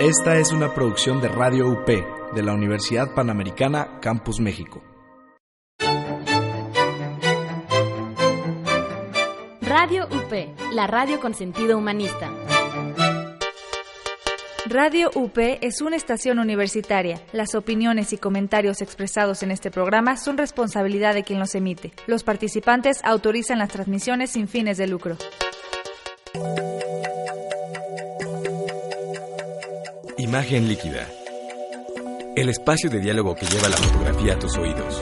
Esta 0.00 0.38
es 0.38 0.50
una 0.50 0.74
producción 0.74 1.20
de 1.20 1.28
Radio 1.28 1.68
UP 1.68 1.86
de 1.86 2.42
la 2.42 2.52
Universidad 2.52 3.14
Panamericana 3.14 4.00
Campus 4.00 4.40
México. 4.40 4.82
Radio 9.60 10.06
UP, 10.06 10.72
la 10.72 10.88
radio 10.88 11.20
con 11.20 11.32
sentido 11.32 11.78
humanista. 11.78 12.28
Radio 14.66 15.12
UP 15.14 15.38
es 15.38 15.80
una 15.80 15.94
estación 15.94 16.40
universitaria. 16.40 17.20
Las 17.32 17.54
opiniones 17.54 18.12
y 18.12 18.18
comentarios 18.18 18.82
expresados 18.82 19.44
en 19.44 19.52
este 19.52 19.70
programa 19.70 20.16
son 20.16 20.38
responsabilidad 20.38 21.14
de 21.14 21.22
quien 21.22 21.38
los 21.38 21.54
emite. 21.54 21.92
Los 22.08 22.24
participantes 22.24 22.98
autorizan 23.04 23.60
las 23.60 23.68
transmisiones 23.68 24.30
sin 24.30 24.48
fines 24.48 24.76
de 24.76 24.88
lucro. 24.88 25.16
Imagen 30.34 30.66
líquida. 30.66 31.06
El 32.34 32.48
espacio 32.48 32.90
de 32.90 32.98
diálogo 32.98 33.36
que 33.36 33.46
lleva 33.46 33.68
la 33.68 33.76
fotografía 33.76 34.34
a 34.34 34.38
tus 34.40 34.56
oídos. 34.56 35.00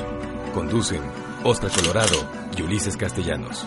Conducen 0.53 1.01
Oscar 1.43 1.71
Colorado 1.71 2.29
y 2.55 2.61
Ulises 2.61 2.99
Castellanos. 2.99 3.67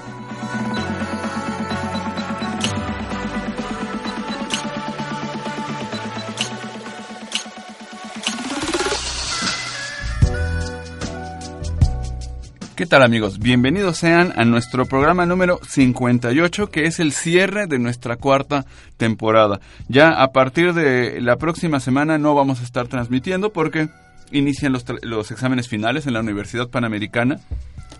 ¿Qué 12.86 12.90
tal 12.90 13.02
amigos? 13.02 13.40
Bienvenidos 13.40 13.98
sean 13.98 14.32
a 14.36 14.46
nuestro 14.46 14.86
programa 14.86 15.26
número 15.26 15.60
58 15.68 16.70
que 16.70 16.86
es 16.86 17.00
el 17.00 17.14
cierre 17.14 17.66
de 17.66 17.80
nuestra 17.80 18.16
cuarta 18.16 18.68
temporada. 18.96 19.60
Ya 19.88 20.22
a 20.22 20.32
partir 20.32 20.76
de 20.76 21.20
la 21.20 21.38
próxima 21.38 21.80
semana 21.80 22.20
no 22.20 22.36
vamos 22.36 22.62
a 22.62 22.64
estar 22.64 22.88
transmitiendo 22.88 23.52
porque 23.52 23.90
inician 24.32 24.72
los, 24.72 24.86
los 25.02 25.32
exámenes 25.32 25.68
finales 25.68 26.06
en 26.06 26.14
la 26.14 26.20
Universidad 26.20 26.70
Panamericana 26.70 27.40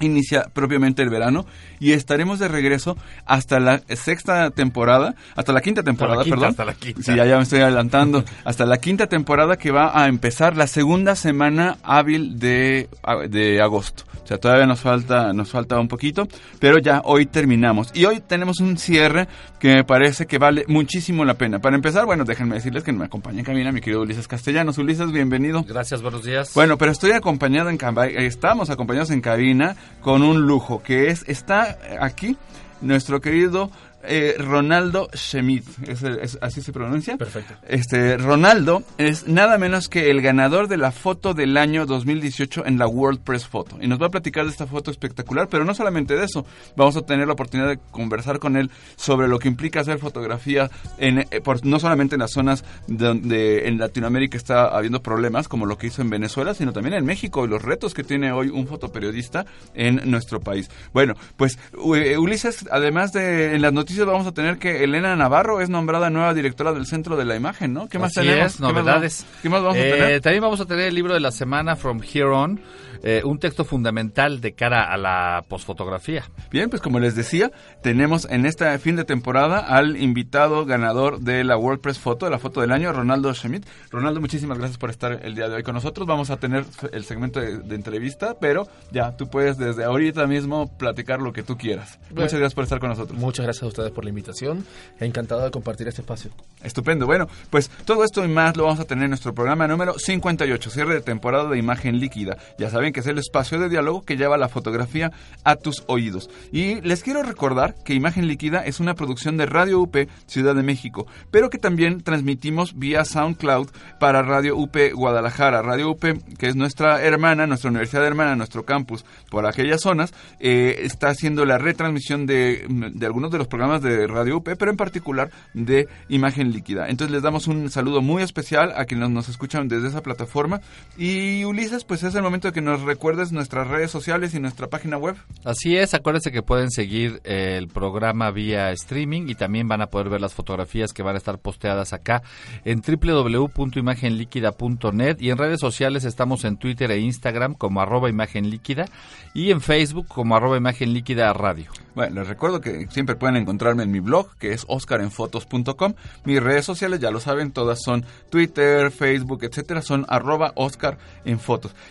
inicia 0.02 0.50
propiamente 0.54 1.02
el 1.02 1.10
verano 1.10 1.48
y 1.80 1.94
estaremos 1.94 2.38
de 2.38 2.48
regreso 2.48 2.96
hasta 3.26 3.60
la 3.60 3.82
sexta 3.90 4.52
temporada, 4.52 5.16
hasta 5.36 5.52
la 5.52 5.62
quinta 5.62 5.82
temporada, 5.82 6.24
perdón. 6.24 6.50
Hasta 6.50 6.66
la 6.66 6.76
quinta. 6.76 7.02
Sí, 7.02 7.16
ya, 7.16 7.26
ya 7.26 7.38
me 7.38 7.44
estoy 7.44 7.62
adelantando. 7.62 8.24
hasta 8.46 8.68
la 8.68 8.78
quinta 8.78 9.08
temporada 9.08 9.58
que 9.58 9.72
va 9.72 10.00
a 10.00 10.08
empezar 10.10 10.56
la 10.56 10.68
segunda 10.68 11.16
semana 11.16 11.78
hábil 11.82 12.38
de, 12.38 12.88
de 13.30 13.62
agosto. 13.64 14.04
O 14.26 14.28
sea, 14.28 14.40
todavía 14.40 14.66
nos 14.66 14.80
falta, 14.80 15.34
nos 15.34 15.52
falta 15.52 15.80
un 15.80 15.88
poquito, 15.88 16.28
pero 16.60 16.80
ya 16.80 17.04
hoy 17.06 17.28
terminamos. 17.28 17.92
Y 17.94 18.06
hoy 18.06 18.22
tenemos 18.22 18.60
un 18.60 18.76
cierre 18.76 19.28
que 19.60 19.76
me 19.76 19.84
parece 19.84 20.26
que 20.26 20.40
vale 20.40 20.66
muchísimo 20.68 21.24
la 21.26 21.36
pena. 21.36 21.60
Para 21.60 21.76
empezar, 21.76 22.08
bueno, 22.08 22.26
déjenme 22.26 22.56
decirles 22.56 22.84
que 22.84 22.92
me 22.92 23.06
acompaña 23.06 23.38
en 23.38 23.46
cabina 23.46 23.72
mi 23.72 23.82
querido 23.82 24.02
Ulises 24.02 24.28
Castellanos. 24.28 24.80
Ulises, 24.80 25.12
bienvenido. 25.12 25.64
Gracias, 25.68 26.02
buenos 26.02 26.24
días. 26.24 26.56
Bueno, 26.56 26.76
pero 26.80 26.92
estoy 26.92 27.12
acompañado 27.12 27.70
en 27.70 27.78
estamos 28.18 28.72
acompañados 28.72 29.12
en 29.12 29.22
cabina 29.22 29.76
con 30.02 30.24
un 30.24 30.42
lujo 30.42 30.82
que 30.82 31.12
es 31.12 31.24
está 31.28 31.78
aquí 32.02 32.36
nuestro 32.82 33.22
querido 33.22 33.70
eh, 34.08 34.36
Ronaldo 34.38 35.10
Schmidt, 35.14 35.66
¿Es, 35.88 36.38
así 36.42 36.62
se 36.62 36.72
pronuncia? 36.72 37.18
Perfecto. 37.18 37.56
Este, 37.68 38.18
Ronaldo 38.18 38.84
es 38.98 39.28
nada 39.28 39.58
menos 39.58 39.90
que 39.90 40.10
el 40.10 40.22
ganador 40.22 40.68
de 40.68 40.78
la 40.78 40.92
foto 40.92 41.34
del 41.34 41.58
año 41.58 41.86
2018 41.86 42.66
en 42.66 42.78
la 42.78 42.88
World 42.88 43.22
Press 43.22 43.48
Photo. 43.48 43.78
Y 43.82 43.88
nos 43.88 44.02
va 44.02 44.08
a 44.08 44.10
platicar 44.10 44.46
de 44.46 44.52
esta 44.52 44.68
foto 44.68 44.92
espectacular, 44.92 45.48
pero 45.50 45.66
no 45.66 45.74
solamente 45.74 46.16
de 46.16 46.26
eso. 46.26 46.46
Vamos 46.76 46.98
a 46.98 47.02
tener 47.02 47.28
la 47.28 47.34
oportunidad 47.34 47.70
de 47.70 47.80
conversar 47.92 48.40
con 48.40 48.58
él 48.58 48.72
sobre 48.96 49.28
lo 49.28 49.40
que 49.40 49.48
implica 49.48 49.82
hacer 49.82 50.00
fotografía, 50.00 50.70
en, 50.98 51.20
eh, 51.20 51.42
por, 51.44 51.66
no 51.66 51.80
solamente 51.80 52.16
en 52.16 52.20
las 52.20 52.32
zonas 52.32 52.64
donde 52.88 53.68
en 53.68 53.78
Latinoamérica 53.78 54.38
está 54.38 54.68
habiendo 54.68 55.02
problemas, 55.02 55.48
como 55.48 55.66
lo 55.66 55.78
que 55.78 55.88
hizo 55.88 56.02
en 56.02 56.10
Venezuela, 56.10 56.54
sino 56.54 56.74
también 56.74 56.96
en 56.96 57.06
México 57.06 57.46
y 57.46 57.48
los 57.48 57.62
retos 57.62 57.94
que 57.94 58.04
tiene 58.04 58.32
hoy 58.32 58.50
un 58.50 58.68
fotoperiodista 58.68 59.46
en 59.74 60.02
nuestro 60.10 60.40
país. 60.40 60.70
Bueno, 60.94 61.14
pues 61.38 61.58
Ulises, 61.74 62.66
además 62.72 63.12
de 63.12 63.56
en 63.56 63.62
las 63.62 63.74
noticias, 63.74 63.95
vamos 64.04 64.28
a 64.28 64.34
tener 64.34 64.58
que 64.58 64.84
Elena 64.84 65.16
Navarro 65.16 65.62
es 65.62 65.70
nombrada 65.70 66.10
nueva 66.10 66.34
directora 66.34 66.74
del 66.74 66.86
Centro 66.86 67.16
de 67.16 67.26
la 67.26 67.36
Imagen, 67.36 67.74
¿no? 67.74 67.88
¿Qué 67.88 67.98
más 68.00 68.14
tenemos? 68.14 68.60
novedades. 68.60 69.26
¿Qué 69.42 69.50
más, 69.50 69.62
vamos 69.62 69.78
a 69.78 69.82
tener? 69.82 70.12
Eh, 70.12 70.22
también 70.22 70.42
vamos 70.42 70.60
a 70.60 70.66
tener 70.66 70.88
el 70.88 70.96
libro 70.96 71.14
de 71.14 71.20
la 71.20 71.32
semana 71.32 71.76
From 71.76 72.02
Here 72.02 72.26
On 72.26 72.60
eh, 73.04 73.22
un 73.24 73.40
texto 73.40 73.66
fundamental 73.66 74.42
de 74.42 74.54
cara 74.54 74.84
a 74.84 74.98
la 74.98 75.44
posfotografía. 75.48 76.24
Bien, 76.52 76.70
pues 76.70 76.82
como 76.82 77.00
les 77.00 77.16
decía, 77.16 77.52
tenemos 77.82 78.28
en 78.30 78.46
este 78.46 78.78
fin 78.80 78.96
de 78.96 79.04
temporada 79.04 79.60
al 79.60 79.98
invitado 79.98 80.66
ganador 80.66 81.20
de 81.20 81.44
la 81.44 81.58
WordPress 81.58 82.00
Foto, 82.00 82.26
de 82.26 82.32
la 82.32 82.40
foto 82.40 82.62
del 82.62 82.72
año, 82.72 82.92
Ronaldo 82.94 83.34
Schmidt. 83.34 83.66
Ronaldo, 83.92 84.22
muchísimas 84.22 84.58
gracias 84.58 84.78
por 84.78 84.90
estar 84.90 85.20
el 85.24 85.36
día 85.36 85.50
de 85.50 85.56
hoy 85.56 85.64
con 85.64 85.76
nosotros. 85.76 86.08
Vamos 86.08 86.30
a 86.30 86.38
tener 86.38 86.66
el 86.92 87.06
segmento 87.06 87.40
de, 87.40 87.76
entrevista, 87.76 88.38
pero 88.40 88.68
ya, 88.92 89.16
tú 89.18 89.28
puedes 89.28 89.58
desde 89.58 89.84
ahorita 89.84 90.28
mismo 90.28 90.78
platicar 90.78 91.22
lo 91.22 91.34
que 91.34 91.44
tú 91.44 91.58
quieras. 91.58 92.00
muchas 92.10 92.34
gracias 92.34 92.54
por 92.54 92.64
estar 92.64 92.80
con 92.80 92.90
nosotros. 92.90 93.20
Muchas 93.20 93.46
gracias 93.46 93.64
a 93.64 93.68
ustedes 93.68 93.92
por 93.92 94.04
la 94.04 94.10
invitación. 94.10 94.66
Encantado 95.00 95.44
de 95.44 95.52
compartir 95.52 95.88
este 95.88 96.02
espacio. 96.02 96.32
Estupendo. 96.64 97.06
Bueno, 97.06 97.28
pues 97.50 97.70
todo 97.86 98.04
esto 98.04 98.24
y 98.24 98.28
más 98.28 98.56
lo 98.56 98.64
vamos 98.64 98.80
a 98.80 98.86
tener 98.86 99.06
en 99.06 99.12
nuestro 99.12 99.34
programa 99.34 99.68
número 99.68 99.98
58, 99.98 100.70
cierre 100.70 100.96
de 100.96 101.02
temporada 101.02 101.50
de 101.50 101.58
imagen 101.58 102.00
líquida. 102.00 102.38
Ya 102.58 102.70
saben 102.70 102.85
que 102.92 103.00
es 103.02 103.08
el 103.08 103.18
espacio 103.18 103.60
de 103.60 103.70
diálogo 103.70 104.04
que 104.04 104.18
lleva 104.18 104.38
la 104.38 104.50
fotografía 104.50 105.12
a 105.44 105.56
tus 105.56 105.84
oídos. 105.88 106.30
Y 106.52 106.82
les 106.82 107.04
quiero 107.04 107.24
recordar 107.24 107.76
que 107.84 107.94
Imagen 107.94 108.28
Líquida 108.28 108.66
es 108.66 108.80
una 108.80 108.96
producción 108.96 109.38
de 109.38 109.46
Radio 109.46 109.80
UP 109.82 109.96
Ciudad 110.28 110.56
de 110.56 110.64
México, 110.64 111.08
pero 111.32 111.50
que 111.50 111.58
también 111.58 112.02
transmitimos 112.02 112.78
vía 112.78 113.06
SoundCloud 113.06 113.70
para 114.00 114.22
Radio 114.22 114.58
UP 114.58 114.76
Guadalajara. 114.94 115.62
Radio 115.62 115.92
UP, 115.92 116.04
que 116.38 116.48
es 116.48 116.56
nuestra 116.56 117.02
hermana, 117.02 117.48
nuestra 117.48 117.70
universidad 117.70 118.06
hermana, 118.06 118.36
nuestro 118.36 118.66
campus 118.66 119.06
por 119.30 119.46
aquellas 119.46 119.82
zonas, 119.82 120.14
eh, 120.40 120.82
está 120.84 121.10
haciendo 121.10 121.46
la 121.46 121.58
retransmisión 121.58 122.26
de, 122.26 122.66
de 122.68 123.06
algunos 123.06 123.32
de 123.32 123.38
los 123.38 123.48
programas 123.48 123.82
de 123.82 124.08
Radio 124.08 124.38
UP, 124.38 124.50
pero 124.58 124.72
en 124.72 124.78
particular 124.78 125.32
de 125.54 125.88
Imagen 126.10 126.52
Líquida. 126.52 126.88
Entonces 126.90 127.12
les 127.12 127.24
damos 127.24 127.48
un 127.48 127.70
saludo 127.70 128.02
muy 128.02 128.24
especial 128.24 128.74
a 128.76 128.86
quienes 128.86 129.10
nos 129.10 129.30
escuchan 129.30 129.68
desde 129.68 129.88
esa 129.88 130.02
plataforma. 130.02 130.62
Y 130.98 131.44
Ulises, 131.46 131.84
pues 131.84 132.04
es 132.04 132.16
el 132.16 132.24
momento 132.24 132.48
de 132.48 132.54
que 132.54 132.62
nos 132.62 132.75
recuerdes 132.82 133.32
nuestras 133.32 133.68
redes 133.68 133.92
sociales 133.92 134.34
y 134.34 134.40
nuestra 134.40 134.66
página 134.68 134.98
web. 134.98 135.16
Así 135.44 135.78
es, 135.78 135.94
acuérdense 135.94 136.32
que 136.32 136.42
pueden 136.42 136.72
seguir 136.72 137.22
el 137.24 137.68
programa 137.68 138.32
vía 138.32 138.72
streaming 138.72 139.28
y 139.28 139.36
también 139.36 139.68
van 139.68 139.82
a 139.82 139.88
poder 139.88 140.08
ver 140.10 140.22
las 140.22 140.34
fotografías 140.34 140.94
que 140.94 141.04
van 141.04 141.16
a 141.16 141.18
estar 141.18 141.40
posteadas 141.40 141.92
acá 141.94 142.24
en 142.64 142.82
www.imagenliquida.net 142.82 145.18
y 145.20 145.30
en 145.30 145.38
redes 145.38 145.60
sociales 145.60 146.06
estamos 146.06 146.46
en 146.46 146.58
Twitter 146.58 146.90
e 146.92 147.00
Instagram 147.00 147.54
como 147.54 147.82
arroba 147.82 148.10
imagen 148.10 148.50
líquida 148.50 148.86
y 149.34 149.52
en 149.52 149.60
Facebook 149.62 150.08
como 150.08 150.36
arroba 150.36 150.58
imagen 150.58 150.94
líquida 150.94 151.32
radio. 151.34 151.85
Bueno, 151.96 152.16
les 152.16 152.28
recuerdo 152.28 152.60
que 152.60 152.88
siempre 152.90 153.16
pueden 153.16 153.38
encontrarme 153.38 153.84
en 153.84 153.92
mi 153.92 154.02
blog, 154.02 154.36
que 154.38 154.52
es 154.52 154.66
oscarenfotos.com. 154.68 155.94
Mis 156.26 156.44
redes 156.44 156.66
sociales, 156.66 157.00
ya 157.00 157.10
lo 157.10 157.22
saben, 157.22 157.52
todas 157.52 157.82
son 157.82 158.06
Twitter, 158.30 158.92
Facebook, 158.92 159.44
etcétera, 159.44 159.82
son 159.82 160.06
arroba. 160.10 160.54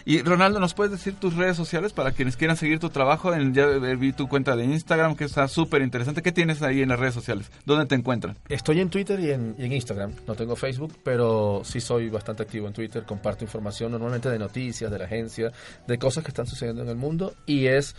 Y 0.04 0.22
Ronaldo, 0.22 0.60
¿nos 0.60 0.75
puedes 0.75 0.92
decir 0.92 1.15
tus 1.15 1.34
redes 1.34 1.56
sociales 1.56 1.92
para 1.94 2.12
quienes 2.12 2.37
quieran 2.37 2.56
seguir 2.59 2.78
tu 2.78 2.91
trabajo? 2.91 3.32
En, 3.32 3.54
ya 3.54 3.66
vi 3.66 4.12
tu 4.12 4.28
cuenta 4.28 4.56
de 4.56 4.65
Instagram, 4.65 5.16
que 5.16 5.25
está 5.25 5.48
súper 5.48 5.81
interesante. 5.81 6.21
¿Qué 6.21 6.32
tienes 6.32 6.60
ahí 6.62 6.82
en 6.82 6.91
las 6.91 6.98
redes 6.98 7.15
sociales? 7.15 7.50
¿Dónde 7.65 7.86
te 7.86 7.94
encuentran? 7.94 8.36
Estoy 8.48 8.81
en 8.81 8.91
Twitter 8.91 9.19
y 9.21 9.31
en, 9.31 9.54
y 9.59 9.65
en 9.65 9.72
Instagram. 9.72 10.12
No 10.26 10.34
tengo 10.34 10.54
Facebook, 10.54 10.98
pero 11.03 11.62
sí 11.65 11.81
soy 11.81 12.10
bastante 12.10 12.42
activo 12.42 12.66
en 12.66 12.75
Twitter. 12.75 13.04
Comparto 13.04 13.44
información 13.44 13.92
normalmente 13.92 14.28
de 14.28 14.38
noticias, 14.38 14.91
de 14.91 14.98
la 14.98 15.06
agencia, 15.06 15.50
de 15.86 15.98
cosas 15.98 16.25
que 16.25 16.28
están 16.28 16.47
sucediendo 16.47 16.82
en 16.82 16.91
el 16.91 16.97
mundo. 16.97 17.34
Y 17.47 17.66
es 17.66 17.97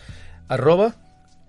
arroba 0.48 0.96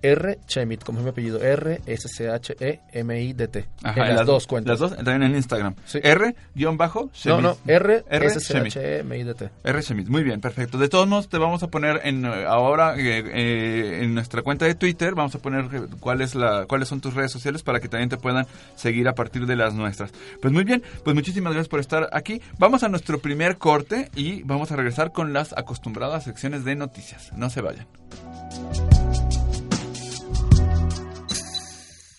R. 0.03 0.39
Chemit, 0.47 0.83
como 0.85 0.99
es 0.99 1.05
mi 1.05 1.11
apellido, 1.11 1.41
R 1.41 1.81
S 1.87 2.09
C 2.09 2.29
H 2.29 2.57
E 2.61 2.81
M 2.93 3.21
I 3.21 3.33
D 3.33 3.49
T. 3.49 3.67
en 3.85 4.17
las, 4.17 4.27
dos 4.27 4.47
cuentas. 4.47 4.81
Las 4.81 4.91
dos 4.91 4.97
también 4.97 5.23
en 5.23 5.37
Instagram. 5.37 5.75
R 6.03 6.35
guion 6.55 6.77
bajo 6.77 7.11
No, 7.25 7.41
no, 7.41 7.59
R, 7.67 8.05
S 8.11 8.41
C 8.41 8.59
H 8.59 8.81
E 8.81 8.99
M 9.01 9.19
I 9.19 9.25
D 9.25 9.35
T. 9.35 9.51
R 9.65 9.83
Chemit. 9.83 10.09
Muy 10.09 10.23
bien, 10.23 10.41
perfecto. 10.41 10.79
De 10.79 10.89
todos 10.89 11.09
modos 11.09 11.29
te 11.29 11.39
vamos 11.39 11.63
a 11.63 11.69
poner 11.69 12.01
en 12.05 12.25
eh, 12.25 12.45
ahora 12.47 12.97
eh, 12.97 13.25
eh, 13.27 14.01
en 14.03 14.15
nuestra 14.15 14.43
cuenta 14.43 14.65
de 14.65 14.75
Twitter 14.75 15.15
vamos 15.15 15.35
a 15.35 15.39
poner 15.39 15.69
cuál 16.01 16.21
es 16.21 16.35
la 16.35 16.67
cuáles 16.67 16.89
son 16.89 17.01
tus 17.01 17.15
redes 17.15 17.33
sociales 17.33 17.63
para 17.63 17.81
que 17.81 17.89
también 17.89 18.09
te 18.09 18.17
puedan 18.17 18.47
seguir 18.75 19.09
a 19.09 19.15
partir 19.15 19.47
de 19.47 19.57
las 19.57 19.75
nuestras. 19.75 20.13
Pues 20.41 20.53
muy 20.53 20.65
bien, 20.65 20.83
pues 21.05 21.15
muchísimas 21.15 21.53
gracias 21.53 21.69
por 21.69 21.81
estar 21.81 22.09
aquí. 22.13 22.41
Vamos 22.59 22.83
a 22.83 22.89
nuestro 22.89 23.19
primer 23.19 23.59
corte 23.59 24.11
y 24.15 24.43
vamos 24.43 24.73
a 24.73 24.77
regresar 24.77 25.13
con 25.13 25.33
las 25.33 25.53
acostumbradas 25.57 26.25
secciones 26.25 26.65
de 26.65 26.77
noticias. 26.77 27.33
No 27.35 27.51
se 27.51 27.61
vayan. 27.61 27.87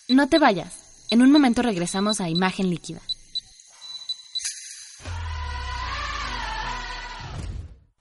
No 0.09 0.29
te 0.29 0.39
vayas. 0.39 1.05
En 1.09 1.21
un 1.21 1.31
momento 1.31 1.61
regresamos 1.61 2.21
a 2.21 2.29
Imagen 2.29 2.69
Líquida. 2.69 3.01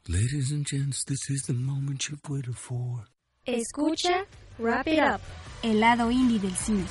Ladies 0.06 0.52
and 0.52 0.64
gents, 0.64 1.04
this 1.04 1.28
is 1.30 1.46
the 1.46 1.52
moment 1.52 2.04
you've 2.08 2.22
waited 2.28 2.54
for. 2.54 3.08
Escucha 3.44 4.24
Wrap 4.56 4.86
It 4.86 5.00
Up, 5.00 5.20
el 5.64 5.80
lado 5.80 6.12
indie 6.12 6.38
del 6.38 6.54
cine. 6.54 6.84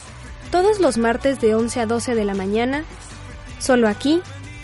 Todos 0.51 0.81
los 0.81 0.97
martes 0.97 1.39
de 1.39 1.55
11 1.55 1.79
a 1.79 1.85
12 1.85 2.13
de 2.13 2.25
la 2.25 2.33
mañana, 2.33 2.83
solo 3.59 3.87
aquí 3.87 4.21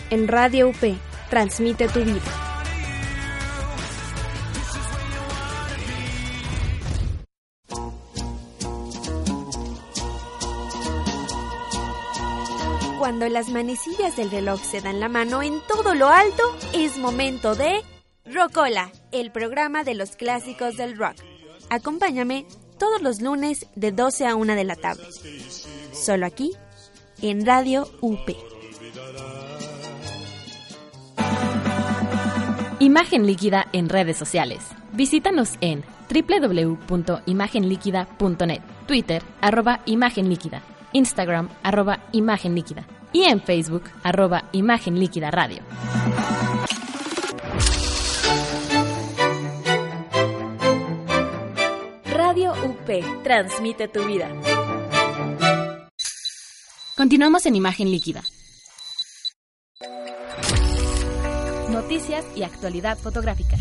en 0.10 0.28
Radio 0.28 0.68
UP. 0.68 0.98
Transmite 1.30 1.88
tu 1.88 2.04
vida. 2.04 2.51
Cuando 13.12 13.28
las 13.28 13.50
manecillas 13.50 14.16
del 14.16 14.32
reloj 14.32 14.62
se 14.62 14.80
dan 14.80 15.02
la 15.02 15.10
mano 15.10 15.44
en 15.44 15.60
todo 15.68 15.96
lo 15.96 16.08
alto, 16.08 16.44
es 16.72 16.98
momento 16.98 17.56
de 17.56 17.82
Rocola, 18.24 18.90
el 19.12 19.34
programa 19.34 19.84
de 19.84 19.96
los 19.96 20.12
clásicos 20.12 20.78
del 20.78 20.98
rock. 20.98 21.18
Acompáñame 21.70 22.46
todos 22.80 23.02
los 23.02 23.20
lunes 23.20 23.68
de 23.76 23.92
12 23.92 24.28
a 24.28 24.38
1 24.38 24.56
de 24.56 24.64
la 24.64 24.78
tarde. 24.78 25.04
Solo 25.92 26.26
aquí, 26.26 26.54
en 27.22 27.46
Radio 27.46 27.86
UP. 28.00 28.30
Imagen 32.80 33.28
líquida 33.28 33.68
en 33.74 33.90
redes 33.90 34.16
sociales. 34.16 34.64
Visítanos 34.94 35.56
en 35.60 35.84
www.imagenliquida.net, 36.10 38.62
Twitter, 38.88 39.22
arroba 39.42 39.82
imagen 39.86 40.30
líquida, 40.30 40.62
Instagram, 40.94 41.50
arroba 41.62 42.00
imagen 42.14 42.56
líquida 42.56 42.88
y 43.14 43.24
en 43.24 43.42
Facebook, 43.42 43.84
arroba 44.04 44.46
imagen 44.52 45.00
líquida 45.00 45.32
radio. 45.32 45.62
Radio 52.06 52.54
UP. 52.64 53.24
Transmite 53.24 53.88
tu 53.88 54.06
vida. 54.06 54.30
Continuamos 56.96 57.46
en 57.46 57.56
imagen 57.56 57.90
líquida. 57.90 58.22
Noticias 61.70 62.26
y 62.36 62.44
actualidad 62.44 62.98
fotográfica. 62.98 63.58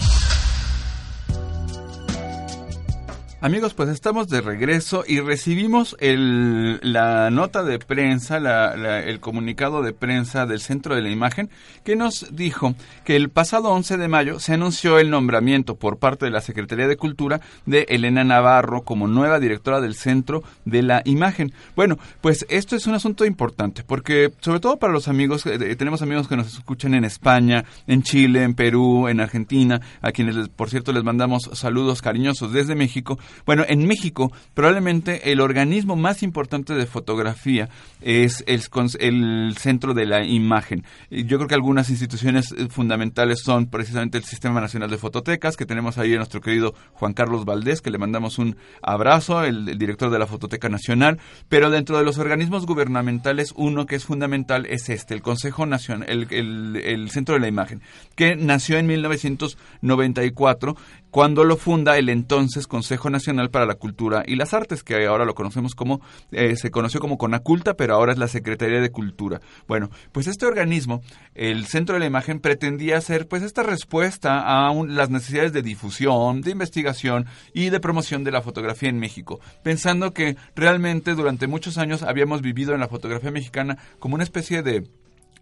Amigos, 3.43 3.73
pues 3.73 3.89
estamos 3.89 4.29
de 4.29 4.43
regreso 4.43 5.03
y 5.09 5.19
recibimos 5.21 5.97
el, 5.99 6.79
la 6.83 7.31
nota 7.31 7.63
de 7.65 7.79
prensa, 7.79 8.39
la, 8.39 9.01
el 9.01 9.19
comunicado 9.19 9.81
de 9.81 9.95
prensa 9.95 10.45
del 10.45 10.61
Centro 10.61 10.95
de 10.95 11.01
la 11.01 11.09
Imagen, 11.09 11.49
que 11.83 11.97
nos 11.97 12.27
dijo 12.37 12.75
que 13.03 13.17
el 13.17 13.31
pasado 13.31 13.71
11 13.71 13.97
de 13.97 14.09
mayo 14.09 14.41
se 14.41 14.53
anunció 14.53 14.99
el 14.99 15.09
nombramiento 15.09 15.77
por 15.77 15.97
parte 15.97 16.27
de 16.27 16.33
la 16.33 16.43
Secretaría 16.43 16.87
de 16.87 16.99
Cultura 16.99 17.41
de 17.65 17.87
Elena 17.89 18.25
Navarro 18.25 18.83
como 18.83 19.09
nueva 19.09 19.41
directora 19.41 19.81
del 19.81 19.95
Centro 19.95 20.43
de 20.67 20.83
la 20.83 21.01
Imagen. 21.07 21.55
Bueno, 21.75 21.99
pues 22.21 22.45
esto 22.51 22.77
es 22.77 22.87
un 22.87 22.95
asunto 22.95 23.25
importante, 23.25 23.85
porque 23.85 24.35
sobre 24.41 24.61
todo 24.61 24.77
para 24.77 24.93
los 24.93 25.09
amigos, 25.09 25.47
eh, 25.47 25.77
tenemos 25.77 26.03
amigos 26.03 26.29
que 26.29 26.37
nos 26.37 26.49
escuchan 26.49 26.93
en 26.93 27.07
España, 27.07 27.65
en 27.87 28.03
Chile, 28.03 28.43
en 28.43 28.53
Perú, 28.53 29.09
en 29.09 29.19
Argentina, 29.19 29.81
a 30.03 30.13
quienes, 30.13 30.51
por 30.51 30.69
cierto, 30.69 30.93
les 30.93 31.05
mandamos 31.05 31.49
saludos 31.55 32.03
cariñosos 32.03 32.53
desde 32.53 32.75
México. 32.75 33.19
Bueno, 33.47 33.65
en 33.69 33.87
México 33.87 34.33
probablemente 34.55 35.33
el 35.33 35.41
organismo 35.41 35.97
más 35.97 36.23
importante 36.23 36.75
de 36.75 36.87
fotografía 36.87 37.69
es 38.01 38.45
el, 38.47 38.63
el, 38.99 39.57
Centro 39.59 39.95
de 39.95 40.07
la 40.07 40.25
Imagen. 40.25 40.85
Yo 41.11 41.37
creo 41.37 41.49
que 41.49 41.55
algunas 41.55 41.91
instituciones 41.91 42.55
fundamentales 42.71 43.41
son 43.43 43.67
precisamente 43.67 44.19
el 44.19 44.25
Sistema 44.25 44.61
Nacional 44.61 44.91
de 44.91 44.99
Fototecas, 44.99 45.57
que 45.57 45.67
tenemos 45.67 45.99
ahí 45.99 46.15
a 46.15 46.17
nuestro 46.17 46.41
querido 46.41 46.75
Juan 46.93 47.13
Carlos 47.13 47.45
Valdés, 47.45 47.81
que 47.81 47.91
le 47.91 47.99
mandamos 47.99 48.39
un 48.39 48.57
abrazo, 48.83 49.45
el, 49.45 49.79
director 49.79 50.11
de 50.11 50.19
la 50.19 50.27
Fototeca 50.27 50.69
Nacional, 50.69 51.19
pero 51.49 51.71
dentro 51.71 51.99
de 51.99 52.05
los 52.05 52.19
organismos 52.19 52.67
gubernamentales 52.67 53.53
uno 53.57 53.87
que 53.87 53.97
es 53.97 54.05
fundamental 54.05 54.67
es 54.67 54.89
este, 54.89 55.15
el 55.15 55.23
Consejo 55.23 55.67
Nacional, 55.67 56.09
el, 56.09 56.77
el 56.77 57.11
Centro 57.11 57.35
de 57.35 57.41
la 57.41 57.49
Imagen, 57.49 57.83
que 58.15 58.37
nació 58.37 58.79
en 58.79 58.87
1994 58.87 60.77
cuando 61.11 61.45
lo 61.45 61.57
funda 61.57 61.99
el 61.99 62.09
entonces 62.09 62.67
Consejo 62.67 63.11
Nacional 63.11 63.51
para 63.51 63.67
la 63.67 63.75
Cultura 63.75 64.23
y 64.27 64.37
las 64.37 64.55
Artes, 64.55 64.83
que 64.83 65.07
ahora 65.07 65.25
lo 65.25 65.35
conocemos 65.35 65.75
como, 65.75 66.01
eh, 66.31 66.57
se 66.57 66.71
conoció 66.71 67.01
como 67.01 67.19
Conaculta, 67.19 67.75
pero 67.75 67.95
ahora 67.95 68.13
es 68.13 68.19
la 68.19 68.29
Secretaría 68.29 68.81
de 68.81 68.91
Cultura. 68.91 69.41
Bueno, 69.67 69.91
pues 70.13 70.27
este 70.27 70.47
organismo, 70.47 71.03
el 71.35 71.67
Centro 71.67 71.95
de 71.95 72.01
la 72.01 72.07
Imagen, 72.07 72.41
pretendía 72.41 72.99
hacer 72.99 73.27
pues 73.29 73.43
esta 73.43 73.63
respuesta 73.63 74.41
a 74.41 74.71
un, 74.71 74.95
las 74.95 75.11
necesidades 75.11 75.53
de 75.53 75.63
difusión, 75.63 76.43
de 76.43 76.53
investigación 76.53 77.27
y 77.53 77.71
de 77.71 77.81
promoción 77.81 78.25
de 78.25 78.31
la 78.31 78.43
fotografía 78.43 78.89
en 78.89 78.99
México, 78.99 79.41
pensando 79.63 80.13
que 80.13 80.37
realmente 80.55 81.15
durante 81.15 81.47
muchos 81.47 81.79
años 81.79 82.03
habíamos 82.03 82.43
vivido 82.43 82.75
en 82.75 82.81
la 82.81 82.89
fotografía 82.89 83.31
mexicana 83.31 83.79
como 83.99 84.15
una 84.15 84.25
especie 84.25 84.63
de 84.63 84.85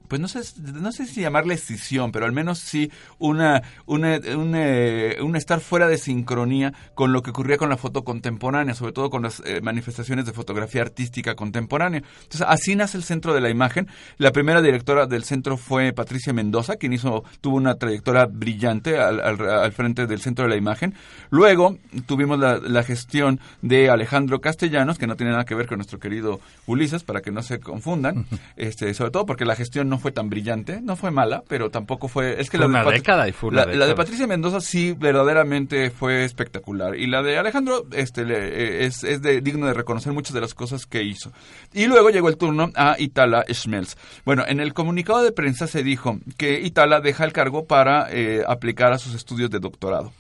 pues 0.08 0.20
no 0.20 0.28
sé, 0.28 0.40
no 0.60 0.92
sé 0.92 1.06
si 1.06 1.20
llamarle 1.20 1.54
escisión, 1.54 2.12
pero 2.12 2.26
al 2.26 2.32
menos 2.32 2.58
sí 2.58 2.90
una, 3.18 3.62
una, 3.86 4.18
una, 4.36 5.22
un 5.22 5.36
estar 5.36 5.60
fuera 5.60 5.88
de 5.88 5.98
sincronía 5.98 6.72
con 6.94 7.12
lo 7.12 7.22
que 7.22 7.30
ocurría 7.30 7.58
con 7.58 7.68
la 7.68 7.76
foto 7.76 8.04
contemporánea, 8.04 8.74
sobre 8.74 8.92
todo 8.92 9.10
con 9.10 9.22
las 9.22 9.42
eh, 9.44 9.60
manifestaciones 9.60 10.26
de 10.26 10.32
fotografía 10.32 10.82
artística 10.82 11.34
contemporánea. 11.34 12.02
Entonces, 12.22 12.46
así 12.48 12.74
nace 12.74 12.96
el 12.96 13.04
Centro 13.04 13.34
de 13.34 13.40
la 13.40 13.50
Imagen. 13.50 13.88
La 14.16 14.32
primera 14.32 14.62
directora 14.62 15.06
del 15.06 15.24
centro 15.24 15.56
fue 15.56 15.92
Patricia 15.92 16.32
Mendoza, 16.32 16.76
quien 16.76 16.92
hizo, 16.92 17.24
tuvo 17.40 17.56
una 17.56 17.74
trayectoria 17.74 18.26
brillante 18.26 18.98
al, 18.98 19.20
al, 19.20 19.40
al 19.40 19.72
frente 19.72 20.06
del 20.06 20.20
Centro 20.20 20.44
de 20.44 20.50
la 20.50 20.56
Imagen. 20.56 20.94
Luego 21.30 21.78
tuvimos 22.06 22.38
la, 22.38 22.58
la, 22.58 22.82
gestión 22.82 23.40
de 23.60 23.90
Alejandro 23.90 24.40
Castellanos, 24.40 24.98
que 24.98 25.06
no 25.06 25.16
tiene 25.16 25.32
nada 25.32 25.44
que 25.44 25.54
ver 25.54 25.66
con 25.66 25.78
nuestro 25.78 25.98
querido 25.98 26.40
Ulises, 26.66 27.04
para 27.04 27.20
que 27.20 27.30
no 27.30 27.42
se 27.42 27.60
confundan, 27.60 28.26
este, 28.56 28.94
sobre 28.94 29.10
todo 29.10 29.26
porque 29.26 29.44
la 29.44 29.56
gestión 29.56 29.88
no 29.88 29.97
fue 29.98 30.12
tan 30.12 30.28
brillante, 30.28 30.80
no 30.80 30.96
fue 30.96 31.10
mala, 31.10 31.42
pero 31.48 31.70
tampoco 31.70 32.08
fue... 32.08 32.40
Es 32.40 32.50
que 32.50 32.58
fue 32.58 32.66
la, 32.66 32.80
una 32.80 32.84
de 32.84 32.92
década 32.92 33.28
y 33.28 33.32
fue 33.32 33.50
una 33.50 33.60
la, 33.60 33.66
década. 33.66 33.78
la, 33.78 33.86
de 33.86 33.94
Patricia 33.94 34.26
Mendoza 34.26 34.60
sí 34.60 34.94
verdaderamente 34.98 35.90
fue 35.90 36.24
espectacular. 36.24 36.96
Y 36.96 37.06
la 37.06 37.22
de 37.22 37.38
Alejandro 37.38 37.86
este, 37.92 38.24
le, 38.24 38.84
es, 38.84 39.04
es 39.04 39.22
de, 39.22 39.40
digno 39.40 39.66
de 39.66 39.74
reconocer 39.74 40.12
muchas 40.12 40.34
de 40.34 40.40
las 40.40 40.54
cosas 40.54 40.86
que 40.86 41.02
hizo. 41.02 41.32
Y 41.72 41.86
luego 41.86 42.10
llegó 42.10 42.28
el 42.28 42.36
turno 42.36 42.70
a 42.74 42.96
Itala 42.98 43.44
Schmelz. 43.52 43.96
Bueno, 44.24 44.44
en 44.46 44.60
el 44.60 44.74
comunicado 44.74 45.22
de 45.22 45.32
prensa 45.32 45.66
se 45.66 45.82
dijo 45.82 46.18
que 46.36 46.60
Itala 46.60 47.00
deja 47.00 47.24
el 47.24 47.32
cargo 47.32 47.66
para 47.66 48.08
eh, 48.10 48.42
aplicar 48.46 48.92
a 48.92 48.98
sus 48.98 49.14
estudios 49.14 49.50
de 49.50 49.58
doctorado 49.58 50.12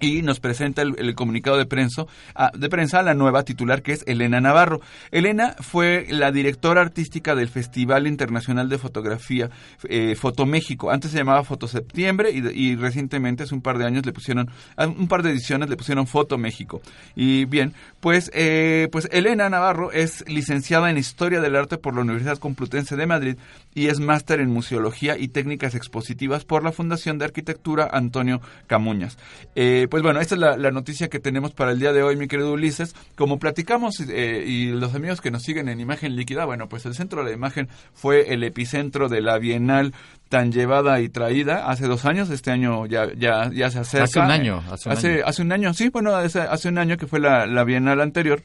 y 0.00 0.22
nos 0.22 0.40
presenta 0.40 0.82
el, 0.82 1.14
comunicado 1.14 1.56
de 1.56 1.66
prensa, 1.66 2.04
a, 2.34 2.50
de 2.56 2.68
prensa 2.68 3.02
la 3.02 3.14
nueva 3.14 3.42
titular 3.42 3.82
que 3.82 3.92
es 3.92 4.04
Elena 4.06 4.40
Navarro. 4.40 4.80
Elena 5.10 5.56
fue 5.60 6.06
la 6.10 6.30
directora 6.30 6.80
artística 6.80 7.34
del 7.34 7.48
Festival 7.48 8.06
Internacional 8.06 8.68
de 8.68 8.78
Fotografía 8.78 9.50
eh, 9.88 10.14
Fotoméxico. 10.14 10.90
Antes 10.90 11.10
se 11.10 11.18
llamaba 11.18 11.44
Foto 11.44 11.68
Septiembre 11.68 12.30
y, 12.30 12.46
y, 12.48 12.76
recientemente, 12.76 13.42
hace 13.42 13.54
un 13.54 13.62
par 13.62 13.78
de 13.78 13.86
años, 13.86 14.06
le 14.06 14.12
pusieron, 14.12 14.50
un 14.76 15.08
par 15.08 15.22
de 15.22 15.30
ediciones 15.30 15.68
le 15.68 15.76
pusieron 15.76 16.06
Foto 16.06 16.38
México. 16.38 16.80
Y 17.14 17.44
bien, 17.46 17.74
pues, 18.00 18.30
eh, 18.34 18.88
pues 18.92 19.08
Elena 19.10 19.48
Navarro 19.48 19.92
es 19.92 20.24
licenciada 20.28 20.90
en 20.90 20.98
Historia 20.98 21.40
del 21.40 21.56
Arte 21.56 21.78
por 21.78 21.94
la 21.94 22.02
Universidad 22.02 22.38
Complutense 22.38 22.96
de 22.96 23.06
Madrid 23.06 23.36
y 23.78 23.86
es 23.86 24.00
máster 24.00 24.40
en 24.40 24.50
Museología 24.50 25.16
y 25.16 25.28
Técnicas 25.28 25.76
Expositivas 25.76 26.44
por 26.44 26.64
la 26.64 26.72
Fundación 26.72 27.16
de 27.16 27.26
Arquitectura 27.26 27.88
Antonio 27.92 28.40
Camuñas. 28.66 29.16
Eh, 29.54 29.86
pues 29.88 30.02
bueno, 30.02 30.18
esta 30.18 30.34
es 30.34 30.40
la, 30.40 30.56
la, 30.56 30.72
noticia 30.72 31.08
que 31.08 31.20
tenemos 31.20 31.52
para 31.52 31.70
el 31.70 31.78
día 31.78 31.92
de 31.92 32.02
hoy, 32.02 32.16
mi 32.16 32.26
querido 32.26 32.52
Ulises. 32.52 32.96
Como 33.14 33.38
platicamos 33.38 34.00
eh, 34.00 34.44
y 34.44 34.72
los 34.72 34.96
amigos 34.96 35.20
que 35.20 35.30
nos 35.30 35.44
siguen 35.44 35.68
en 35.68 35.78
Imagen 35.78 36.16
Líquida, 36.16 36.44
bueno, 36.44 36.68
pues 36.68 36.86
el 36.86 36.94
centro 36.94 37.22
de 37.22 37.30
la 37.30 37.36
imagen 37.36 37.68
fue 37.94 38.34
el 38.34 38.42
epicentro 38.42 39.08
de 39.08 39.20
la 39.20 39.38
Bienal 39.38 39.94
tan 40.28 40.50
llevada 40.50 41.00
y 41.00 41.08
traída 41.08 41.70
hace 41.70 41.86
dos 41.86 42.04
años, 42.04 42.30
este 42.30 42.50
año 42.50 42.84
ya 42.86 43.12
ya 43.16 43.48
ya 43.52 43.70
se 43.70 43.78
acerca. 43.78 44.04
Hace 44.04 44.18
un 44.18 44.30
año. 44.30 44.62
Hace 44.70 44.88
un, 44.88 44.92
hace, 44.96 45.08
año. 45.14 45.22
hace 45.24 45.42
un 45.42 45.52
año, 45.52 45.72
sí, 45.72 45.88
bueno, 45.88 46.16
hace, 46.16 46.40
hace 46.40 46.68
un 46.68 46.78
año 46.78 46.96
que 46.96 47.06
fue 47.06 47.20
la, 47.20 47.46
la 47.46 47.62
Bienal 47.62 48.00
anterior 48.00 48.42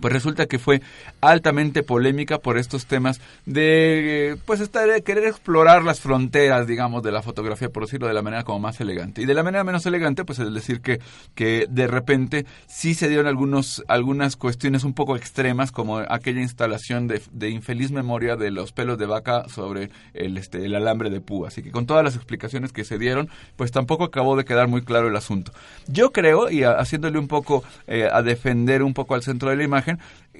pues 0.00 0.12
resulta 0.12 0.46
que 0.46 0.58
fue 0.58 0.82
altamente 1.20 1.82
polémica 1.82 2.38
por 2.38 2.58
estos 2.58 2.86
temas 2.86 3.20
de 3.46 4.38
pues 4.46 4.60
estar 4.60 4.88
de 4.88 5.02
querer 5.02 5.24
explorar 5.24 5.82
las 5.82 6.00
fronteras 6.00 6.66
digamos 6.66 7.02
de 7.02 7.12
la 7.12 7.22
fotografía 7.22 7.68
por 7.68 7.84
decirlo 7.84 8.06
de 8.06 8.14
la 8.14 8.22
manera 8.22 8.44
como 8.44 8.60
más 8.60 8.80
elegante. 8.80 9.22
Y 9.22 9.26
de 9.26 9.34
la 9.34 9.42
manera 9.42 9.64
menos 9.64 9.86
elegante 9.86 10.24
pues 10.24 10.38
es 10.38 10.52
decir 10.52 10.80
que 10.80 11.00
que 11.34 11.66
de 11.68 11.86
repente 11.86 12.46
sí 12.66 12.94
se 12.94 13.08
dieron 13.08 13.26
algunos 13.26 13.84
algunas 13.88 14.36
cuestiones 14.36 14.84
un 14.84 14.94
poco 14.94 15.16
extremas 15.16 15.72
como 15.72 15.98
aquella 15.98 16.40
instalación 16.40 17.08
de, 17.08 17.22
de 17.32 17.50
infeliz 17.50 17.90
memoria 17.90 18.36
de 18.36 18.50
los 18.50 18.72
pelos 18.72 18.98
de 18.98 19.06
vaca 19.06 19.48
sobre 19.48 19.90
el 20.14 20.36
este 20.36 20.64
el 20.64 20.74
alambre 20.74 21.10
de 21.10 21.20
púa. 21.20 21.48
Así 21.48 21.62
que 21.62 21.70
con 21.70 21.86
todas 21.86 22.04
las 22.04 22.16
explicaciones 22.16 22.72
que 22.72 22.84
se 22.84 22.98
dieron 22.98 23.28
pues 23.56 23.70
tampoco 23.70 24.04
acabó 24.04 24.36
de 24.36 24.44
quedar 24.44 24.68
muy 24.68 24.82
claro 24.82 25.08
el 25.08 25.16
asunto. 25.16 25.52
Yo 25.86 26.12
creo 26.12 26.50
y 26.50 26.64
haciéndole 26.64 27.18
un 27.18 27.28
poco 27.28 27.64
eh, 27.86 28.08
a 28.10 28.22
defender 28.22 28.82
un 28.82 28.94
poco 28.94 29.14
al 29.14 29.22
centro 29.22 29.50
de 29.50 29.56
la 29.56 29.64
imagen 29.64 29.87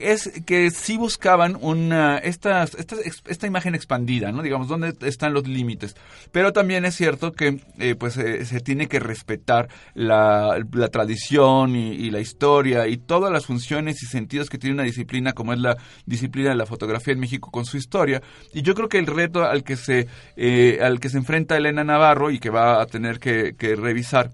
es 0.01 0.31
que 0.47 0.71
sí 0.71 0.97
buscaban 0.97 1.57
una 1.61 2.19
esta, 2.19 2.63
esta, 2.65 2.97
esta 3.27 3.47
imagen 3.47 3.75
expandida, 3.75 4.33
¿no? 4.33 4.43
Digamos, 4.43 4.69
dónde 4.69 4.95
están 5.03 5.35
los 5.35 5.47
límites. 5.47 5.97
Pero 6.33 6.53
también 6.53 6.85
es 6.85 6.95
cierto 6.95 7.33
que 7.33 7.61
eh, 7.79 7.95
pues 7.95 8.17
eh, 8.17 8.45
se 8.45 8.61
tiene 8.61 8.87
que 8.89 9.01
respetar 9.01 9.69
la, 9.95 10.59
la 10.73 10.89
tradición 10.89 11.75
y, 11.77 12.09
la 12.09 12.21
historia 12.21 12.87
y 12.87 12.97
todas 12.97 13.31
las 13.31 13.45
funciones 13.47 14.03
y 14.03 14.07
sentidos 14.07 14.49
que 14.49 14.57
tiene 14.57 14.75
una 14.75 14.85
disciplina 14.85 15.33
como 15.33 15.53
es 15.53 15.59
la 15.59 15.77
disciplina 16.07 16.51
de 16.51 16.57
la 16.57 16.65
fotografía 16.65 17.13
en 17.13 17.21
México 17.21 17.51
con 17.51 17.67
su 17.67 17.77
historia. 17.77 18.23
Y 18.55 18.63
yo 18.63 18.75
creo 18.75 18.89
que 18.89 18.99
el 18.99 19.07
reto 19.07 19.45
al 19.45 19.63
que 19.63 19.77
se, 19.77 20.07
eh, 20.37 20.79
al 20.81 21.01
que 21.01 21.11
se 21.11 21.19
enfrenta 21.19 21.57
Elena 21.57 21.85
Navarro 21.85 22.31
y 22.31 22.39
que 22.39 22.51
va 22.51 22.81
a 22.81 22.87
tener 22.87 23.19
que 23.19 23.55
revisar 23.77 24.31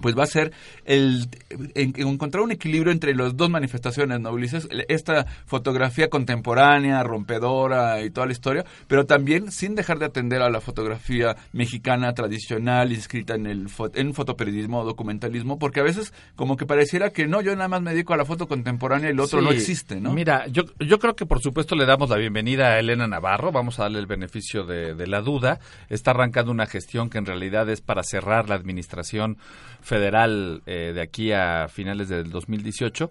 pues 0.00 0.16
va 0.16 0.24
a 0.24 0.26
ser 0.26 0.52
el 0.84 1.28
encontrar 1.74 2.42
un 2.42 2.52
equilibrio 2.52 2.92
entre 2.92 3.14
las 3.14 3.36
dos 3.36 3.50
manifestaciones, 3.50 4.20
¿no, 4.20 4.30
Ulises? 4.30 4.68
Esta 4.88 5.26
fotografía 5.46 6.08
contemporánea, 6.08 7.02
rompedora 7.02 8.02
y 8.02 8.10
toda 8.10 8.26
la 8.26 8.32
historia, 8.32 8.64
pero 8.86 9.06
también 9.06 9.50
sin 9.50 9.74
dejar 9.74 9.98
de 9.98 10.06
atender 10.06 10.42
a 10.42 10.50
la 10.50 10.60
fotografía 10.60 11.36
mexicana 11.52 12.12
tradicional, 12.14 12.92
inscrita 12.92 13.34
en 13.34 13.46
el 13.46 13.66
en 13.94 14.14
fotoperiodismo 14.14 14.80
o 14.80 14.84
documentalismo, 14.84 15.58
porque 15.58 15.80
a 15.80 15.84
veces 15.84 16.12
como 16.36 16.56
que 16.56 16.66
pareciera 16.66 17.10
que 17.10 17.26
no, 17.26 17.40
yo 17.40 17.54
nada 17.54 17.68
más 17.68 17.82
me 17.82 17.92
dedico 17.92 18.14
a 18.14 18.16
la 18.16 18.24
foto 18.24 18.46
contemporánea 18.46 19.08
y 19.08 19.12
el 19.12 19.20
otro 19.20 19.40
no 19.40 19.50
existe, 19.50 20.00
¿no? 20.00 20.12
Mira, 20.12 20.46
yo, 20.48 20.62
yo 20.78 20.98
creo 20.98 21.14
que 21.14 21.26
por 21.26 21.40
supuesto 21.40 21.74
le 21.74 21.86
damos 21.86 22.10
la 22.10 22.16
bienvenida 22.16 22.68
a 22.68 22.78
Elena 22.78 23.06
Navarro, 23.06 23.50
vamos 23.52 23.78
a 23.78 23.82
darle 23.82 23.98
el 23.98 24.06
beneficio 24.06 24.64
de, 24.64 24.94
de 24.94 25.06
la 25.06 25.20
duda, 25.20 25.58
está 25.88 26.12
arrancando 26.12 26.52
una 26.52 26.66
gestión 26.66 27.10
que 27.10 27.18
en 27.18 27.26
realidad 27.26 27.68
es 27.68 27.80
para 27.80 28.02
cerrar 28.02 28.48
la 28.48 28.54
administración 28.54 29.38
federal 29.88 30.62
eh, 30.66 30.92
de 30.94 31.00
aquí 31.00 31.32
a 31.32 31.66
finales 31.68 32.08
del 32.08 32.30
2018. 32.30 33.10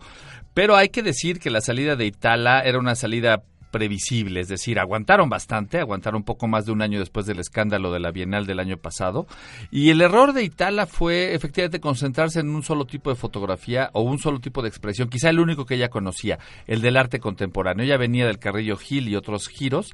Pero 0.54 0.76
hay 0.76 0.90
que 0.90 1.04
decir 1.04 1.40
que 1.40 1.50
la 1.50 1.62
salida 1.62 1.96
de 1.96 2.06
Itala 2.06 2.62
era 2.62 2.80
una 2.80 2.96
salida 2.96 3.44
previsible, 3.72 4.40
es 4.40 4.48
decir, 4.48 4.80
aguantaron 4.80 5.30
bastante, 5.30 5.80
aguantaron 5.80 6.18
un 6.18 6.24
poco 6.24 6.48
más 6.48 6.66
de 6.66 6.72
un 6.72 6.82
año 6.82 7.00
después 7.00 7.26
del 7.26 7.40
escándalo 7.40 7.92
de 7.92 8.00
la 8.00 8.12
Bienal 8.12 8.46
del 8.46 8.60
año 8.60 8.78
pasado, 8.78 9.28
y 9.72 9.90
el 9.90 10.02
error 10.02 10.34
de 10.34 10.44
Itala 10.44 10.86
fue 10.86 11.34
efectivamente 11.34 11.80
concentrarse 11.80 12.40
en 12.40 12.50
un 12.50 12.64
solo 12.64 12.86
tipo 12.86 13.10
de 13.10 13.16
fotografía 13.16 13.90
o 13.94 14.02
un 14.02 14.20
solo 14.20 14.40
tipo 14.40 14.62
de 14.62 14.70
expresión, 14.70 15.10
quizá 15.10 15.30
el 15.30 15.40
único 15.40 15.66
que 15.66 15.76
ella 15.76 15.90
conocía, 15.90 16.40
el 16.66 16.82
del 16.82 16.98
arte 16.98 17.20
contemporáneo. 17.20 17.86
Ella 17.86 17.98
venía 17.98 18.26
del 18.26 18.40
Carrillo 18.40 18.78
Gil 18.78 19.08
y 19.08 19.16
otros 19.16 19.48
giros, 19.48 19.94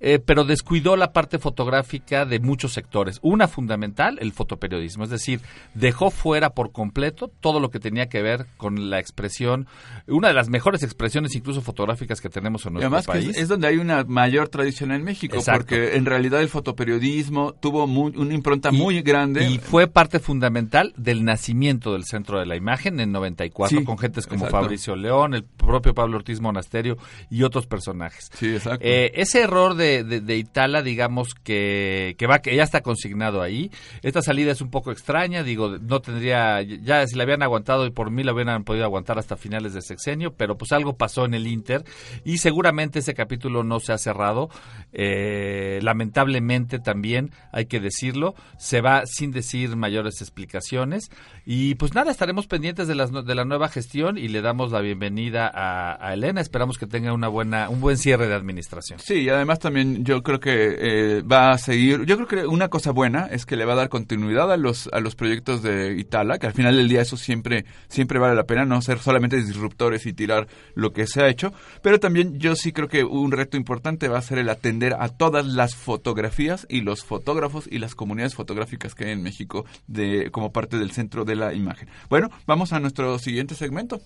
eh, 0.00 0.18
pero 0.18 0.44
descuidó 0.44 0.96
la 0.96 1.12
parte 1.12 1.38
fotográfica 1.38 2.24
de 2.24 2.40
muchos 2.40 2.72
sectores. 2.72 3.18
Una 3.22 3.48
fundamental, 3.48 4.18
el 4.20 4.32
fotoperiodismo, 4.32 5.04
es 5.04 5.10
decir, 5.10 5.40
dejó 5.74 6.10
fuera 6.10 6.50
por 6.50 6.72
completo 6.72 7.30
todo 7.40 7.60
lo 7.60 7.70
que 7.70 7.80
tenía 7.80 8.08
que 8.08 8.22
ver 8.22 8.46
con 8.56 8.90
la 8.90 8.98
expresión, 8.98 9.66
una 10.06 10.28
de 10.28 10.34
las 10.34 10.48
mejores 10.48 10.82
expresiones 10.82 11.34
incluso 11.34 11.62
fotográficas 11.62 12.20
que 12.20 12.28
tenemos 12.28 12.66
en 12.66 12.74
nuestro 12.74 13.05
país 13.06 13.36
es, 13.36 13.48
donde 13.48 13.68
hay 13.68 13.78
una 13.78 14.04
mayor 14.04 14.48
tradición 14.48 14.92
en 14.92 15.04
México, 15.04 15.38
porque 15.44 15.96
en 15.96 16.04
realidad 16.04 16.40
el 16.40 16.48
fotoperiodismo 16.48 17.54
tuvo 17.54 17.84
una 17.84 18.34
impronta 18.34 18.70
muy 18.70 19.02
grande. 19.02 19.48
Y 19.48 19.58
fue 19.58 19.86
parte 19.86 20.18
fundamental 20.18 20.92
del 20.96 21.24
nacimiento 21.24 21.92
del 21.92 22.04
Centro 22.04 22.38
de 22.38 22.46
la 22.46 22.56
Imagen 22.56 23.00
en 23.00 23.12
94, 23.12 23.84
con 23.84 23.98
gentes 23.98 24.26
como 24.26 24.46
Fabricio 24.46 24.96
León, 24.96 25.34
el 25.34 25.44
propio 25.44 25.94
Pablo 25.94 26.16
Ortiz 26.16 26.40
Monasterio 26.40 26.96
y 27.30 27.42
otros 27.42 27.66
personajes. 27.66 28.30
Sí, 28.34 28.54
exacto. 28.54 28.84
Eh, 28.84 29.12
ese 29.14 29.42
error 29.42 29.74
de, 29.74 30.04
de, 30.04 30.36
Itala, 30.36 30.82
digamos 30.82 31.34
que, 31.34 32.14
que, 32.18 32.26
va, 32.26 32.40
que 32.40 32.54
ya 32.54 32.62
está 32.62 32.82
consignado 32.82 33.42
ahí. 33.42 33.70
Esta 34.02 34.22
salida 34.22 34.52
es 34.52 34.60
un 34.60 34.70
poco 34.70 34.92
extraña, 34.92 35.42
digo, 35.42 35.78
no 35.78 36.00
tendría, 36.00 36.62
ya 36.62 37.06
si 37.06 37.16
la 37.16 37.22
habían 37.22 37.42
aguantado 37.42 37.86
y 37.86 37.90
por 37.90 38.10
mí 38.10 38.22
la 38.22 38.32
hubieran 38.32 38.64
podido 38.64 38.84
aguantar 38.84 39.18
hasta 39.18 39.36
finales 39.36 39.74
de 39.74 39.82
sexenio, 39.82 40.34
pero 40.34 40.56
pues 40.56 40.72
algo 40.72 40.96
pasó 40.96 41.24
en 41.24 41.34
el 41.34 41.46
Inter 41.46 41.84
y 42.24 42.38
seguramente 42.38 42.95
ese 43.00 43.14
capítulo 43.14 43.62
no 43.62 43.80
se 43.80 43.92
ha 43.92 43.98
cerrado. 43.98 44.48
Eh, 44.92 45.78
lamentablemente 45.82 46.78
también, 46.78 47.30
hay 47.52 47.66
que 47.66 47.80
decirlo, 47.80 48.34
se 48.58 48.80
va 48.80 49.04
sin 49.06 49.30
decir 49.30 49.76
mayores 49.76 50.20
explicaciones. 50.20 51.10
Y 51.44 51.74
pues 51.76 51.94
nada, 51.94 52.10
estaremos 52.10 52.46
pendientes 52.46 52.88
de, 52.88 52.94
las, 52.94 53.12
de 53.12 53.34
la 53.34 53.44
nueva 53.44 53.68
gestión 53.68 54.18
y 54.18 54.28
le 54.28 54.42
damos 54.42 54.72
la 54.72 54.80
bienvenida 54.80 55.50
a, 55.52 56.12
Elena. 56.12 56.40
Esperamos 56.40 56.78
que 56.78 56.86
tenga 56.86 57.12
una 57.12 57.28
buena, 57.28 57.68
un 57.68 57.80
buen 57.80 57.98
cierre 57.98 58.26
de 58.26 58.34
administración. 58.34 58.98
Sí, 58.98 59.22
y 59.22 59.28
además 59.28 59.58
también 59.58 60.04
yo 60.04 60.22
creo 60.22 60.40
que 60.40 60.76
eh, 60.78 61.22
va 61.22 61.50
a 61.50 61.58
seguir. 61.58 62.04
Yo 62.04 62.16
creo 62.16 62.28
que 62.28 62.46
una 62.46 62.68
cosa 62.68 62.90
buena 62.90 63.26
es 63.26 63.46
que 63.46 63.56
le 63.56 63.64
va 63.64 63.74
a 63.74 63.76
dar 63.76 63.88
continuidad 63.88 64.50
a 64.52 64.56
los, 64.56 64.88
a 64.92 65.00
los 65.00 65.14
proyectos 65.14 65.62
de 65.62 65.96
Itala, 65.98 66.38
que 66.38 66.46
al 66.46 66.52
final 66.52 66.76
del 66.76 66.88
día 66.88 67.02
eso 67.02 67.16
siempre, 67.16 67.64
siempre 67.88 68.18
vale 68.18 68.34
la 68.34 68.44
pena, 68.44 68.64
no 68.64 68.80
ser 68.82 68.98
solamente 68.98 69.36
disruptores 69.36 70.06
y 70.06 70.12
tirar 70.12 70.46
lo 70.74 70.92
que 70.92 71.06
se 71.06 71.22
ha 71.22 71.28
hecho. 71.28 71.52
Pero 71.82 72.00
también 72.00 72.38
yo 72.38 72.56
sí 72.56 72.72
creo 72.72 72.85
que 72.88 73.04
un 73.04 73.32
reto 73.32 73.56
importante 73.56 74.08
va 74.08 74.18
a 74.18 74.22
ser 74.22 74.38
el 74.38 74.48
atender 74.48 74.94
a 74.98 75.08
todas 75.08 75.46
las 75.46 75.74
fotografías 75.74 76.66
y 76.68 76.80
los 76.80 77.04
fotógrafos 77.04 77.68
y 77.70 77.78
las 77.78 77.94
comunidades 77.94 78.34
fotográficas 78.34 78.94
que 78.94 79.06
hay 79.06 79.12
en 79.12 79.22
México 79.22 79.64
de, 79.86 80.30
como 80.30 80.52
parte 80.52 80.78
del 80.78 80.92
centro 80.92 81.24
de 81.24 81.36
la 81.36 81.54
imagen. 81.54 81.88
Bueno, 82.08 82.30
vamos 82.46 82.72
a 82.72 82.80
nuestro 82.80 83.18
siguiente 83.18 83.54
segmento. 83.54 84.00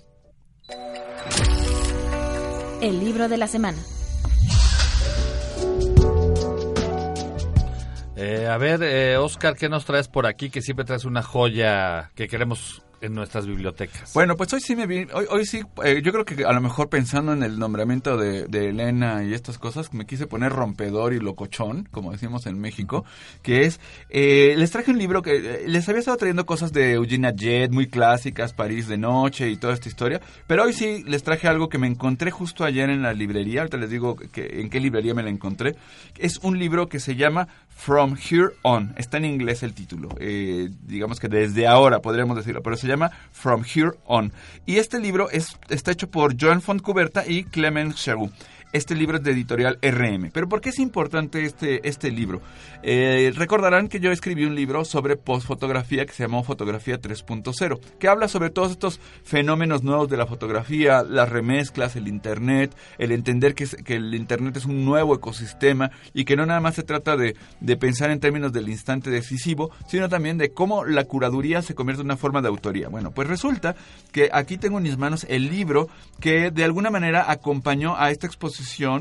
El 2.80 3.00
libro 3.00 3.28
de 3.28 3.36
la 3.36 3.46
semana. 3.46 3.78
Eh, 8.16 8.46
a 8.46 8.58
ver, 8.58 8.82
eh, 8.82 9.16
Oscar, 9.16 9.56
¿qué 9.56 9.70
nos 9.70 9.86
traes 9.86 10.08
por 10.08 10.26
aquí? 10.26 10.50
Que 10.50 10.60
siempre 10.60 10.84
traes 10.84 11.06
una 11.06 11.22
joya 11.22 12.10
que 12.14 12.28
queremos 12.28 12.82
en 13.00 13.14
nuestras 13.14 13.46
bibliotecas. 13.46 14.12
Bueno, 14.14 14.36
pues 14.36 14.52
hoy 14.52 14.60
sí 14.60 14.76
me 14.76 14.86
vi, 14.86 15.06
hoy, 15.12 15.26
hoy 15.30 15.46
sí, 15.46 15.62
eh, 15.84 16.02
yo 16.02 16.12
creo 16.12 16.24
que 16.24 16.44
a 16.44 16.52
lo 16.52 16.60
mejor 16.60 16.88
pensando 16.88 17.32
en 17.32 17.42
el 17.42 17.58
nombramiento 17.58 18.16
de, 18.16 18.46
Elena 18.70 19.24
y 19.24 19.32
estas 19.32 19.58
cosas, 19.58 19.92
me 19.94 20.06
quise 20.06 20.26
poner 20.26 20.52
rompedor 20.52 21.14
y 21.14 21.18
locochón, 21.18 21.88
como 21.90 22.12
decimos 22.12 22.46
en 22.46 22.60
México, 22.60 23.04
que 23.42 23.62
es, 23.62 23.80
eh, 24.10 24.54
les 24.56 24.70
traje 24.70 24.90
un 24.90 24.98
libro 24.98 25.22
que 25.22 25.36
eh, 25.36 25.64
les 25.66 25.88
había 25.88 26.00
estado 26.00 26.18
trayendo 26.18 26.44
cosas 26.44 26.72
de 26.72 26.92
Eugenia 26.92 27.32
Jet, 27.34 27.72
muy 27.72 27.86
clásicas, 27.88 28.52
París 28.52 28.86
de 28.86 28.98
noche 28.98 29.48
y 29.48 29.56
toda 29.56 29.72
esta 29.72 29.88
historia, 29.88 30.20
pero 30.46 30.64
hoy 30.64 30.72
sí 30.72 31.02
les 31.06 31.22
traje 31.22 31.48
algo 31.48 31.68
que 31.68 31.78
me 31.78 31.86
encontré 31.86 32.30
justo 32.30 32.64
ayer 32.64 32.90
en 32.90 33.02
la 33.02 33.14
librería, 33.14 33.60
ahorita 33.60 33.78
les 33.78 33.90
digo 33.90 34.16
que, 34.16 34.60
en 34.60 34.68
qué 34.68 34.78
librería 34.78 35.14
me 35.14 35.22
la 35.22 35.30
encontré, 35.30 35.74
es 36.18 36.38
un 36.42 36.58
libro 36.58 36.88
que 36.88 37.00
se 37.00 37.16
llama 37.16 37.48
From 37.80 38.14
Here 38.14 38.50
On, 38.60 38.92
está 38.98 39.16
en 39.16 39.24
inglés 39.24 39.62
el 39.62 39.72
título, 39.72 40.10
digamos 40.18 41.18
que 41.18 41.28
desde 41.28 41.66
ahora 41.66 42.00
podríamos 42.02 42.36
decirlo, 42.36 42.62
pero 42.62 42.76
se 42.76 42.86
llama 42.86 43.10
From 43.32 43.64
Here 43.64 43.92
On. 44.04 44.34
Y 44.66 44.76
este 44.76 45.00
libro 45.00 45.30
es, 45.30 45.56
está 45.70 45.90
hecho 45.90 46.10
por 46.10 46.38
Joan 46.38 46.60
Fontcuberta 46.60 47.26
y 47.26 47.44
Clement 47.44 47.94
Cherou. 47.94 48.30
Este 48.72 48.94
libro 48.94 49.16
es 49.16 49.24
de 49.24 49.32
editorial 49.32 49.80
RM. 49.82 50.30
Pero 50.32 50.48
¿por 50.48 50.60
qué 50.60 50.68
es 50.68 50.78
importante 50.78 51.44
este, 51.44 51.88
este 51.88 52.12
libro? 52.12 52.40
Eh, 52.84 53.32
recordarán 53.34 53.88
que 53.88 53.98
yo 53.98 54.12
escribí 54.12 54.44
un 54.44 54.54
libro 54.54 54.84
sobre 54.84 55.16
postfotografía 55.16 56.06
que 56.06 56.12
se 56.12 56.22
llamó 56.22 56.44
Fotografía 56.44 57.00
3.0, 57.00 57.80
que 57.98 58.06
habla 58.06 58.28
sobre 58.28 58.50
todos 58.50 58.70
estos 58.70 59.00
fenómenos 59.24 59.82
nuevos 59.82 60.08
de 60.08 60.16
la 60.16 60.26
fotografía, 60.26 61.02
las 61.02 61.28
remezclas, 61.28 61.96
el 61.96 62.06
Internet, 62.06 62.72
el 62.98 63.10
entender 63.10 63.56
que, 63.56 63.66
que 63.66 63.96
el 63.96 64.14
Internet 64.14 64.56
es 64.56 64.66
un 64.66 64.84
nuevo 64.84 65.16
ecosistema 65.16 65.90
y 66.14 66.24
que 66.24 66.36
no 66.36 66.46
nada 66.46 66.60
más 66.60 66.76
se 66.76 66.84
trata 66.84 67.16
de, 67.16 67.34
de 67.60 67.76
pensar 67.76 68.12
en 68.12 68.20
términos 68.20 68.52
del 68.52 68.68
instante 68.68 69.10
decisivo, 69.10 69.72
sino 69.88 70.08
también 70.08 70.38
de 70.38 70.52
cómo 70.52 70.84
la 70.84 71.04
curaduría 71.04 71.62
se 71.62 71.74
convierte 71.74 72.02
en 72.02 72.06
una 72.06 72.16
forma 72.16 72.40
de 72.40 72.48
autoría. 72.48 72.88
Bueno, 72.88 73.10
pues 73.10 73.26
resulta 73.26 73.74
que 74.12 74.30
aquí 74.32 74.58
tengo 74.58 74.78
en 74.78 74.84
mis 74.84 74.96
manos 74.96 75.26
el 75.28 75.50
libro 75.50 75.88
que 76.20 76.52
de 76.52 76.62
alguna 76.62 76.90
manera 76.90 77.32
acompañó 77.32 77.96
a 77.96 78.12
esta 78.12 78.28
exposición 78.28 78.59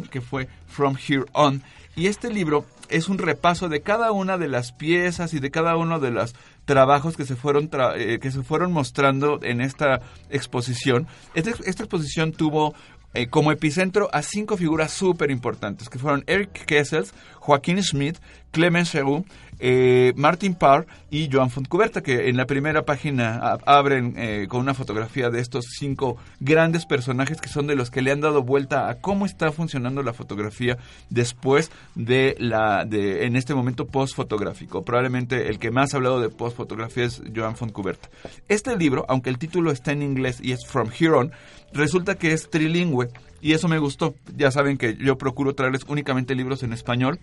que 0.10 0.22
fue 0.22 0.48
From 0.68 0.96
Here 0.98 1.26
On. 1.34 1.64
Y 1.96 2.08
este 2.08 2.32
libro 2.32 2.66
es 2.90 3.10
un 3.10 3.18
repaso 3.18 3.70
de 3.70 3.82
cada 3.82 4.12
una 4.12 4.38
de 4.38 4.48
las 4.48 4.72
piezas 4.72 5.34
y 5.34 5.40
de 5.40 5.52
cada 5.52 5.76
uno 5.76 6.00
de 6.00 6.12
los 6.12 6.34
trabajos 6.66 7.18
que 7.18 7.26
se 7.26 7.36
fueron, 7.36 7.70
eh, 7.96 8.20
que 8.22 8.32
se 8.32 8.44
fueron 8.44 8.72
mostrando 8.72 9.40
en 9.42 9.62
esta 9.62 10.02
exposición. 10.30 11.08
Esta, 11.34 11.52
exposición 11.52 12.32
tuvo 12.32 12.74
eh, 13.14 13.28
como 13.28 13.52
epicentro 13.52 14.10
a 14.14 14.22
cinco 14.22 14.58
figuras 14.58 14.92
súper 14.92 15.32
importantes, 15.32 15.90
que 15.90 16.00
fueron 16.00 16.24
Eric 16.28 16.66
Kessels, 16.66 17.14
Joaquín 17.40 17.82
Smith, 17.82 18.18
Clemens 18.52 18.92
Cherou, 18.92 19.26
eh, 19.60 20.14
Martin 20.16 20.56
Parr 20.56 20.88
y 21.12 21.30
Joan 21.32 21.50
Fontcuberta, 21.50 22.02
que 22.02 22.30
en 22.30 22.38
la 22.38 22.46
primera 22.46 22.84
página 22.84 23.58
abren 23.66 24.14
eh, 24.18 24.48
con 24.48 24.62
una 24.62 24.74
fotografía 24.74 25.30
de 25.30 25.42
estos 25.42 25.66
cinco 25.78 26.18
grandes 26.40 26.86
personajes 26.86 27.42
que 27.42 27.50
son 27.50 27.68
de 27.68 27.76
los 27.76 27.92
que 27.92 28.02
le 28.02 28.12
han 28.12 28.22
dado 28.22 28.42
vuelta 28.42 28.90
a 28.90 28.96
cómo 28.96 29.26
está 29.26 29.52
funcionando 29.52 30.02
la 30.02 30.14
fotografía 30.14 30.78
después 31.10 31.72
de 31.96 32.36
la 32.40 32.86
de 32.86 33.26
en 33.26 33.36
este 33.36 33.54
momento 33.54 33.88
post 33.88 34.16
fotográfico. 34.16 34.84
Probablemente 34.84 35.50
el 35.50 35.60
que 35.60 35.72
más 35.72 35.94
ha 35.94 35.98
hablado 35.98 36.22
de 36.22 36.30
post 36.30 36.56
fotografía 36.56 37.04
es 37.04 37.22
Joan 37.36 37.58
Fontcuberta. 37.58 38.10
Este 38.48 38.78
libro, 38.78 39.06
aunque 39.10 39.30
el 39.30 39.38
título 39.38 39.72
está 39.72 39.92
en 39.92 40.04
inglés 40.04 40.40
y 40.42 40.54
es 40.54 40.66
From 40.66 40.90
Here 40.98 41.14
On, 41.14 41.32
resulta 41.74 42.16
que 42.16 42.34
es 42.34 42.50
trilingüe 42.50 43.10
y 43.42 43.54
eso 43.54 43.68
me 43.68 43.80
gustó. 43.80 44.16
Ya 44.36 44.52
saben 44.52 44.78
que 44.78 44.96
yo 44.98 45.18
procuro 45.18 45.56
traerles 45.56 45.86
únicamente 45.88 46.36
libros 46.36 46.64
en 46.64 46.74
español 46.74 47.20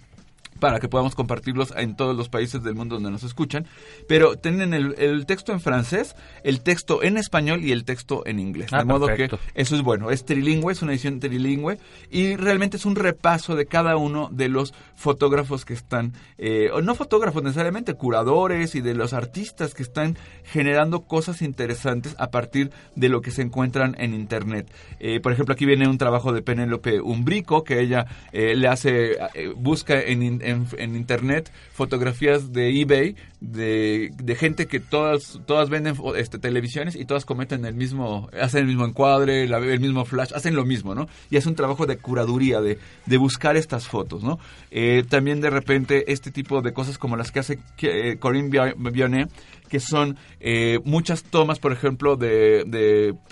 para 0.58 0.80
que 0.80 0.88
podamos 0.88 1.14
compartirlos 1.14 1.74
en 1.76 1.96
todos 1.96 2.16
los 2.16 2.30
países 2.30 2.62
del 2.62 2.74
mundo 2.74 2.94
donde 2.94 3.10
nos 3.10 3.24
escuchan. 3.24 3.66
Pero 4.08 4.36
tienen 4.36 4.72
el, 4.72 4.94
el 4.96 5.26
texto 5.26 5.52
en 5.52 5.60
francés, 5.60 6.16
el 6.44 6.62
texto 6.62 7.02
en 7.02 7.18
español 7.18 7.62
y 7.62 7.72
el 7.72 7.84
texto 7.84 8.22
en 8.26 8.40
inglés. 8.40 8.68
Ah, 8.72 8.78
de 8.78 8.84
modo 8.86 9.04
perfecto. 9.06 9.38
que 9.52 9.60
eso 9.60 9.76
es 9.76 9.82
bueno. 9.82 10.10
Es 10.10 10.24
trilingüe, 10.24 10.72
es 10.72 10.80
una 10.80 10.92
edición 10.92 11.20
trilingüe 11.20 11.78
y 12.10 12.36
realmente 12.36 12.78
es 12.78 12.86
un 12.86 12.96
repaso 12.96 13.54
de 13.54 13.66
cada 13.66 13.98
uno 13.98 14.30
de 14.32 14.48
los 14.48 14.72
fotógrafos 14.94 15.66
que 15.66 15.74
están, 15.74 16.14
eh, 16.38 16.70
o 16.72 16.80
no 16.80 16.94
fotógrafos 16.94 17.42
necesariamente, 17.42 17.92
curadores 17.92 18.74
y 18.76 18.80
de 18.80 18.94
los 18.94 19.12
artistas 19.12 19.74
que 19.74 19.82
están 19.82 20.16
generando 20.42 21.00
cosas 21.02 21.42
interesantes 21.42 22.14
a 22.18 22.30
partir 22.30 22.70
de 22.94 23.10
lo 23.10 23.20
que 23.20 23.30
se 23.30 23.42
encuentran 23.42 23.94
en 23.98 24.14
Internet. 24.14 24.72
Eh, 25.00 25.20
por 25.20 25.32
ejemplo, 25.32 25.52
aquí 25.52 25.66
viene 25.66 25.86
un 25.86 25.98
trabajo 25.98 26.32
de 26.32 26.40
Penélope 26.40 26.98
Umbrico, 27.02 27.62
que 27.62 27.80
ella 27.80 28.06
eh, 28.32 28.56
le 28.56 28.68
hace, 28.68 29.18
busca 29.54 30.00
en, 30.00 30.22
in- 30.22 30.35
en- 30.42 30.66
en 30.78 30.96
Internet 30.96 31.50
fotografías 31.72 32.52
de 32.52 32.80
eBay 32.80 33.16
de, 33.40 34.10
de 34.16 34.34
gente 34.34 34.66
que 34.66 34.80
todas 34.80 35.40
todas 35.46 35.68
venden 35.68 35.94
este, 36.16 36.38
televisiones 36.38 36.96
y 36.96 37.04
todas 37.04 37.24
cometen 37.24 37.64
el 37.64 37.74
mismo, 37.74 38.28
hacen 38.40 38.60
el 38.62 38.66
mismo 38.66 38.84
encuadre, 38.86 39.44
el 39.44 39.80
mismo 39.80 40.04
flash, 40.04 40.32
hacen 40.34 40.54
lo 40.56 40.64
mismo, 40.64 40.94
¿no? 40.94 41.06
Y 41.30 41.36
es 41.36 41.46
un 41.46 41.54
trabajo 41.54 41.86
de 41.86 41.98
curaduría, 41.98 42.60
de, 42.60 42.78
de 43.04 43.16
buscar 43.18 43.56
estas 43.56 43.86
fotos, 43.86 44.22
¿no? 44.24 44.38
Eh, 44.70 45.04
también 45.08 45.40
de 45.40 45.50
repente 45.50 46.10
este 46.12 46.30
tipo 46.30 46.62
de 46.62 46.72
cosas 46.72 46.98
como 46.98 47.16
las 47.16 47.30
que 47.30 47.40
hace 47.40 47.58
eh, 47.82 48.16
Corinne 48.18 48.48
Bionet, 48.76 49.30
que 49.68 49.80
son 49.80 50.16
eh, 50.40 50.80
muchas 50.84 51.22
tomas, 51.24 51.58
por 51.58 51.72
ejemplo, 51.72 52.16
de, 52.16 52.64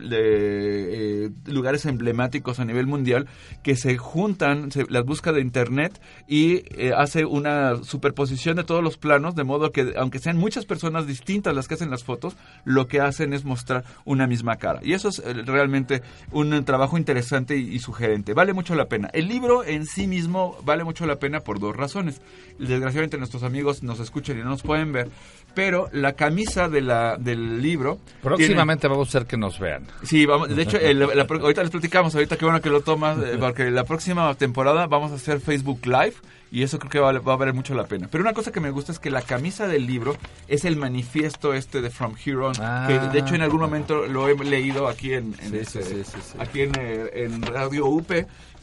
eh, 0.00 1.31
lugares 1.47 1.87
emblemáticos 1.87 2.61
a 2.61 2.64
nivel 2.64 2.87
mundial 2.87 3.26
que 3.62 3.76
se 3.76 3.97
juntan, 3.97 4.71
se 4.71 4.85
las 4.88 5.05
busca 5.05 5.33
de 5.33 5.41
internet 5.41 6.00
y 6.29 6.62
eh, 6.76 6.93
hace 6.97 7.25
una 7.25 7.83
superposición 7.83 8.57
de 8.57 8.64
todos 8.64 8.83
los 8.83 8.97
planos, 8.97 9.35
de 9.35 9.45
modo 9.45 9.73
que 9.73 9.95
aunque 9.97 10.19
sean 10.19 10.37
muchas 10.37 10.67
personas 10.67 11.07
distintas 11.07 11.55
las 11.55 11.69
que 11.69 11.75
hacen 11.75 11.91
las 11.91 12.05
fotos, 12.05 12.37
lo 12.64 12.87
que 12.88 13.00
hacen 13.00 13.33
es 13.33 13.45
mostrar 13.45 13.85
una 14.05 14.26
misma 14.26 14.57
cara. 14.57 14.81
Y 14.83 14.93
eso 14.93 15.09
es 15.09 15.23
realmente 15.47 16.03
un 16.33 16.64
trabajo 16.64 16.99
interesante 16.99 17.57
y, 17.57 17.79
sugerente. 17.79 18.35
Vale 18.35 18.53
mucho 18.53 18.75
la 18.75 18.87
pena. 18.87 19.11
El 19.12 19.29
libro 19.29 19.64
en 19.64 19.87
sí 19.87 20.07
mismo 20.07 20.57
vale 20.64 20.85
mucho 20.85 21.07
la 21.07 21.19
pena 21.19 21.41
por 21.41 21.59
dos 21.59 21.76
razones. 21.76 22.21
Desgraciadamente 22.59 23.19
nuestros 23.19 23.43
amigos 23.43 23.83
nos 23.83 24.00
escuchan 24.00 24.38
y 24.38 24.43
no 24.43 24.50
nos 24.50 24.62
pueden 24.62 24.93
ver, 24.93 25.11
pero 25.55 25.88
la 25.93 26.14
camisa 26.25 26.69
de 26.69 26.81
la, 26.81 27.16
del 27.16 27.61
libro... 27.62 27.99
Próximamente 28.23 28.88
vamos 28.88 29.09
a 29.09 29.11
hacer 29.19 29.26
que 29.26 29.37
nos 29.37 29.59
vean. 29.59 29.87
Sí, 30.02 30.25
vamos, 30.26 30.49
de 30.54 30.62
hecho, 30.62 30.78
el- 30.78 30.99
la 30.99 31.26
pro- 31.26 31.40
ahorita 31.40 31.62
les 31.62 31.71
platicamos, 31.71 32.14
ahorita 32.14 32.37
qué 32.37 32.45
bueno 32.45 32.61
que 32.61 32.71
lo 32.71 32.81
tomas, 32.81 33.19
eh, 33.19 33.37
porque 33.38 33.71
la 33.71 33.85
próxima 33.85 34.35
temporada 34.35 34.87
vamos 34.87 35.12
a 35.12 35.16
hacer 35.16 35.40
Facebook 35.40 35.81
Live 35.87 36.14
y 36.50 36.62
eso 36.62 36.78
creo 36.78 36.90
que 36.90 36.99
vale- 37.00 37.19
va, 37.19 37.33
a 37.35 37.37
valer 37.37 37.52
mucho 37.54 37.75
la 37.75 37.85
pena. 37.85 38.09
Pero 38.11 38.23
una 38.23 38.33
cosa 38.33 38.52
que 38.52 38.61
me 38.61 38.71
gusta 38.71 38.93
es 38.93 38.99
que 38.99 39.11
la 39.11 39.23
camisa 39.23 39.66
del 39.66 39.87
libro 39.87 40.16
es 40.49 40.64
el 40.64 40.76
manifiesto 40.76 41.52
este 41.52 41.81
de 41.83 41.90
From 41.90 42.14
Here 42.25 42.37
On, 42.38 42.54
Ah. 42.61 42.87
que 42.88 42.99
de 42.99 43.19
hecho 43.19 43.35
en 43.35 43.43
algún 43.43 43.61
momento 43.61 44.07
lo 44.07 44.28
he 44.28 44.35
leído 44.45 44.88
aquí 44.88 45.12
en, 45.12 45.35
en 45.43 45.50
Sí, 45.50 45.57
este- 45.59 45.83
sí, 45.83 45.95
sí, 45.97 46.02
sí, 46.04 46.19
sí. 46.33 46.38
aquí 46.38 46.61
en, 46.62 46.73
eh, 46.78 47.11
en 47.25 47.43
Radio 47.43 47.87
UP 47.87 48.11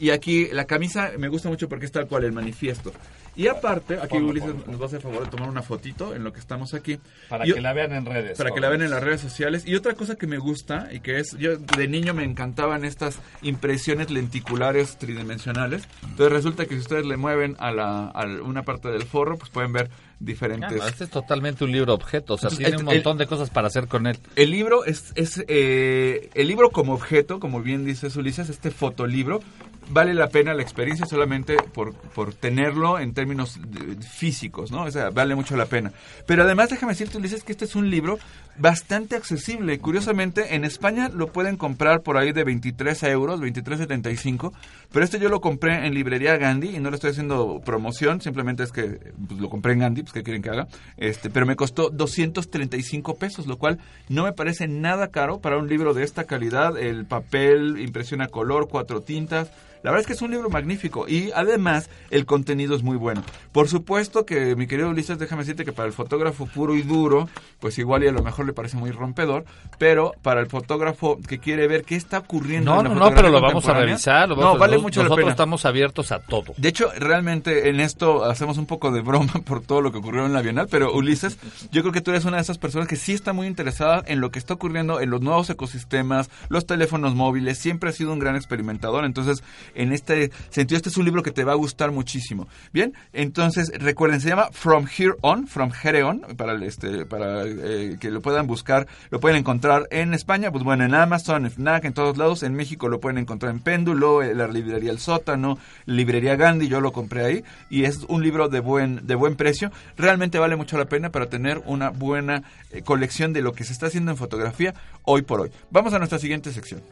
y 0.00 0.10
aquí 0.10 0.48
la 0.52 0.64
camisa 0.64 1.10
me 1.18 1.28
gusta 1.28 1.48
mucho 1.48 1.68
porque 1.68 1.86
es 1.86 1.92
tal 1.92 2.06
cual 2.08 2.24
el 2.24 2.32
manifiesto. 2.32 2.92
Y 3.34 3.46
aparte, 3.48 3.94
aquí 3.98 4.08
Ponlo, 4.16 4.28
Ulises 4.28 4.50
ponlo. 4.50 4.66
nos 4.72 4.78
va 4.80 4.84
a 4.84 4.86
hacer 4.88 5.00
favor 5.00 5.24
de 5.24 5.30
tomar 5.30 5.48
una 5.48 5.62
fotito 5.62 6.14
en 6.14 6.22
lo 6.22 6.32
que 6.32 6.40
estamos 6.40 6.74
aquí. 6.74 6.98
Para 7.30 7.46
Yo- 7.46 7.54
que 7.54 7.60
la 7.62 7.72
vean 7.72 7.92
en 7.92 8.04
redes. 8.04 8.36
para 8.36 8.50
que 8.50 8.60
la 8.60 8.68
vean 8.68 8.82
en 8.82 8.90
las 8.90 9.02
redes 9.02 9.20
sociales. 9.22 9.64
Y 9.66 9.74
otra 9.74 9.94
cosa 9.94 10.16
que 10.16 10.26
me 10.26 10.36
gusta 10.38 10.88
y 10.92 11.00
que 11.00 11.18
es, 11.18 11.36
yo 11.38 11.56
de 11.56 11.88
niño 11.88 12.12
me 12.12 12.24
encantaban 12.24 12.84
estas 12.84 13.18
impresiones 13.40 14.10
lenticulares 14.10 14.98
tridimensionales. 14.98 15.88
Entonces 16.02 16.30
resulta 16.32 16.66
que 16.66 16.74
si 16.74 16.80
ustedes 16.80 17.06
le 17.06 17.16
mueven 17.16 17.56
a, 17.58 17.70
la, 17.72 18.06
a 18.08 18.26
una 18.42 18.64
parte 18.64 18.88
del 18.88 19.02
forro, 19.04 19.38
pues 19.38 19.50
pueden 19.50 19.72
ver 19.72 19.90
diferentes... 20.20 20.80
Ah, 20.82 20.88
este 20.88 21.04
es 21.04 21.10
totalmente 21.10 21.64
un 21.64 21.72
libro 21.72 21.94
objeto, 21.94 22.34
o 22.34 22.38
sea, 22.38 22.48
Entonces, 22.48 22.58
tiene 22.58 22.76
el- 22.82 22.86
un 22.88 22.94
montón 22.94 23.18
de 23.18 23.26
cosas 23.26 23.50
para 23.50 23.66
hacer 23.68 23.88
con 23.88 24.06
él. 24.06 24.18
El 24.36 24.50
libro 24.50 24.84
es, 24.84 25.12
es 25.16 25.42
eh, 25.48 26.30
el 26.34 26.48
libro 26.48 26.70
como 26.70 26.92
objeto, 26.92 27.40
como 27.40 27.60
bien 27.62 27.84
dice 27.84 28.06
Ulises, 28.16 28.48
este 28.48 28.70
fotolibro, 28.70 29.40
vale 29.88 30.14
la 30.14 30.28
pena 30.28 30.54
la 30.54 30.62
experiencia 30.62 31.06
solamente 31.06 31.56
por, 31.56 31.94
por 31.94 32.34
tenerlo 32.34 32.98
en 32.98 33.14
términos 33.14 33.58
físicos, 34.00 34.70
¿no? 34.70 34.84
O 34.84 34.90
sea, 34.90 35.10
vale 35.10 35.34
mucho 35.34 35.56
la 35.56 35.66
pena. 35.66 35.92
Pero 36.26 36.42
además 36.42 36.70
déjame 36.70 36.92
decirte, 36.92 37.18
Ulises, 37.18 37.44
que 37.44 37.52
este 37.52 37.64
es 37.64 37.76
un 37.76 37.90
libro 37.90 38.18
bastante 38.58 39.16
accesible. 39.16 39.78
Curiosamente, 39.78 40.54
en 40.54 40.64
España 40.64 41.08
lo 41.08 41.28
pueden 41.28 41.56
comprar 41.56 42.02
por 42.02 42.16
ahí 42.16 42.32
de 42.32 42.44
23 42.44 43.02
euros, 43.04 43.40
23.75, 43.40 44.52
pero 44.92 45.04
este 45.04 45.18
yo 45.18 45.28
lo 45.28 45.40
compré 45.40 45.86
en 45.86 45.94
librería 45.94 46.36
Gandhi 46.36 46.76
y 46.76 46.80
no 46.80 46.90
le 46.90 46.96
estoy 46.96 47.10
haciendo 47.10 47.60
promoción, 47.64 48.20
simplemente 48.20 48.62
es 48.62 48.72
que 48.72 49.12
pues, 49.26 49.40
lo 49.40 49.48
compré 49.48 49.72
en 49.72 49.80
Gandhi, 49.80 50.02
pues 50.02 50.12
¿qué 50.12 50.22
quieren 50.22 50.42
que 50.42 50.50
haga? 50.50 50.68
Este, 50.96 51.30
pero 51.30 51.46
me 51.46 51.56
costó 51.56 51.90
235 51.90 53.16
pesos, 53.16 53.46
lo 53.46 53.58
cual 53.58 53.78
no 54.08 54.24
me 54.24 54.32
parece 54.32 54.68
nada 54.68 55.08
caro 55.08 55.40
para 55.40 55.58
un 55.58 55.68
libro 55.68 55.94
de 55.94 56.04
esta 56.04 56.24
calidad. 56.24 56.76
El 56.78 57.06
papel, 57.06 57.78
impresión 57.80 58.20
a 58.20 58.28
color, 58.28 58.68
cuatro 58.68 59.00
tintas. 59.00 59.50
La 59.82 59.90
verdad 59.90 60.00
es 60.02 60.06
que 60.06 60.12
es 60.12 60.22
un 60.22 60.30
libro 60.30 60.48
magnífico 60.50 61.06
y 61.08 61.30
además 61.34 61.90
el 62.10 62.24
contenido 62.26 62.76
es 62.76 62.82
muy 62.82 62.96
bueno. 62.96 63.22
Por 63.52 63.68
supuesto 63.68 64.24
que, 64.24 64.54
mi 64.56 64.66
querido 64.66 64.88
Ulises, 64.90 65.18
déjame 65.18 65.42
decirte 65.42 65.64
que 65.64 65.72
para 65.72 65.86
el 65.88 65.92
fotógrafo 65.92 66.46
puro 66.46 66.74
y 66.76 66.82
duro, 66.82 67.28
pues 67.60 67.78
igual 67.78 68.04
y 68.04 68.08
a 68.08 68.12
lo 68.12 68.22
mejor 68.22 68.46
le 68.46 68.52
parece 68.52 68.76
muy 68.76 68.90
rompedor, 68.92 69.44
pero 69.78 70.12
para 70.22 70.40
el 70.40 70.46
fotógrafo 70.46 71.18
que 71.26 71.38
quiere 71.38 71.66
ver 71.68 71.84
qué 71.84 71.96
está 71.96 72.18
ocurriendo 72.18 72.72
No, 72.74 72.80
en 72.80 72.88
la 72.88 72.94
no, 72.94 73.10
no, 73.10 73.14
pero 73.16 73.28
lo 73.30 73.40
vamos 73.40 73.68
a 73.68 73.74
revisar. 73.74 74.28
Lo 74.28 74.36
no, 74.36 74.42
vamos- 74.42 74.58
vale 74.58 74.74
nos- 74.74 74.82
mucho 74.82 75.00
la 75.00 75.04
nosotros 75.04 75.24
pena. 75.24 75.30
estamos 75.32 75.64
abiertos 75.66 76.12
a 76.12 76.20
todo. 76.20 76.54
De 76.56 76.68
hecho, 76.68 76.90
realmente 76.98 77.68
en 77.68 77.80
esto 77.80 78.24
hacemos 78.24 78.58
un 78.58 78.66
poco 78.66 78.90
de 78.92 79.00
broma 79.00 79.32
por 79.44 79.62
todo 79.62 79.80
lo 79.80 79.90
que 79.92 79.98
ocurrió 79.98 80.24
en 80.26 80.32
la 80.32 80.42
Bienal, 80.42 80.68
pero 80.70 80.92
Ulises, 80.94 81.38
yo 81.72 81.82
creo 81.82 81.92
que 81.92 82.00
tú 82.00 82.10
eres 82.12 82.24
una 82.24 82.36
de 82.36 82.42
esas 82.42 82.58
personas 82.58 82.86
que 82.88 82.96
sí 82.96 83.12
está 83.12 83.32
muy 83.32 83.46
interesada 83.46 84.02
en 84.06 84.20
lo 84.20 84.30
que 84.30 84.38
está 84.38 84.54
ocurriendo 84.54 85.00
en 85.00 85.10
los 85.10 85.20
nuevos 85.20 85.50
ecosistemas, 85.50 86.30
los 86.48 86.66
teléfonos 86.66 87.14
móviles, 87.14 87.58
siempre 87.58 87.90
has 87.90 87.96
sido 87.96 88.12
un 88.12 88.18
gran 88.18 88.36
experimentador, 88.36 89.04
entonces 89.04 89.42
en 89.74 89.92
este 89.92 90.30
sentido 90.50 90.76
este 90.76 90.88
es 90.88 90.96
un 90.96 91.04
libro 91.04 91.22
que 91.22 91.30
te 91.30 91.44
va 91.44 91.52
a 91.52 91.56
gustar 91.56 91.90
muchísimo. 91.92 92.48
Bien, 92.72 92.94
entonces 93.12 93.70
recuerden, 93.78 94.20
se 94.20 94.28
llama 94.28 94.48
From 94.52 94.86
Here 94.86 95.14
On, 95.20 95.46
From 95.46 95.72
Here 95.82 96.02
On, 96.02 96.20
para, 96.36 96.52
este, 96.64 97.06
para 97.06 97.44
eh, 97.44 97.96
que 98.00 98.10
lo 98.10 98.20
puedan 98.20 98.46
buscar, 98.46 98.86
lo 99.10 99.20
pueden 99.20 99.38
encontrar 99.38 99.88
en 99.90 100.14
España, 100.14 100.50
pues 100.50 100.64
bueno, 100.64 100.84
en 100.84 100.94
Amazon, 100.94 101.44
en 101.44 101.50
FNAC, 101.50 101.84
en 101.84 101.92
todos 101.92 102.16
lados, 102.16 102.42
en 102.42 102.54
México 102.54 102.88
lo 102.88 103.00
pueden 103.00 103.18
encontrar 103.18 103.52
en 103.52 103.60
Péndulo, 103.60 104.22
la 104.22 104.48
librería 104.48 104.90
El 104.90 104.98
Sótano, 104.98 105.58
librería 105.86 106.36
Gandhi, 106.36 106.68
yo 106.68 106.80
lo 106.80 106.92
compré 106.92 107.24
ahí 107.24 107.44
y 107.70 107.84
es 107.84 108.04
un 108.08 108.22
libro 108.22 108.48
de 108.48 108.60
buen 108.60 109.06
de 109.06 109.14
buen 109.14 109.36
precio. 109.36 109.70
Realmente 109.96 110.38
vale 110.38 110.56
mucho 110.56 110.78
la 110.78 110.86
pena 110.86 111.10
para 111.10 111.26
tener 111.26 111.62
una 111.66 111.90
buena 111.90 112.42
eh, 112.70 112.82
colección 112.82 113.32
de 113.32 113.42
lo 113.42 113.52
que 113.52 113.64
se 113.64 113.72
está 113.72 113.86
haciendo 113.86 114.10
en 114.10 114.16
fotografía 114.16 114.74
hoy 115.04 115.22
por 115.22 115.40
hoy. 115.40 115.50
Vamos 115.70 115.92
a 115.94 115.98
nuestra 115.98 116.18
siguiente 116.18 116.52
sección. 116.52 116.82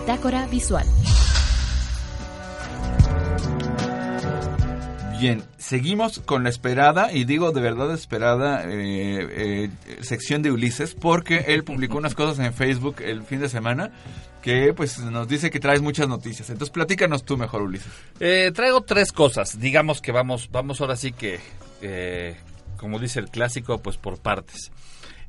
Bitácora 0.00 0.46
visual. 0.46 0.86
Bien, 5.20 5.42
seguimos 5.58 6.20
con 6.20 6.42
la 6.42 6.48
esperada, 6.48 7.12
y 7.12 7.24
digo 7.24 7.52
de 7.52 7.60
verdad 7.60 7.92
esperada, 7.92 8.64
eh, 8.64 9.28
eh, 9.30 9.70
sección 10.00 10.40
de 10.40 10.50
Ulises, 10.50 10.94
porque 10.94 11.44
él 11.48 11.64
publicó 11.64 11.98
unas 11.98 12.14
cosas 12.14 12.38
en 12.38 12.54
Facebook 12.54 13.02
el 13.02 13.24
fin 13.24 13.40
de 13.40 13.50
semana 13.50 13.90
que 14.40 14.72
pues 14.72 14.98
nos 15.00 15.28
dice 15.28 15.50
que 15.50 15.60
traes 15.60 15.82
muchas 15.82 16.08
noticias. 16.08 16.48
Entonces 16.48 16.72
platícanos 16.72 17.24
tú 17.24 17.36
mejor, 17.36 17.60
Ulises. 17.60 17.92
Eh, 18.20 18.52
traigo 18.54 18.80
tres 18.80 19.12
cosas. 19.12 19.60
Digamos 19.60 20.00
que 20.00 20.12
vamos, 20.12 20.48
vamos 20.50 20.80
ahora 20.80 20.96
sí 20.96 21.12
que, 21.12 21.40
eh, 21.82 22.36
como 22.78 22.98
dice 22.98 23.20
el 23.20 23.28
clásico, 23.28 23.76
pues 23.82 23.98
por 23.98 24.16
partes. 24.16 24.72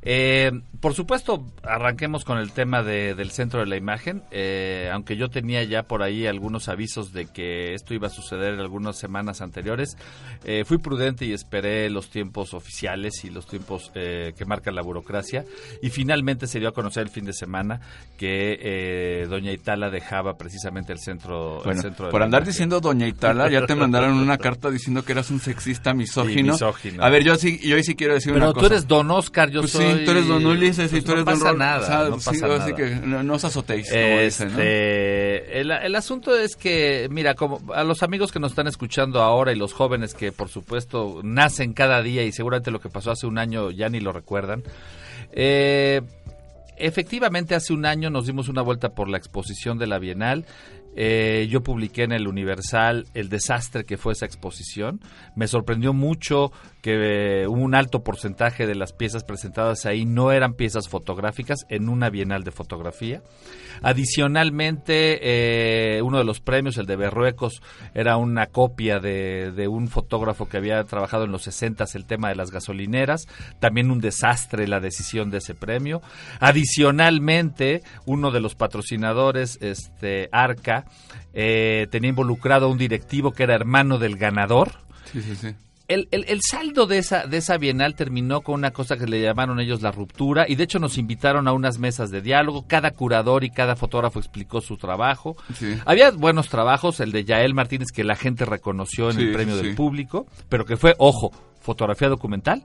Eh, 0.03 0.51
por 0.79 0.95
supuesto, 0.95 1.45
arranquemos 1.63 2.25
con 2.25 2.39
el 2.39 2.51
tema 2.53 2.81
de- 2.81 3.13
del 3.13 3.29
centro 3.29 3.59
de 3.59 3.67
la 3.67 3.77
imagen, 3.77 4.23
eh, 4.31 4.89
aunque 4.91 5.15
yo 5.15 5.29
tenía 5.29 5.63
ya 5.63 5.83
por 5.83 6.01
ahí 6.01 6.25
algunos 6.25 6.69
avisos 6.69 7.13
de 7.13 7.27
que 7.27 7.75
esto 7.75 7.93
iba 7.93 8.07
a 8.07 8.09
suceder 8.09 8.59
algunas 8.59 8.97
semanas 8.97 9.41
anteriores, 9.41 9.95
eh, 10.43 10.63
fui 10.65 10.79
prudente 10.79 11.25
y 11.25 11.33
esperé 11.33 11.87
los 11.91 12.09
tiempos 12.09 12.55
oficiales 12.55 13.23
y 13.25 13.29
los 13.29 13.45
tiempos 13.45 13.91
eh, 13.93 14.33
que 14.35 14.45
marca 14.45 14.71
la 14.71 14.81
burocracia 14.81 15.45
y 15.83 15.91
finalmente 15.91 16.47
se 16.47 16.59
dio 16.59 16.69
a 16.69 16.73
conocer 16.73 17.03
el 17.03 17.09
fin 17.09 17.25
de 17.25 17.33
semana 17.33 17.79
que 18.17 18.57
eh, 18.59 19.27
Doña 19.29 19.51
Itala 19.51 19.91
dejaba 19.91 20.35
precisamente 20.35 20.91
el 20.93 20.99
centro, 20.99 21.59
el 21.59 21.63
Bueno, 21.65 21.81
centro 21.83 22.05
de 22.07 22.11
por 22.11 22.21
la 22.21 22.25
andar 22.25 22.39
imagen. 22.41 22.51
diciendo 22.53 22.79
Doña 22.81 23.07
Itala, 23.07 23.51
ya 23.51 23.67
te 23.67 23.75
mandaron 23.75 24.13
una 24.17 24.39
carta 24.39 24.71
diciendo 24.71 25.03
que 25.05 25.11
eras 25.11 25.29
un 25.29 25.39
sexista 25.39 25.93
misógino. 25.93 26.53
Sí, 26.57 26.63
misógino. 26.65 27.03
A 27.03 27.09
ver, 27.09 27.23
yo 27.23 27.35
sí, 27.35 27.59
yo 27.59 27.77
sí 27.83 27.93
quiero 27.95 28.15
decir 28.15 28.33
Pero 28.33 28.45
una 28.45 28.53
tú 28.53 28.61
cosa. 28.61 28.73
eres 28.73 28.87
Don 28.87 29.11
Oscar, 29.11 29.51
yo 29.51 29.61
Pues 29.61 29.73
soy... 29.73 29.85
sí, 29.85 29.90
tú 29.99 30.11
eres 30.11 30.27
Don 30.27 30.45
Ulises 30.45 30.87
y 30.87 30.91
Pues 30.91 31.03
tú 31.03 31.11
eres 31.13 31.25
no 31.25 31.31
Don 31.31 31.39
pasa 31.39 31.53
nada, 31.53 31.79
o 31.79 31.85
sea, 31.85 32.09
no 32.09 32.17
pasa 32.17 32.47
nada. 32.47 32.75
que 32.75 32.95
no, 32.95 33.23
no 33.23 33.33
os 33.35 33.45
azotéis, 33.45 33.89
como 33.89 34.19
dicen, 34.21 34.53
¿no? 34.53 34.59
Este, 34.59 35.59
el, 35.61 35.71
el 35.71 35.95
asunto 35.95 36.35
es 36.37 36.55
que, 36.55 37.07
mira, 37.11 37.35
como 37.35 37.61
a 37.73 37.83
los 37.83 38.03
amigos 38.03 38.31
que 38.31 38.39
nos 38.39 38.51
están 38.51 38.67
escuchando 38.67 39.21
ahora 39.21 39.51
y 39.51 39.55
los 39.55 39.73
jóvenes 39.73 40.13
que 40.13 40.31
por 40.31 40.49
supuesto 40.49 41.21
nacen 41.23 41.73
cada 41.73 42.01
día 42.01 42.23
y 42.23 42.31
seguramente 42.31 42.71
lo 42.71 42.79
que 42.79 42.89
pasó 42.89 43.11
hace 43.11 43.27
un 43.27 43.37
año 43.37 43.71
ya 43.71 43.89
ni 43.89 43.99
lo 43.99 44.11
recuerdan, 44.11 44.63
eh, 45.31 46.01
efectivamente 46.77 47.55
hace 47.55 47.73
un 47.73 47.85
año 47.85 48.09
nos 48.09 48.25
dimos 48.25 48.49
una 48.49 48.61
vuelta 48.61 48.89
por 48.89 49.07
la 49.09 49.17
exposición 49.17 49.77
de 49.77 49.87
la 49.87 49.99
Bienal 49.99 50.45
Eh, 50.93 51.47
yo 51.49 51.61
publiqué 51.61 52.03
en 52.03 52.11
el 52.11 52.27
Universal 52.27 53.05
el 53.13 53.29
desastre 53.29 53.85
que 53.85 53.95
fue 53.97 54.11
esa 54.11 54.25
exposición. 54.25 54.99
Me 55.37 55.47
sorprendió 55.47 55.93
mucho 55.93 56.51
que 56.81 57.43
eh, 57.43 57.47
un 57.47 57.75
alto 57.75 58.03
porcentaje 58.03 58.67
de 58.67 58.75
las 58.75 58.93
piezas 58.93 59.23
presentadas 59.23 59.85
ahí 59.85 60.05
no 60.05 60.31
eran 60.31 60.53
piezas 60.53 60.87
fotográficas 60.87 61.65
en 61.69 61.89
una 61.89 62.09
bienal 62.09 62.43
de 62.43 62.51
fotografía. 62.51 63.21
Adicionalmente, 63.83 65.19
eh, 65.21 66.01
uno 66.01 66.19
de 66.19 66.23
los 66.23 66.39
premios, 66.39 66.77
el 66.77 66.85
de 66.85 66.95
Berruecos, 66.95 67.61
era 67.95 68.17
una 68.17 68.47
copia 68.47 68.99
de, 68.99 69.51
de 69.51 69.67
un 69.67 69.87
fotógrafo 69.87 70.47
que 70.47 70.57
había 70.57 70.83
trabajado 70.83 71.25
en 71.25 71.31
los 71.31 71.43
60 71.43 71.71
el 71.93 72.05
tema 72.05 72.29
de 72.29 72.35
las 72.35 72.51
gasolineras. 72.51 73.27
También 73.59 73.91
un 73.91 73.99
desastre 73.99 74.67
la 74.67 74.79
decisión 74.79 75.29
de 75.31 75.39
ese 75.39 75.55
premio. 75.55 76.01
Adicionalmente, 76.39 77.81
uno 78.05 78.31
de 78.31 78.39
los 78.39 78.55
patrocinadores, 78.55 79.57
este 79.61 80.29
Arca, 80.31 80.85
eh, 81.33 81.87
tenía 81.91 82.09
involucrado 82.09 82.65
a 82.65 82.69
un 82.69 82.77
directivo 82.77 83.31
que 83.31 83.43
era 83.43 83.55
hermano 83.55 83.97
del 83.97 84.17
ganador. 84.17 84.71
Sí, 85.11 85.21
sí, 85.21 85.35
sí. 85.35 85.55
El, 85.93 86.07
el, 86.11 86.25
el, 86.27 86.39
saldo 86.41 86.85
de 86.87 86.97
esa, 86.99 87.27
de 87.27 87.37
esa 87.37 87.57
bienal 87.57 87.95
terminó 87.95 88.41
con 88.41 88.55
una 88.55 88.71
cosa 88.71 88.97
que 88.97 89.05
le 89.07 89.21
llamaron 89.21 89.59
ellos 89.59 89.81
la 89.81 89.91
ruptura 89.91 90.45
y 90.47 90.55
de 90.55 90.63
hecho 90.63 90.79
nos 90.79 90.97
invitaron 90.97 91.47
a 91.47 91.53
unas 91.53 91.79
mesas 91.79 92.11
de 92.11 92.21
diálogo, 92.21 92.65
cada 92.67 92.91
curador 92.91 93.43
y 93.43 93.49
cada 93.49 93.75
fotógrafo 93.75 94.19
explicó 94.19 94.61
su 94.61 94.77
trabajo. 94.77 95.35
Sí. 95.53 95.75
Había 95.85 96.11
buenos 96.11 96.47
trabajos, 96.49 96.99
el 96.99 97.11
de 97.11 97.25
Yael 97.25 97.53
Martínez 97.53 97.89
que 97.93 98.03
la 98.03 98.15
gente 98.15 98.45
reconoció 98.45 99.09
en 99.09 99.17
Sí, 99.17 99.21
el 99.23 99.33
premio 99.33 99.57
sí. 99.57 99.63
del 99.65 99.75
público, 99.75 100.27
pero 100.49 100.65
que 100.65 100.77
fue, 100.77 100.95
ojo, 100.97 101.31
fotografía 101.61 102.09
documental 102.09 102.63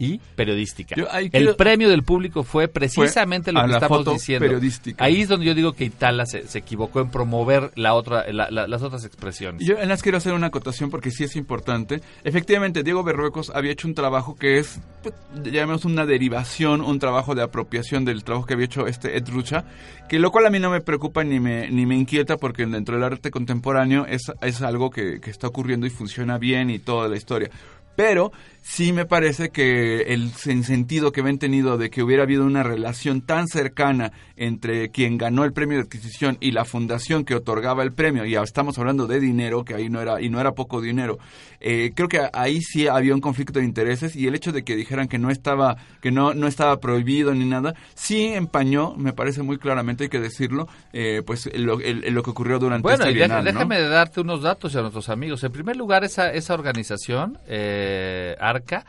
y 0.00 0.18
periodística. 0.34 0.96
Yo 0.96 1.06
el 1.12 1.30
quiero- 1.30 1.56
premio 1.56 1.88
del 1.88 2.02
público 2.02 2.42
fue 2.42 2.66
precisamente 2.68 3.52
lo 3.52 3.64
que 3.66 3.72
estamos 3.72 4.04
diciendo. 4.06 4.44
periodística. 4.46 5.04
Ahí 5.04 5.20
es 5.20 5.28
donde 5.28 5.44
yo 5.46 5.54
digo 5.54 5.74
que 5.74 5.84
Itala 5.84 6.24
se, 6.26 6.48
se 6.48 6.58
equivocó 6.58 7.00
en 7.00 7.10
promover 7.10 7.70
la 7.76 7.92
otra, 7.94 8.24
la- 8.32 8.50
la- 8.50 8.66
las 8.66 8.82
otras 8.82 9.04
expresiones. 9.04 9.62
Yo 9.64 9.76
en 9.78 9.88
las 9.90 10.02
quiero 10.02 10.18
hacer 10.18 10.32
una 10.32 10.46
acotación 10.48 10.90
porque 10.90 11.10
sí 11.10 11.24
es 11.24 11.36
importante. 11.36 12.00
Efectivamente, 12.24 12.82
Diego 12.82 13.04
Berruecos 13.04 13.52
había 13.54 13.72
hecho 13.72 13.86
un 13.86 13.94
trabajo 13.94 14.34
que 14.34 14.58
es, 14.58 14.80
pues, 15.02 15.14
llamemos 15.44 15.84
una 15.84 16.06
derivación, 16.06 16.80
un 16.80 16.98
trabajo 16.98 17.34
de 17.34 17.42
apropiación 17.42 18.06
del 18.06 18.24
trabajo 18.24 18.46
que 18.46 18.54
había 18.54 18.64
hecho 18.66 18.86
este 18.86 19.18
Ed 19.18 19.28
Rucha, 19.28 19.64
que 20.08 20.18
lo 20.18 20.30
cual 20.32 20.46
a 20.46 20.50
mí 20.50 20.58
no 20.58 20.70
me 20.70 20.80
preocupa 20.80 21.22
ni 21.24 21.40
me, 21.40 21.70
ni 21.70 21.84
me 21.84 21.94
inquieta 21.94 22.38
porque 22.38 22.64
dentro 22.64 22.94
del 22.94 23.04
arte 23.04 23.30
contemporáneo 23.30 24.06
es, 24.06 24.32
es 24.40 24.62
algo 24.62 24.88
que, 24.90 25.20
que 25.20 25.30
está 25.30 25.46
ocurriendo 25.46 25.86
y 25.86 25.90
funciona 25.90 26.38
bien 26.38 26.70
y 26.70 26.78
toda 26.78 27.06
la 27.06 27.18
historia. 27.18 27.50
Pero 27.96 28.32
sí 28.62 28.92
me 28.92 29.04
parece 29.06 29.50
que 29.50 30.02
el 30.12 30.32
sen- 30.32 30.62
sentido 30.62 31.12
que 31.12 31.22
ven 31.22 31.38
tenido 31.38 31.78
de 31.78 31.90
que 31.90 32.02
hubiera 32.02 32.22
habido 32.24 32.44
una 32.44 32.62
relación 32.62 33.20
tan 33.22 33.46
cercana 33.48 34.12
entre 34.36 34.90
quien 34.90 35.18
ganó 35.18 35.44
el 35.44 35.52
premio 35.52 35.76
de 35.78 35.82
adquisición 35.84 36.36
y 36.40 36.52
la 36.52 36.64
fundación 36.64 37.24
que 37.24 37.34
otorgaba 37.34 37.82
el 37.82 37.92
premio, 37.92 38.24
y 38.24 38.34
estamos 38.36 38.78
hablando 38.78 39.06
de 39.06 39.20
dinero, 39.20 39.64
que 39.64 39.74
ahí 39.74 39.88
no 39.88 40.00
era, 40.00 40.20
y 40.20 40.28
no 40.30 40.40
era 40.40 40.52
poco 40.52 40.80
dinero, 40.80 41.18
eh, 41.60 41.92
creo 41.94 42.08
que 42.08 42.20
ahí 42.32 42.62
sí 42.62 42.86
había 42.88 43.14
un 43.14 43.20
conflicto 43.20 43.58
de 43.58 43.64
intereses 43.66 44.16
y 44.16 44.26
el 44.26 44.34
hecho 44.34 44.50
de 44.52 44.64
que 44.64 44.76
dijeran 44.76 45.08
que 45.08 45.18
no 45.18 45.30
estaba, 45.30 45.76
que 46.00 46.10
no, 46.10 46.32
no 46.32 46.46
estaba 46.46 46.80
prohibido 46.80 47.34
ni 47.34 47.44
nada, 47.44 47.74
sí 47.94 48.26
empañó, 48.26 48.94
me 48.96 49.12
parece 49.12 49.42
muy 49.42 49.58
claramente, 49.58 50.04
hay 50.04 50.10
que 50.10 50.20
decirlo, 50.20 50.68
eh, 50.92 51.22
pues 51.26 51.50
lo, 51.54 51.80
el- 51.80 52.12
lo 52.14 52.22
que 52.22 52.30
ocurrió 52.30 52.58
durante 52.58 52.82
Bueno, 52.82 53.04
esta 53.04 53.10
y 53.10 53.14
bienal, 53.14 53.44
¿no? 53.44 53.52
déjame 53.52 53.80
darte 53.82 54.20
unos 54.22 54.42
datos 54.42 54.74
a 54.76 54.80
nuestros 54.80 55.08
amigos. 55.10 55.44
En 55.44 55.52
primer 55.52 55.76
lugar, 55.76 56.02
esa, 56.04 56.32
esa 56.32 56.54
organización, 56.54 57.38
eh, 57.46 58.36
ARCA, 58.50 58.84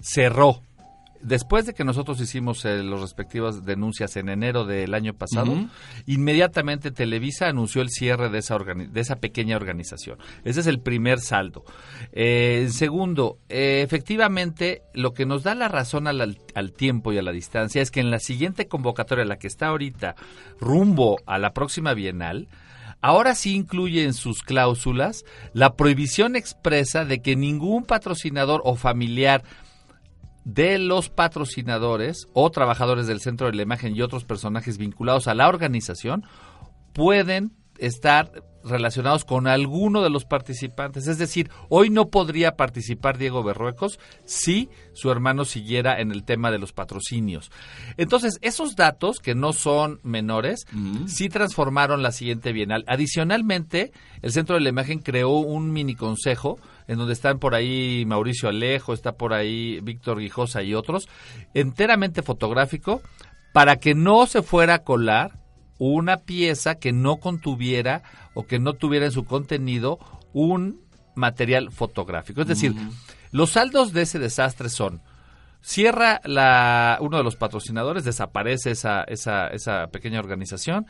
cerró. 0.00 0.62
Después 1.24 1.64
de 1.64 1.72
que 1.72 1.84
nosotros 1.84 2.20
hicimos 2.20 2.66
eh, 2.66 2.82
las 2.82 3.00
respectivas 3.00 3.64
denuncias 3.64 4.14
en 4.16 4.28
enero 4.28 4.66
del 4.66 4.92
año 4.92 5.14
pasado, 5.14 5.56
inmediatamente 6.04 6.90
Televisa 6.90 7.48
anunció 7.48 7.80
el 7.80 7.88
cierre 7.88 8.28
de 8.28 8.40
esa, 8.40 8.58
de 8.58 9.00
esa 9.00 9.16
pequeña 9.16 9.56
organización. 9.56 10.18
Ese 10.44 10.60
es 10.60 10.66
el 10.66 10.80
primer 10.80 11.20
saldo. 11.20 11.64
Eh, 12.12 12.60
en 12.64 12.72
segundo, 12.72 13.38
eh, 13.48 13.80
efectivamente, 13.82 14.82
lo 14.92 15.14
que 15.14 15.24
nos 15.24 15.44
da 15.44 15.54
la 15.54 15.68
razón 15.68 16.08
al, 16.08 16.38
al 16.54 16.72
tiempo 16.72 17.10
y 17.10 17.16
a 17.16 17.22
la 17.22 17.32
distancia 17.32 17.80
es 17.80 17.90
que 17.90 18.00
en 18.00 18.10
la 18.10 18.18
siguiente 18.18 18.68
convocatoria, 18.68 19.24
la 19.24 19.38
que 19.38 19.46
está 19.46 19.68
ahorita 19.68 20.16
rumbo 20.60 21.16
a 21.24 21.38
la 21.38 21.54
próxima 21.54 21.94
bienal, 21.94 22.48
Ahora 23.04 23.34
sí 23.34 23.54
incluye 23.54 24.02
en 24.02 24.14
sus 24.14 24.42
cláusulas 24.42 25.26
la 25.52 25.76
prohibición 25.76 26.36
expresa 26.36 27.04
de 27.04 27.20
que 27.20 27.36
ningún 27.36 27.84
patrocinador 27.84 28.62
o 28.64 28.76
familiar 28.76 29.44
de 30.46 30.78
los 30.78 31.10
patrocinadores 31.10 32.28
o 32.32 32.50
trabajadores 32.50 33.06
del 33.06 33.20
centro 33.20 33.46
de 33.46 33.56
la 33.56 33.60
imagen 33.60 33.94
y 33.94 34.00
otros 34.00 34.24
personajes 34.24 34.78
vinculados 34.78 35.28
a 35.28 35.34
la 35.34 35.50
organización 35.50 36.24
pueden 36.94 37.52
estar 37.76 38.42
relacionados 38.64 39.24
con 39.24 39.46
alguno 39.46 40.02
de 40.02 40.10
los 40.10 40.24
participantes. 40.24 41.06
Es 41.06 41.18
decir, 41.18 41.50
hoy 41.68 41.90
no 41.90 42.08
podría 42.08 42.56
participar 42.56 43.18
Diego 43.18 43.42
Berruecos 43.42 43.98
si 44.24 44.68
su 44.92 45.10
hermano 45.10 45.44
siguiera 45.44 46.00
en 46.00 46.10
el 46.10 46.24
tema 46.24 46.50
de 46.50 46.58
los 46.58 46.72
patrocinios. 46.72 47.50
Entonces, 47.96 48.38
esos 48.42 48.76
datos, 48.76 49.18
que 49.18 49.34
no 49.34 49.52
son 49.52 50.00
menores, 50.02 50.66
sí 51.06 51.28
transformaron 51.28 52.02
la 52.02 52.12
siguiente 52.12 52.52
bienal. 52.52 52.84
Adicionalmente, 52.86 53.92
el 54.22 54.32
Centro 54.32 54.56
de 54.56 54.62
la 54.62 54.70
Imagen 54.70 55.00
creó 55.00 55.38
un 55.38 55.72
mini 55.72 55.94
consejo 55.94 56.58
en 56.86 56.98
donde 56.98 57.14
están 57.14 57.38
por 57.38 57.54
ahí 57.54 58.04
Mauricio 58.06 58.48
Alejo, 58.48 58.92
está 58.92 59.12
por 59.12 59.32
ahí 59.32 59.80
Víctor 59.82 60.18
Guijosa 60.18 60.62
y 60.62 60.74
otros, 60.74 61.08
enteramente 61.54 62.22
fotográfico, 62.22 63.02
para 63.52 63.76
que 63.76 63.94
no 63.94 64.26
se 64.26 64.42
fuera 64.42 64.74
a 64.74 64.82
colar 64.84 65.43
una 65.78 66.18
pieza 66.18 66.76
que 66.76 66.92
no 66.92 67.16
contuviera 67.16 68.02
o 68.34 68.46
que 68.46 68.58
no 68.58 68.74
tuviera 68.74 69.06
en 69.06 69.12
su 69.12 69.24
contenido 69.24 69.98
un 70.32 70.80
material 71.14 71.70
fotográfico. 71.70 72.42
Es 72.42 72.48
decir, 72.48 72.74
los 73.30 73.50
saldos 73.50 73.92
de 73.92 74.02
ese 74.02 74.18
desastre 74.18 74.68
son 74.68 75.00
cierra 75.60 76.20
la, 76.24 76.98
uno 77.00 77.16
de 77.16 77.24
los 77.24 77.36
patrocinadores, 77.36 78.04
desaparece 78.04 78.72
esa, 78.72 79.02
esa, 79.04 79.46
esa 79.48 79.86
pequeña 79.86 80.20
organización, 80.20 80.86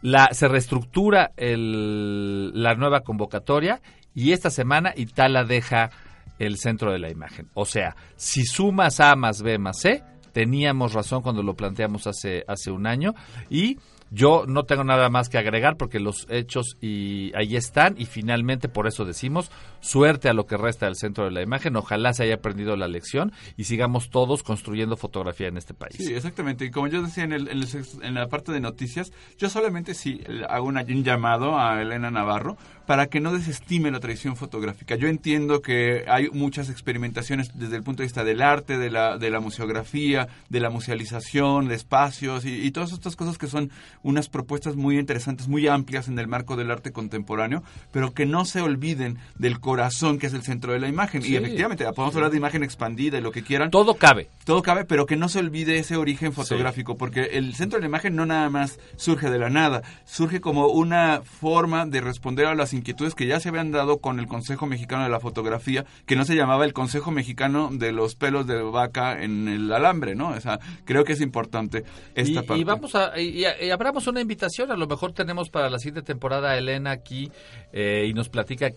la, 0.00 0.28
se 0.32 0.46
reestructura 0.48 1.32
el, 1.36 2.52
la 2.54 2.74
nueva 2.74 3.00
convocatoria 3.00 3.80
y 4.14 4.32
esta 4.32 4.50
semana 4.50 4.92
Itala 4.96 5.44
deja 5.44 5.90
el 6.38 6.56
centro 6.58 6.92
de 6.92 6.98
la 6.98 7.10
imagen. 7.10 7.48
O 7.54 7.64
sea, 7.64 7.96
si 8.16 8.44
sumas 8.44 9.00
A 9.00 9.16
más 9.16 9.42
B 9.42 9.58
más 9.58 9.80
C, 9.80 10.02
teníamos 10.32 10.92
razón 10.92 11.22
cuando 11.22 11.42
lo 11.42 11.54
planteamos 11.54 12.06
hace, 12.06 12.44
hace 12.46 12.70
un 12.70 12.86
año 12.86 13.14
y 13.50 13.78
yo 14.12 14.44
no 14.46 14.64
tengo 14.64 14.84
nada 14.84 15.08
más 15.08 15.30
que 15.30 15.38
agregar 15.38 15.76
porque 15.78 15.98
los 15.98 16.26
hechos 16.28 16.76
y 16.80 17.32
ahí 17.34 17.56
están 17.56 17.94
y 17.96 18.04
finalmente 18.04 18.68
por 18.68 18.86
eso 18.86 19.06
decimos 19.06 19.50
suerte 19.80 20.28
a 20.28 20.34
lo 20.34 20.46
que 20.46 20.58
resta 20.58 20.86
del 20.86 20.96
centro 20.96 21.24
de 21.24 21.30
la 21.30 21.42
imagen. 21.42 21.76
Ojalá 21.76 22.12
se 22.12 22.24
haya 22.24 22.34
aprendido 22.34 22.76
la 22.76 22.88
lección 22.88 23.32
y 23.56 23.64
sigamos 23.64 24.10
todos 24.10 24.42
construyendo 24.42 24.98
fotografía 24.98 25.48
en 25.48 25.56
este 25.56 25.72
país. 25.72 25.96
Sí, 25.96 26.12
exactamente. 26.14 26.66
Y 26.66 26.70
como 26.70 26.88
yo 26.88 27.02
decía 27.02 27.24
en, 27.24 28.14
la 28.14 28.28
parte 28.28 28.52
de 28.52 28.60
noticias, 28.60 29.12
yo 29.38 29.48
solamente 29.48 29.94
sí 29.94 30.20
le 30.28 30.44
hago 30.44 30.66
un 30.66 31.02
llamado 31.02 31.58
a 31.58 31.80
Elena 31.80 32.10
Navarro 32.10 32.58
para 32.92 33.06
que 33.06 33.20
no 33.20 33.32
desestime 33.32 33.90
la 33.90 34.00
tradición 34.00 34.36
fotográfica. 34.36 34.96
Yo 34.96 35.08
entiendo 35.08 35.62
que 35.62 36.04
hay 36.08 36.28
muchas 36.28 36.68
experimentaciones 36.68 37.50
desde 37.58 37.76
el 37.76 37.82
punto 37.82 38.02
de 38.02 38.04
vista 38.04 38.22
del 38.22 38.42
arte, 38.42 38.76
de 38.76 38.90
la, 38.90 39.16
de 39.16 39.30
la 39.30 39.40
museografía, 39.40 40.28
de 40.50 40.60
la 40.60 40.68
musealización, 40.68 41.68
de 41.68 41.74
espacios 41.74 42.44
y, 42.44 42.66
y 42.66 42.70
todas 42.70 42.92
estas 42.92 43.16
cosas 43.16 43.38
que 43.38 43.46
son 43.46 43.70
unas 44.02 44.28
propuestas 44.28 44.76
muy 44.76 44.98
interesantes, 44.98 45.48
muy 45.48 45.68
amplias 45.68 46.08
en 46.08 46.18
el 46.18 46.28
marco 46.28 46.54
del 46.54 46.70
arte 46.70 46.92
contemporáneo, 46.92 47.62
pero 47.92 48.12
que 48.12 48.26
no 48.26 48.44
se 48.44 48.60
olviden 48.60 49.16
del 49.38 49.58
corazón 49.58 50.18
que 50.18 50.26
es 50.26 50.34
el 50.34 50.42
centro 50.42 50.74
de 50.74 50.80
la 50.80 50.88
imagen. 50.88 51.22
Sí. 51.22 51.32
Y 51.32 51.36
efectivamente, 51.36 51.86
podemos 51.94 52.14
hablar 52.14 52.30
de 52.30 52.36
imagen 52.36 52.62
expandida 52.62 53.16
y 53.16 53.22
lo 53.22 53.32
que 53.32 53.42
quieran. 53.42 53.70
Todo 53.70 53.94
cabe. 53.94 54.28
Todo 54.44 54.60
cabe, 54.60 54.84
pero 54.84 55.06
que 55.06 55.16
no 55.16 55.30
se 55.30 55.38
olvide 55.38 55.78
ese 55.78 55.96
origen 55.96 56.34
fotográfico, 56.34 56.98
porque 56.98 57.22
el 57.32 57.54
centro 57.54 57.78
de 57.78 57.84
la 57.84 57.88
imagen 57.88 58.16
no 58.16 58.26
nada 58.26 58.50
más 58.50 58.78
surge 58.96 59.30
de 59.30 59.38
la 59.38 59.48
nada, 59.48 59.80
surge 60.04 60.42
como 60.42 60.66
una 60.66 61.22
forma 61.22 61.86
de 61.86 62.02
responder 62.02 62.44
a 62.44 62.54
las 62.54 62.74
inquietudes 62.82 63.14
que 63.14 63.26
ya 63.26 63.40
se 63.40 63.48
habían 63.48 63.70
dado 63.70 63.98
con 63.98 64.18
el 64.18 64.26
Consejo 64.26 64.66
Mexicano 64.66 65.04
de 65.04 65.08
la 65.10 65.20
Fotografía, 65.20 65.84
que 66.06 66.16
no 66.16 66.24
se 66.24 66.34
llamaba 66.36 66.64
el 66.64 66.72
Consejo 66.72 67.10
Mexicano 67.10 67.70
de 67.72 67.92
los 67.92 68.14
pelos 68.14 68.46
de 68.46 68.60
vaca 68.62 69.22
en 69.22 69.48
el 69.48 69.72
alambre, 69.72 70.14
¿no? 70.14 70.30
O 70.30 70.40
sea, 70.40 70.58
creo 70.84 71.04
que 71.04 71.12
es 71.14 71.20
importante 71.20 71.84
esta 72.14 72.40
y, 72.42 72.46
parte. 72.46 72.60
y 72.60 72.64
vamos 72.64 72.94
a 72.94 73.18
y, 73.18 73.44
y 73.60 73.70
abramos 73.70 74.06
una 74.06 74.20
invitación 74.20 74.70
a 74.70 74.76
lo 74.76 74.86
mejor 74.86 75.12
tenemos 75.12 75.48
para 75.48 75.70
la 75.70 75.78
siguiente 75.78 76.02
temporada 76.02 76.50
a 76.50 76.58
Elena 76.58 76.90
aquí 76.90 77.30
eh, 77.72 78.06
y 78.08 78.12
nos 78.14 78.28
platica 78.28 78.70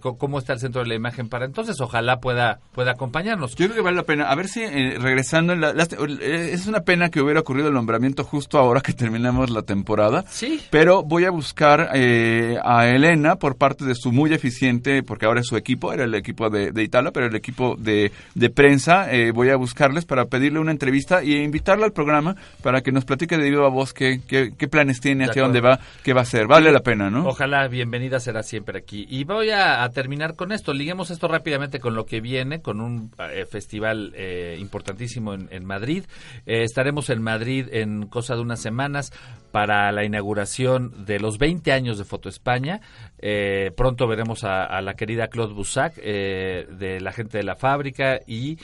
co- 0.00 0.16
cómo 0.18 0.38
está 0.38 0.52
el 0.52 0.60
centro 0.60 0.82
de 0.82 0.88
la 0.88 0.94
imagen 0.94 1.28
para 1.28 1.46
entonces 1.46 1.80
ojalá 1.80 2.20
pueda 2.20 2.60
pueda 2.72 2.92
acompañarnos 2.92 3.54
Yo 3.56 3.66
creo 3.66 3.76
que 3.76 3.80
vale 3.82 3.96
la 3.96 4.02
pena. 4.04 4.30
A 4.30 4.34
ver 4.34 4.48
si 4.48 4.62
eh, 4.62 4.96
regresando, 5.00 5.52
en 5.54 5.60
la, 5.60 5.70
eh, 5.70 6.50
es 6.52 6.66
una 6.66 6.80
pena 6.80 7.10
que 7.10 7.20
hubiera 7.20 7.40
ocurrido 7.40 7.68
el 7.68 7.74
nombramiento 7.74 8.24
justo 8.24 8.58
ahora 8.58 8.80
que 8.80 8.92
terminamos 8.92 9.50
la 9.50 9.62
temporada. 9.62 10.24
Sí. 10.28 10.60
Pero 10.70 11.02
voy 11.02 11.24
a 11.24 11.30
buscar 11.30 11.90
eh, 11.94 12.58
a 12.62 12.86
Elena 12.88 13.27
por 13.36 13.56
parte 13.56 13.84
de 13.84 13.94
su 13.94 14.12
muy 14.12 14.32
eficiente, 14.32 15.02
porque 15.02 15.26
ahora 15.26 15.40
es 15.40 15.46
su 15.46 15.56
equipo, 15.56 15.92
era 15.92 16.04
el 16.04 16.14
equipo 16.14 16.50
de, 16.50 16.72
de 16.72 16.82
Itala, 16.82 17.12
pero 17.12 17.26
el 17.26 17.34
equipo 17.34 17.76
de, 17.78 18.12
de 18.34 18.50
prensa. 18.50 19.12
Eh, 19.12 19.32
voy 19.32 19.50
a 19.50 19.56
buscarles 19.56 20.04
para 20.04 20.26
pedirle 20.26 20.58
una 20.58 20.70
entrevista 20.70 21.22
y 21.22 21.36
invitarla 21.36 21.86
al 21.86 21.92
programa 21.92 22.36
para 22.62 22.80
que 22.80 22.92
nos 22.92 23.04
platique 23.04 23.36
de 23.36 23.50
viva 23.50 23.68
voz 23.68 23.92
qué, 23.92 24.20
qué, 24.26 24.52
qué 24.56 24.68
planes 24.68 25.00
tiene, 25.00 25.24
hacia 25.24 25.42
dónde 25.42 25.60
va, 25.60 25.80
qué 26.02 26.12
va 26.12 26.20
a 26.20 26.22
hacer. 26.22 26.46
Vale 26.46 26.72
la 26.72 26.80
pena, 26.80 27.10
¿no? 27.10 27.26
Ojalá 27.26 27.68
bienvenida 27.68 28.20
será 28.20 28.42
siempre 28.42 28.78
aquí. 28.78 29.06
Y 29.08 29.24
voy 29.24 29.50
a, 29.50 29.82
a 29.82 29.90
terminar 29.90 30.34
con 30.34 30.52
esto. 30.52 30.72
Liguemos 30.72 31.10
esto 31.10 31.28
rápidamente 31.28 31.80
con 31.80 31.94
lo 31.94 32.06
que 32.06 32.20
viene, 32.20 32.60
con 32.60 32.80
un 32.80 33.10
eh, 33.32 33.46
festival 33.46 34.12
eh, 34.14 34.56
importantísimo 34.58 35.34
en, 35.34 35.48
en 35.50 35.64
Madrid. 35.64 36.04
Eh, 36.46 36.62
estaremos 36.62 37.10
en 37.10 37.22
Madrid 37.22 37.66
en 37.72 38.06
cosa 38.06 38.34
de 38.34 38.40
unas 38.40 38.60
semanas 38.60 39.12
para 39.50 39.90
la 39.92 40.04
inauguración 40.04 41.04
de 41.04 41.18
los 41.18 41.38
20 41.38 41.72
años 41.72 41.98
de 41.98 42.04
Foto 42.04 42.28
España. 42.28 42.80
Eh, 43.20 43.72
pronto 43.76 44.06
veremos 44.06 44.44
a, 44.44 44.64
a 44.64 44.80
la 44.80 44.94
querida 44.94 45.28
Claude 45.28 45.54
Boussac, 45.54 45.94
eh, 45.98 46.66
de 46.70 47.00
la 47.00 47.12
gente 47.12 47.38
de 47.38 47.44
la 47.44 47.56
fábrica 47.56 48.20
y 48.26 48.58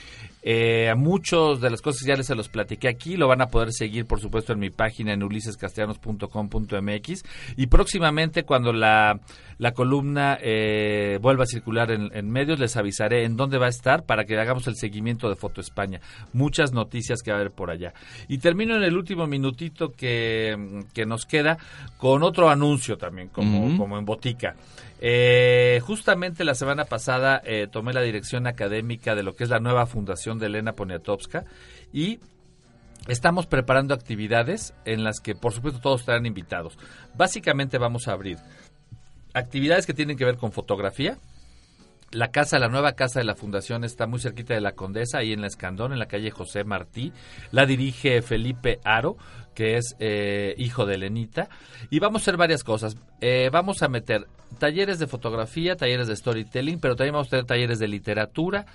eh, 0.47 0.91
a 0.91 0.95
muchos 0.95 1.59
de 1.59 1.71
las 1.71 1.81
cosas 1.81 2.05
ya 2.05 2.15
les 2.15 2.27
se 2.27 2.35
los 2.35 2.49
platiqué 2.49 2.87
aquí, 2.87 3.17
lo 3.17 3.27
van 3.27 3.41
a 3.41 3.47
poder 3.47 3.73
seguir 3.73 4.05
por 4.05 4.19
supuesto 4.19 4.53
en 4.53 4.59
mi 4.59 4.69
página 4.69 5.11
en 5.11 5.23
ulisescastellanos.com.mx 5.23 7.23
y 7.57 7.65
próximamente 7.65 8.43
cuando 8.43 8.71
la, 8.71 9.19
la 9.57 9.71
columna 9.71 10.37
eh, 10.39 11.17
vuelva 11.19 11.45
a 11.45 11.47
circular 11.47 11.89
en, 11.89 12.11
en 12.13 12.29
medios 12.29 12.59
les 12.59 12.77
avisaré 12.77 13.23
en 13.23 13.37
dónde 13.37 13.57
va 13.57 13.65
a 13.65 13.69
estar 13.69 14.03
para 14.03 14.25
que 14.25 14.37
hagamos 14.37 14.67
el 14.67 14.75
seguimiento 14.75 15.29
de 15.29 15.35
Foto 15.35 15.61
España. 15.61 15.99
Muchas 16.31 16.73
noticias 16.73 17.23
que 17.23 17.31
va 17.31 17.37
a 17.37 17.39
haber 17.39 17.51
por 17.51 17.71
allá. 17.71 17.95
Y 18.27 18.37
termino 18.37 18.75
en 18.75 18.83
el 18.83 18.95
último 18.95 19.25
minutito 19.25 19.93
que, 19.93 20.83
que 20.93 21.07
nos 21.07 21.25
queda 21.25 21.57
con 21.97 22.21
otro 22.21 22.49
anuncio 22.49 22.97
también, 22.97 23.29
como, 23.29 23.75
como 23.77 23.97
en 23.97 24.05
botica. 24.05 24.55
Eh, 25.01 25.81
justamente 25.83 26.45
la 26.45 26.55
semana 26.55 26.85
pasada 26.85 27.41
eh, 27.43 27.67
tomé 27.69 27.93
la 27.93 28.01
dirección 28.01 28.47
académica 28.47 29.13
de 29.13 29.23
lo 29.23 29.35
que 29.35 29.43
es 29.43 29.49
la 29.49 29.59
nueva 29.59 29.85
fundación 29.85 30.39
de 30.39 30.45
Elena 30.45 30.73
Poniatowska 30.73 31.45
y 31.91 32.19
estamos 33.07 33.45
preparando 33.45 33.93
actividades 33.93 34.73
en 34.85 35.03
las 35.03 35.19
que 35.19 35.35
por 35.35 35.53
supuesto 35.53 35.81
todos 35.81 36.01
estarán 36.01 36.25
invitados. 36.25 36.77
Básicamente 37.15 37.77
vamos 37.77 38.07
a 38.07 38.13
abrir 38.13 38.37
actividades 39.33 39.85
que 39.85 39.93
tienen 39.93 40.17
que 40.17 40.25
ver 40.25 40.37
con 40.37 40.51
fotografía. 40.51 41.17
La 42.11 42.31
casa, 42.31 42.59
la 42.59 42.69
nueva 42.69 42.93
casa 42.93 43.19
de 43.19 43.25
la 43.25 43.35
fundación 43.35 43.83
está 43.83 44.07
muy 44.07 44.19
cerquita 44.19 44.53
de 44.53 44.61
la 44.61 44.73
Condesa, 44.73 45.17
ahí 45.17 45.33
en 45.33 45.41
la 45.41 45.47
Escandón, 45.47 45.91
en 45.91 45.99
la 45.99 46.07
calle 46.07 46.31
José 46.31 46.63
Martí. 46.63 47.11
La 47.51 47.65
dirige 47.65 48.21
Felipe 48.21 48.79
Aro, 48.83 49.17
que 49.53 49.77
es 49.77 49.95
eh, 49.99 50.53
hijo 50.57 50.85
de 50.85 50.97
Lenita. 50.97 51.49
Y 51.89 51.99
vamos 51.99 52.21
a 52.21 52.23
hacer 52.23 52.37
varias 52.37 52.63
cosas. 52.63 52.95
Eh, 53.21 53.49
vamos 53.51 53.81
a 53.81 53.89
meter 53.89 54.27
talleres 54.59 54.99
de 54.99 55.07
fotografía, 55.07 55.75
talleres 55.75 56.07
de 56.07 56.15
storytelling, 56.15 56.79
pero 56.79 56.95
también 56.95 57.13
vamos 57.13 57.27
a 57.27 57.31
tener 57.31 57.45
talleres 57.45 57.79
de 57.79 57.87
literatura, 57.87 58.65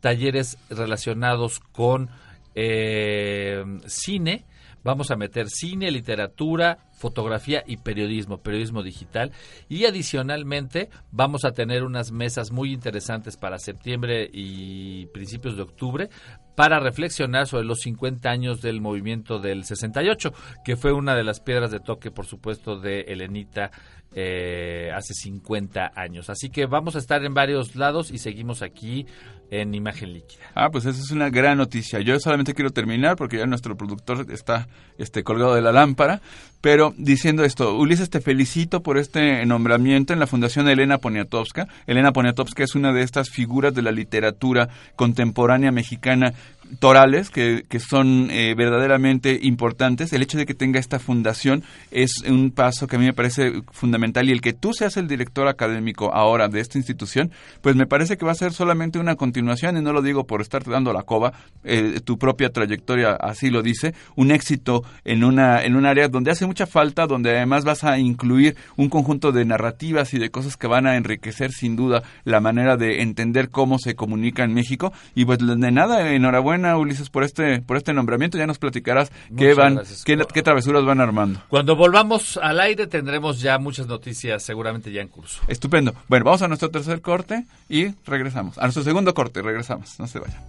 talleres 0.00 0.58
relacionados 0.70 1.60
con 1.60 2.08
eh, 2.54 3.64
cine. 3.86 4.44
Vamos 4.88 5.10
a 5.10 5.16
meter 5.16 5.50
cine, 5.50 5.90
literatura, 5.90 6.78
fotografía 6.92 7.62
y 7.66 7.76
periodismo, 7.76 8.38
periodismo 8.38 8.82
digital. 8.82 9.32
Y 9.68 9.84
adicionalmente 9.84 10.88
vamos 11.10 11.44
a 11.44 11.52
tener 11.52 11.84
unas 11.84 12.10
mesas 12.10 12.52
muy 12.52 12.72
interesantes 12.72 13.36
para 13.36 13.58
septiembre 13.58 14.30
y 14.32 15.04
principios 15.12 15.56
de 15.56 15.62
octubre 15.62 16.08
para 16.54 16.80
reflexionar 16.80 17.46
sobre 17.46 17.66
los 17.66 17.80
50 17.80 18.30
años 18.30 18.62
del 18.62 18.80
movimiento 18.80 19.38
del 19.38 19.64
68, 19.64 20.32
que 20.64 20.76
fue 20.76 20.92
una 20.92 21.14
de 21.14 21.22
las 21.22 21.40
piedras 21.40 21.70
de 21.70 21.80
toque, 21.80 22.10
por 22.10 22.24
supuesto, 22.24 22.80
de 22.80 23.02
Elenita 23.02 23.70
eh, 24.14 24.90
hace 24.94 25.14
50 25.14 25.92
años. 25.94 26.30
Así 26.30 26.50
que 26.50 26.66
vamos 26.66 26.96
a 26.96 26.98
estar 26.98 27.24
en 27.24 27.34
varios 27.34 27.76
lados 27.76 28.10
y 28.10 28.18
seguimos 28.18 28.62
aquí 28.62 29.06
en 29.50 29.74
Imagen 29.74 30.12
Líquida. 30.12 30.44
Ah, 30.54 30.68
pues 30.70 30.84
esa 30.86 31.00
es 31.00 31.10
una 31.10 31.30
gran 31.30 31.58
noticia. 31.58 32.00
Yo 32.00 32.18
solamente 32.20 32.54
quiero 32.54 32.70
terminar 32.70 33.16
porque 33.16 33.38
ya 33.38 33.46
nuestro 33.46 33.76
productor 33.76 34.26
está 34.30 34.68
este, 34.98 35.24
colgado 35.24 35.54
de 35.54 35.62
la 35.62 35.72
lámpara, 35.72 36.20
pero 36.60 36.94
diciendo 36.98 37.44
esto, 37.44 37.76
Ulises, 37.76 38.10
te 38.10 38.20
felicito 38.20 38.82
por 38.82 38.98
este 38.98 39.44
nombramiento 39.46 40.12
en 40.12 40.18
la 40.18 40.26
Fundación 40.26 40.68
Elena 40.68 40.98
Poniatowska. 40.98 41.68
Elena 41.86 42.12
Poniatowska 42.12 42.64
es 42.64 42.74
una 42.74 42.92
de 42.92 43.02
estas 43.02 43.30
figuras 43.30 43.74
de 43.74 43.82
la 43.82 43.92
literatura 43.92 44.68
contemporánea 44.96 45.70
mexicana 45.70 46.34
torales 46.78 47.30
que, 47.30 47.64
que 47.68 47.80
son 47.80 48.30
eh, 48.30 48.54
verdaderamente 48.56 49.38
importantes. 49.42 50.12
El 50.12 50.22
hecho 50.22 50.38
de 50.38 50.46
que 50.46 50.54
tenga 50.54 50.78
esta 50.78 50.98
fundación 50.98 51.62
es 51.90 52.22
un 52.28 52.50
paso 52.50 52.86
que 52.86 52.96
a 52.96 52.98
mí 52.98 53.06
me 53.06 53.12
parece 53.12 53.62
fundamental 53.72 54.28
y 54.28 54.32
el 54.32 54.40
que 54.40 54.52
tú 54.52 54.72
seas 54.72 54.96
el 54.96 55.08
director 55.08 55.48
académico 55.48 56.12
ahora 56.14 56.48
de 56.48 56.60
esta 56.60 56.78
institución, 56.78 57.30
pues 57.60 57.76
me 57.76 57.86
parece 57.86 58.16
que 58.16 58.24
va 58.24 58.32
a 58.32 58.36
ser 58.36 58.52
solamente 58.52 58.98
una 58.98 59.16
continuación 59.16 59.76
y 59.76 59.82
no 59.82 59.92
lo 59.92 60.02
digo 60.02 60.26
por 60.26 60.40
estarte 60.40 60.70
dando 60.70 60.92
la 60.92 61.02
coba, 61.02 61.32
eh, 61.64 62.00
tu 62.04 62.18
propia 62.18 62.50
trayectoria 62.50 63.12
así 63.12 63.50
lo 63.50 63.62
dice, 63.62 63.94
un 64.16 64.30
éxito 64.30 64.82
en 65.04 65.24
una 65.24 65.62
en 65.62 65.76
un 65.76 65.86
área 65.86 66.08
donde 66.08 66.30
hace 66.30 66.46
mucha 66.46 66.66
falta, 66.66 67.06
donde 67.06 67.30
además 67.30 67.64
vas 67.64 67.84
a 67.84 67.98
incluir 67.98 68.56
un 68.76 68.88
conjunto 68.88 69.32
de 69.32 69.44
narrativas 69.44 70.14
y 70.14 70.18
de 70.18 70.30
cosas 70.30 70.56
que 70.56 70.66
van 70.66 70.86
a 70.86 70.96
enriquecer 70.96 71.52
sin 71.52 71.76
duda 71.76 72.02
la 72.24 72.40
manera 72.40 72.76
de 72.76 73.02
entender 73.02 73.50
cómo 73.50 73.78
se 73.78 73.94
comunica 73.94 74.44
en 74.44 74.54
México 74.54 74.92
y 75.14 75.24
pues 75.24 75.38
de 75.38 75.70
nada, 75.70 76.10
enhorabuena 76.12 76.57
Ulises 76.64 77.10
por 77.10 77.24
este 77.24 77.60
por 77.62 77.76
este 77.76 77.92
nombramiento, 77.92 78.38
ya 78.38 78.46
nos 78.46 78.58
platicarás 78.58 79.10
qué 79.36 79.54
van 79.54 79.76
gracias. 79.76 80.04
qué, 80.04 80.18
qué 80.32 80.42
travesuras 80.42 80.84
van 80.84 81.00
armando. 81.00 81.40
Cuando 81.48 81.76
volvamos 81.76 82.36
al 82.36 82.60
aire 82.60 82.86
tendremos 82.86 83.40
ya 83.40 83.58
muchas 83.58 83.86
noticias 83.86 84.42
seguramente 84.42 84.92
ya 84.92 85.00
en 85.00 85.08
curso. 85.08 85.40
Estupendo. 85.48 85.94
Bueno, 86.08 86.24
vamos 86.24 86.42
a 86.42 86.48
nuestro 86.48 86.70
tercer 86.70 87.00
corte 87.00 87.46
y 87.68 87.94
regresamos. 88.06 88.58
A 88.58 88.62
nuestro 88.62 88.82
segundo 88.82 89.14
corte, 89.14 89.42
regresamos. 89.42 89.98
No 89.98 90.06
se 90.06 90.18
vayan. 90.18 90.42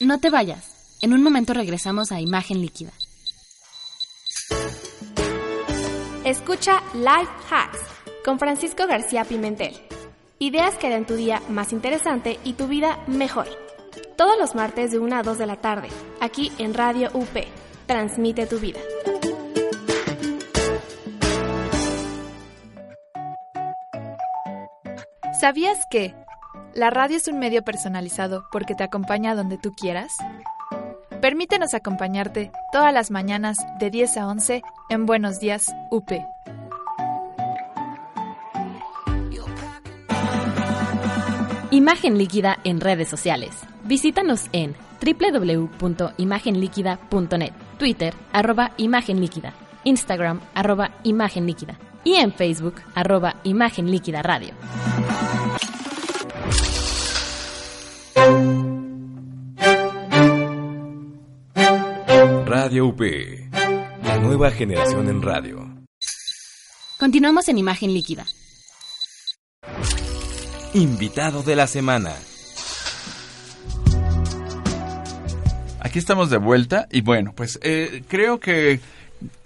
No 0.00 0.20
te 0.20 0.30
vayas. 0.30 0.98
En 1.00 1.12
un 1.12 1.22
momento 1.22 1.54
regresamos 1.54 2.12
a 2.12 2.20
Imagen 2.20 2.60
Líquida. 2.60 2.92
Escucha 6.24 6.82
Life 6.94 7.32
Hacks 7.50 7.80
con 8.24 8.38
Francisco 8.38 8.86
García 8.86 9.24
Pimentel. 9.24 9.74
Ideas 10.38 10.76
que 10.76 10.88
harán 10.88 11.06
tu 11.06 11.14
día 11.14 11.40
más 11.48 11.72
interesante 11.72 12.38
y 12.44 12.52
tu 12.52 12.68
vida 12.68 12.98
mejor. 13.06 13.46
Todos 14.16 14.38
los 14.38 14.54
martes 14.54 14.90
de 14.90 14.98
1 14.98 15.16
a 15.16 15.22
2 15.22 15.38
de 15.38 15.46
la 15.46 15.56
tarde, 15.56 15.88
aquí 16.20 16.52
en 16.58 16.74
Radio 16.74 17.08
UP. 17.14 17.38
Transmite 17.86 18.46
tu 18.46 18.58
vida. 18.58 18.78
¿Sabías 25.40 25.78
que 25.90 26.14
la 26.74 26.90
radio 26.90 27.16
es 27.16 27.28
un 27.28 27.38
medio 27.38 27.62
personalizado 27.62 28.44
porque 28.52 28.74
te 28.74 28.84
acompaña 28.84 29.34
donde 29.34 29.56
tú 29.56 29.72
quieras? 29.72 30.18
Permítenos 31.22 31.72
acompañarte 31.72 32.52
todas 32.72 32.92
las 32.92 33.10
mañanas 33.10 33.56
de 33.78 33.90
10 33.90 34.16
a 34.18 34.28
11 34.28 34.62
en 34.90 35.06
Buenos 35.06 35.40
Días 35.40 35.74
UP. 35.90 36.10
Imagen 41.76 42.16
Líquida 42.16 42.58
en 42.64 42.80
redes 42.80 43.06
sociales. 43.06 43.60
Visítanos 43.84 44.46
en 44.52 44.74
www.imagenliquida.net, 45.04 47.52
Twitter, 47.78 48.14
arroba 48.32 48.72
Imagen 48.78 49.20
Líquida, 49.20 49.52
Instagram, 49.84 50.40
arroba 50.54 50.92
Imagen 51.02 51.44
Líquida 51.44 51.78
y 52.02 52.14
en 52.14 52.32
Facebook, 52.32 52.76
arroba 52.94 53.42
Imagen 53.44 53.90
Líquida 53.90 54.22
Radio. 54.22 54.54
Radio 62.46 62.86
UP. 62.86 63.02
La 64.02 64.18
nueva 64.20 64.50
generación 64.50 65.10
en 65.10 65.20
radio. 65.20 65.76
Continuamos 66.98 67.50
en 67.50 67.58
Imagen 67.58 67.92
Líquida. 67.92 68.24
Invitado 70.76 71.42
de 71.42 71.56
la 71.56 71.66
semana. 71.66 72.12
Aquí 75.80 75.98
estamos 75.98 76.28
de 76.28 76.36
vuelta 76.36 76.86
y 76.92 77.00
bueno, 77.00 77.32
pues 77.34 77.58
eh, 77.62 78.02
creo 78.08 78.40
que 78.40 78.80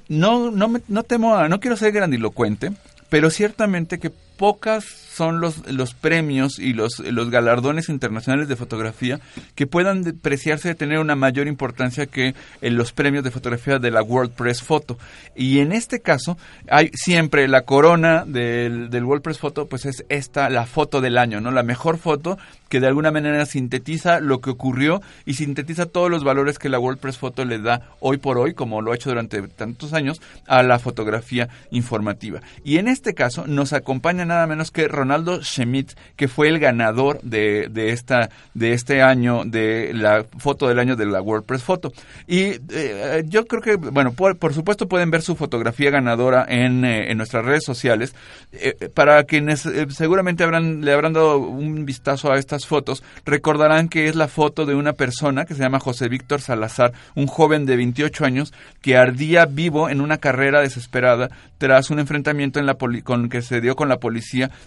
no, 0.09 0.51
no, 0.51 0.73
no 0.89 1.03
temo 1.05 1.37
a, 1.37 1.49
no 1.49 1.61
quiero 1.61 1.77
ser 1.77 1.93
grandilocuente, 1.93 2.73
pero 3.11 3.31
ciertamente 3.31 4.01
que 4.01 4.11
pocas 4.41 4.87
son 4.87 5.39
los, 5.39 5.71
los 5.71 5.93
premios 5.93 6.59
y 6.59 6.73
los, 6.73 7.01
los 7.01 7.29
galardones 7.29 7.91
internacionales 7.91 8.49
de 8.49 8.57
fotografía 8.57 9.21
que 9.55 9.67
puedan 9.67 10.03
preciarse 10.23 10.69
de 10.69 10.75
tener 10.75 10.99
una 10.99 11.15
mayor 11.15 11.47
importancia 11.47 12.07
que 12.07 12.35
en 12.63 12.77
los 12.79 12.93
premios 12.93 13.23
de 13.23 13.31
fotografía 13.31 13.79
de 13.79 13.91
la 13.91 14.03
World 14.03 14.33
Press 14.33 14.63
Photo. 14.63 14.97
Y 15.37 15.59
en 15.59 15.73
este 15.73 16.01
caso, 16.01 16.39
hay 16.71 16.91
siempre 16.95 17.49
la 17.49 17.67
corona 17.67 18.25
del, 18.27 18.89
del 18.89 19.05
World 19.05 19.23
Press 19.23 19.39
Photo, 19.39 19.67
pues 19.67 19.85
es 19.85 20.07
esta, 20.09 20.49
la 20.49 20.65
foto 20.65 21.03
del 21.03 21.19
año, 21.19 21.43
¿no? 21.43 21.51
La 21.51 21.63
mejor 21.63 21.99
foto 21.99 22.39
que 22.71 22.81
de 22.81 22.87
alguna 22.87 23.11
manera 23.11 23.45
sintetiza 23.45 24.21
lo 24.21 24.41
que 24.41 24.49
ocurrió 24.49 25.03
y 25.27 25.35
sintetiza 25.35 25.87
todos 25.87 26.09
los 26.09 26.25
valores 26.25 26.59
que 26.59 26.69
la 26.69 26.79
World 26.79 27.01
Press 27.01 27.19
Photo 27.19 27.45
le 27.45 27.59
da 27.59 27.91
hoy 27.99 28.17
por 28.17 28.39
hoy, 28.39 28.55
como 28.55 28.81
lo 28.81 28.93
ha 28.93 28.95
hecho 28.95 29.11
durante 29.11 29.43
tantos 29.43 29.93
años, 29.93 30.23
a 30.47 30.63
la 30.63 30.79
fotografía 30.79 31.49
informativa. 31.73 32.41
Y 32.65 32.79
en 32.79 32.89
este 32.89 33.13
caso 33.13 33.47
nos 33.47 33.73
acompaña 33.73 34.25
nada 34.31 34.47
menos 34.47 34.71
que 34.71 34.89
Ronaldo 34.89 35.43
Schmidt, 35.43 35.93
que 36.17 36.29
fue 36.29 36.49
el 36.49 36.59
ganador 36.59 37.21
de, 37.23 37.69
de 37.71 37.91
esta, 37.91 38.31
de 38.55 38.73
este 38.73 39.03
año, 39.03 39.43
de 39.45 39.93
la 39.93 40.25
foto 40.39 40.67
del 40.69 40.79
año 40.79 40.97
de 40.97 41.05
la 41.07 41.21
World 41.21 41.45
Press 41.45 41.63
Photo. 41.63 41.93
Y 42.27 42.59
eh, 42.73 43.23
yo 43.27 43.45
creo 43.45 43.61
que, 43.61 43.77
bueno, 43.77 44.13
por, 44.13 44.39
por 44.39 44.55
supuesto 44.55 44.89
pueden 44.89 45.11
ver 45.11 45.21
su 45.23 45.37
fotografía 45.37 45.91
ganadora 45.91 46.47
en, 46.49 46.85
eh, 46.85 47.11
en 47.11 47.19
nuestras 47.19 47.45
redes 47.45 47.65
sociales. 47.65 48.15
Eh, 48.53 48.89
para 48.95 49.25
quienes 49.25 49.69
seguramente 49.91 50.45
habrán, 50.45 50.83
le 50.85 50.93
habrán 50.93 51.13
dado 51.13 51.39
un 51.39 51.85
vistazo 51.85 52.33
a 52.33 52.39
estas 52.39 52.67
fotos, 52.67 53.03
recordarán 53.25 53.89
que 53.89 54.09
es 54.09 54.17
la 54.17 54.29
foto 54.29 54.65
de 54.67 54.75
una 54.75 54.93
persona 54.95 55.45
que 55.45 55.55
se 55.55 55.61
llama 55.63 55.81
José 55.81 56.09
Víctor 56.09 56.41
Salazar, 56.41 56.93
un 57.15 57.27
joven 57.27 57.67
de 57.67 57.77
28 57.77 58.25
años 58.25 58.53
que 58.81 58.97
ardía 58.97 59.47
vivo 59.47 59.89
en 59.89 60.01
una 60.01 60.19
carrera 60.19 60.61
desesperada 60.61 61.31
tras 61.59 61.91
un 61.91 61.99
enfrentamiento 61.99 62.59
en 62.59 62.67
la 62.67 62.79
poli- 62.79 63.03
con 63.03 63.29
que 63.29 63.43
se 63.43 63.61
dio 63.61 63.77
con 63.77 63.89
la 63.89 63.99
policía 63.99 64.20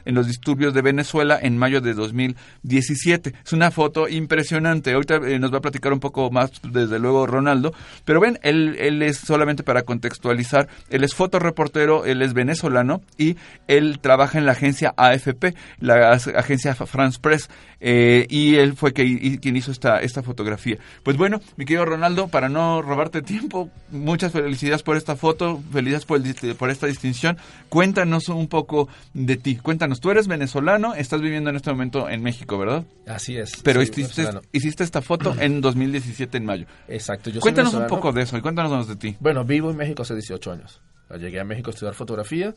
en 0.05 0.15
los 0.15 0.27
disturbios 0.27 0.73
de 0.73 0.81
Venezuela 0.81 1.39
en 1.41 1.57
mayo 1.57 1.81
de 1.81 1.93
2017. 1.93 3.33
Es 3.45 3.53
una 3.53 3.71
foto 3.71 4.07
impresionante. 4.07 4.93
Ahorita 4.93 5.15
eh, 5.15 5.39
nos 5.39 5.53
va 5.53 5.57
a 5.57 5.61
platicar 5.61 5.93
un 5.93 5.99
poco 5.99 6.29
más, 6.31 6.51
desde 6.63 6.99
luego, 6.99 7.27
Ronaldo. 7.27 7.73
Pero 8.05 8.19
ven, 8.19 8.39
él, 8.43 8.75
él 8.79 9.01
es 9.01 9.17
solamente 9.17 9.63
para 9.63 9.83
contextualizar, 9.83 10.67
él 10.89 11.03
es 11.03 11.13
fotoreportero, 11.13 12.05
él 12.05 12.21
es 12.21 12.33
venezolano 12.33 13.01
y 13.17 13.37
él 13.67 13.99
trabaja 13.99 14.37
en 14.37 14.45
la 14.45 14.53
agencia 14.53 14.93
AFP, 14.97 15.55
la 15.79 16.11
agencia 16.11 16.75
France 16.75 17.19
Press, 17.21 17.49
eh, 17.85 18.25
y 18.29 18.55
él 18.55 18.75
fue 18.75 18.93
que, 18.93 19.39
quien 19.39 19.57
hizo 19.57 19.71
esta, 19.71 19.99
esta 19.99 20.23
fotografía. 20.23 20.77
Pues 21.03 21.17
bueno, 21.17 21.41
mi 21.57 21.65
querido 21.65 21.85
Ronaldo, 21.85 22.29
para 22.29 22.47
no 22.47 22.81
robarte 22.81 23.21
tiempo, 23.21 23.69
muchas 23.91 24.31
felicidades 24.31 24.83
por 24.83 24.95
esta 24.95 25.15
foto, 25.15 25.61
felicidades 25.71 26.05
por, 26.05 26.21
el 26.25 26.55
por 26.55 26.69
esta 26.69 26.87
distinción. 26.87 27.37
Cuéntanos 27.67 28.29
un 28.29 28.47
poco 28.47 28.87
de 29.13 29.35
ti. 29.43 29.57
Cuéntanos, 29.57 29.99
tú 29.99 30.09
eres 30.09 30.27
venezolano, 30.27 30.95
estás 30.95 31.21
viviendo 31.21 31.51
en 31.51 31.55
este 31.55 31.69
momento 31.69 32.09
en 32.09 32.23
México, 32.23 32.57
¿verdad? 32.57 32.85
Así 33.05 33.37
es. 33.37 33.61
Pero 33.61 33.81
hiciste, 33.83 34.83
esta 34.83 35.01
foto 35.01 35.35
en 35.39 35.61
2017, 35.61 36.37
en 36.37 36.45
mayo. 36.45 36.65
Exacto. 36.87 37.29
Yo 37.29 37.35
soy 37.35 37.41
Cuéntanos 37.41 37.73
un 37.75 37.87
poco 37.87 38.11
de 38.11 38.23
eso 38.23 38.37
y 38.37 38.41
cuéntanos 38.41 38.87
de 38.87 38.95
ti. 38.95 39.15
Bueno, 39.19 39.45
vivo 39.45 39.69
en 39.69 39.77
México 39.77 40.01
hace 40.01 40.15
18 40.15 40.51
años. 40.51 40.81
Llegué 41.19 41.39
a 41.39 41.43
México 41.43 41.69
a 41.69 41.73
estudiar 41.73 41.93
fotografía, 41.93 42.55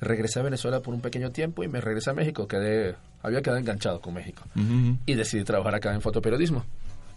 regresé 0.00 0.40
a 0.40 0.42
Venezuela 0.42 0.80
por 0.80 0.92
un 0.92 1.00
pequeño 1.00 1.30
tiempo 1.30 1.64
y 1.64 1.68
me 1.68 1.80
regresé 1.80 2.10
a 2.10 2.12
México. 2.12 2.46
Quedé, 2.46 2.96
había 3.22 3.40
quedado 3.40 3.58
enganchado 3.58 4.00
con 4.00 4.12
México 4.12 4.42
y 5.06 5.14
decidí 5.14 5.44
trabajar 5.44 5.76
acá 5.76 5.94
en 5.94 6.02
fotoperiodismo. 6.02 6.66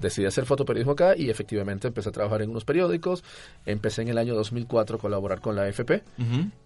Decidí 0.01 0.25
hacer 0.25 0.45
fotoperiodismo 0.45 0.93
acá 0.93 1.15
y 1.15 1.29
efectivamente 1.29 1.87
empecé 1.87 2.09
a 2.09 2.11
trabajar 2.11 2.41
en 2.41 2.49
unos 2.49 2.65
periódicos. 2.65 3.23
Empecé 3.65 4.01
en 4.01 4.09
el 4.09 4.17
año 4.17 4.35
2004 4.35 4.97
a 4.97 4.99
colaborar 4.99 5.39
con 5.41 5.55
la 5.55 5.63
AFP 5.63 6.01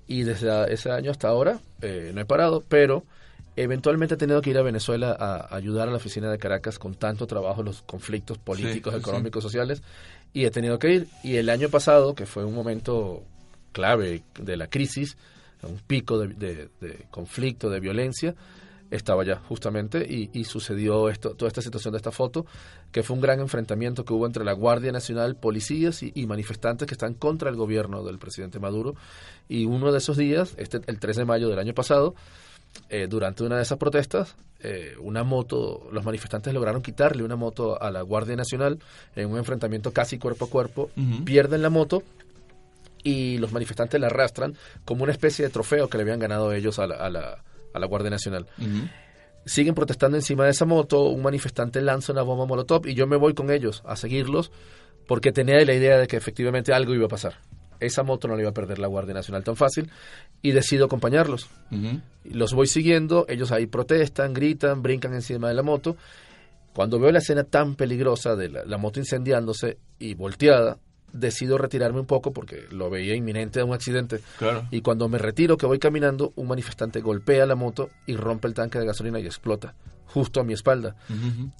y 0.07 0.23
desde 0.23 0.73
ese 0.73 0.89
año 0.91 1.11
hasta 1.11 1.27
ahora 1.27 1.59
eh, 1.81 2.11
no 2.13 2.21
he 2.21 2.25
parado, 2.25 2.63
pero 2.67 3.03
eventualmente 3.55 4.15
he 4.15 4.17
tenido 4.17 4.41
que 4.41 4.49
ir 4.49 4.57
a 4.57 4.61
Venezuela 4.63 5.15
a, 5.17 5.55
ayudar 5.55 5.87
a 5.87 5.91
la 5.91 5.97
oficina 5.97 6.29
de 6.31 6.37
Caracas 6.37 6.77
con 6.79 6.95
tanto 6.95 7.27
trabajo 7.27 7.63
los 7.63 7.81
conflictos 7.83 8.37
políticos, 8.37 8.93
sí, 8.93 8.99
sí. 8.99 9.01
económicos, 9.01 9.43
sociales 9.43 9.81
y 10.33 10.45
he 10.45 10.51
tenido 10.51 10.79
que 10.79 10.91
ir. 10.93 11.07
Y 11.23 11.35
el 11.37 11.49
año 11.49 11.69
pasado, 11.69 12.15
que 12.15 12.25
fue 12.25 12.43
un 12.43 12.53
momento 12.53 13.23
clave 13.71 14.23
de 14.39 14.57
la 14.57 14.67
crisis, 14.67 15.17
un 15.63 15.79
pico 15.87 16.19
de, 16.19 16.27
de- 16.33 16.69
de 16.81 17.05
conflicto, 17.11 17.69
de 17.69 17.79
violencia, 17.79 18.35
estaba 18.91 19.23
allá 19.23 19.41
justamente 19.47 20.05
y, 20.07 20.29
y 20.33 20.43
sucedió 20.43 21.09
esto, 21.09 21.31
toda 21.35 21.47
esta 21.47 21.61
situación 21.61 21.91
de 21.93 21.97
esta 21.97 22.11
foto, 22.11 22.45
que 22.91 23.03
fue 23.03 23.15
un 23.15 23.21
gran 23.21 23.39
enfrentamiento 23.39 24.05
que 24.05 24.13
hubo 24.13 24.25
entre 24.25 24.43
la 24.43 24.53
Guardia 24.53 24.91
Nacional, 24.91 25.35
policías 25.35 26.03
y, 26.03 26.11
y 26.15 26.27
manifestantes 26.27 26.87
que 26.87 26.93
están 26.93 27.13
contra 27.13 27.49
el 27.49 27.55
gobierno 27.55 28.03
del 28.03 28.19
presidente 28.19 28.59
Maduro. 28.59 28.95
Y 29.49 29.65
uno 29.65 29.91
de 29.91 29.97
esos 29.97 30.17
días, 30.17 30.53
este, 30.57 30.81
el 30.87 30.99
3 30.99 31.17
de 31.17 31.25
mayo 31.25 31.49
del 31.49 31.59
año 31.59 31.73
pasado, 31.73 32.15
eh, 32.89 33.07
durante 33.09 33.43
una 33.43 33.57
de 33.57 33.63
esas 33.63 33.77
protestas, 33.77 34.35
eh, 34.59 34.95
una 34.99 35.23
moto, 35.23 35.87
los 35.91 36.03
manifestantes 36.03 36.53
lograron 36.53 36.81
quitarle 36.81 37.23
una 37.23 37.35
moto 37.35 37.81
a 37.81 37.91
la 37.91 38.01
Guardia 38.01 38.35
Nacional 38.35 38.79
en 39.15 39.29
un 39.29 39.37
enfrentamiento 39.37 39.91
casi 39.91 40.17
cuerpo 40.17 40.45
a 40.45 40.49
cuerpo, 40.49 40.89
pierden 41.23 41.61
la 41.61 41.69
moto 41.69 42.03
y 43.03 43.37
los 43.37 43.51
manifestantes 43.51 43.99
la 43.99 44.07
arrastran 44.07 44.55
como 44.83 45.03
una 45.03 45.11
especie 45.11 45.45
de 45.45 45.51
trofeo 45.51 45.87
que 45.89 45.97
le 45.97 46.03
habían 46.03 46.19
ganado 46.19 46.51
ellos 46.51 46.79
a 46.79 46.87
la, 46.87 46.95
a 46.95 47.09
la, 47.09 47.43
a 47.75 47.79
la 47.79 47.87
Guardia 47.87 48.09
Nacional. 48.09 48.47
Siguen 49.45 49.75
protestando 49.75 50.17
encima 50.17 50.45
de 50.45 50.51
esa 50.51 50.65
moto, 50.65 51.09
un 51.09 51.21
manifestante 51.21 51.81
lanza 51.81 52.13
una 52.13 52.23
bomba 52.23 52.45
molotov 52.45 52.87
y 52.87 52.95
yo 52.95 53.05
me 53.05 53.15
voy 53.15 53.35
con 53.35 53.51
ellos 53.51 53.83
a 53.85 53.95
seguirlos 53.95 54.51
porque 55.07 55.31
tenía 55.31 55.63
la 55.63 55.73
idea 55.73 55.97
de 55.97 56.07
que 56.07 56.17
efectivamente 56.17 56.73
algo 56.73 56.95
iba 56.95 57.05
a 57.05 57.09
pasar. 57.09 57.35
Esa 57.79 58.03
moto 58.03 58.27
no 58.27 58.35
le 58.35 58.41
iba 58.41 58.49
a 58.49 58.53
perder 58.53 58.79
la 58.79 58.87
Guardia 58.87 59.13
Nacional 59.13 59.43
tan 59.43 59.55
fácil 59.55 59.91
y 60.41 60.51
decido 60.51 60.85
acompañarlos. 60.85 61.47
Los 62.23 62.53
voy 62.53 62.67
siguiendo, 62.67 63.25
ellos 63.29 63.51
ahí 63.51 63.67
protestan, 63.67 64.33
gritan, 64.33 64.81
brincan 64.81 65.13
encima 65.13 65.49
de 65.49 65.53
la 65.53 65.61
moto. 65.61 65.95
Cuando 66.73 66.99
veo 66.99 67.11
la 67.11 67.19
escena 67.19 67.43
tan 67.43 67.75
peligrosa 67.75 68.35
de 68.35 68.49
la, 68.49 68.65
la 68.65 68.77
moto 68.77 68.99
incendiándose 68.99 69.77
y 69.99 70.13
volteada, 70.15 70.79
decido 71.15 71.57
retirarme 71.57 71.99
un 71.99 72.05
poco 72.05 72.31
porque 72.33 72.65
lo 72.71 72.89
veía 72.89 73.15
inminente 73.15 73.59
a 73.59 73.65
un 73.65 73.73
accidente. 73.73 74.19
Claro. 74.37 74.67
Y 74.71 74.81
cuando 74.81 75.07
me 75.09 75.17
retiro, 75.17 75.57
que 75.57 75.65
voy 75.65 75.79
caminando, 75.79 76.33
un 76.35 76.47
manifestante 76.47 77.01
golpea 77.01 77.45
la 77.45 77.55
moto 77.55 77.89
y 78.05 78.15
rompe 78.15 78.47
el 78.47 78.53
tanque 78.53 78.79
de 78.79 78.85
gasolina 78.85 79.19
y 79.19 79.25
explota, 79.25 79.73
justo 80.05 80.39
a 80.39 80.43
mi 80.43 80.53
espalda. 80.53 80.95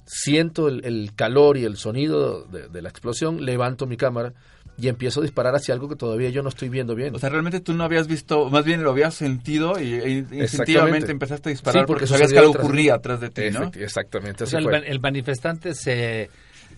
Siento 0.04 0.68
el, 0.68 0.84
el 0.84 1.12
calor 1.14 1.56
y 1.56 1.64
el 1.64 1.76
sonido 1.76 2.44
de, 2.44 2.68
de 2.68 2.82
la 2.82 2.88
explosión, 2.88 3.44
levanto 3.44 3.86
mi 3.86 3.96
cámara 3.96 4.32
y 4.78 4.88
empiezo 4.88 5.20
a 5.20 5.22
disparar 5.22 5.54
hacia 5.54 5.72
algo 5.72 5.88
que 5.88 5.96
todavía 5.96 6.28
yo 6.28 6.42
no 6.42 6.50
estoy 6.50 6.68
viendo 6.68 6.94
bien. 6.94 7.14
O 7.14 7.18
sea, 7.18 7.30
realmente 7.30 7.60
tú 7.60 7.72
no 7.72 7.82
habías 7.84 8.06
visto, 8.06 8.50
más 8.50 8.64
bien 8.64 8.82
lo 8.82 8.90
habías 8.90 9.14
sentido 9.14 9.80
y, 9.80 9.94
e 9.94 10.10
instintivamente 10.32 11.10
empezaste 11.12 11.48
a 11.48 11.50
disparar 11.52 11.82
Sí, 11.82 11.86
porque, 11.86 12.00
porque 12.00 12.06
sabías 12.12 12.30
que 12.32 12.38
algo 12.38 12.52
de 12.52 12.58
ocurría 12.58 12.94
atrás 12.96 13.20
de 13.20 13.30
ti, 13.30 13.42
¿no? 13.52 13.70
Exactamente, 13.74 14.44
O 14.44 14.46
así 14.46 14.50
sea, 14.50 14.60
fue. 14.62 14.72
man- 14.72 14.84
el 14.86 15.00
manifestante 15.00 15.74
se 15.74 16.28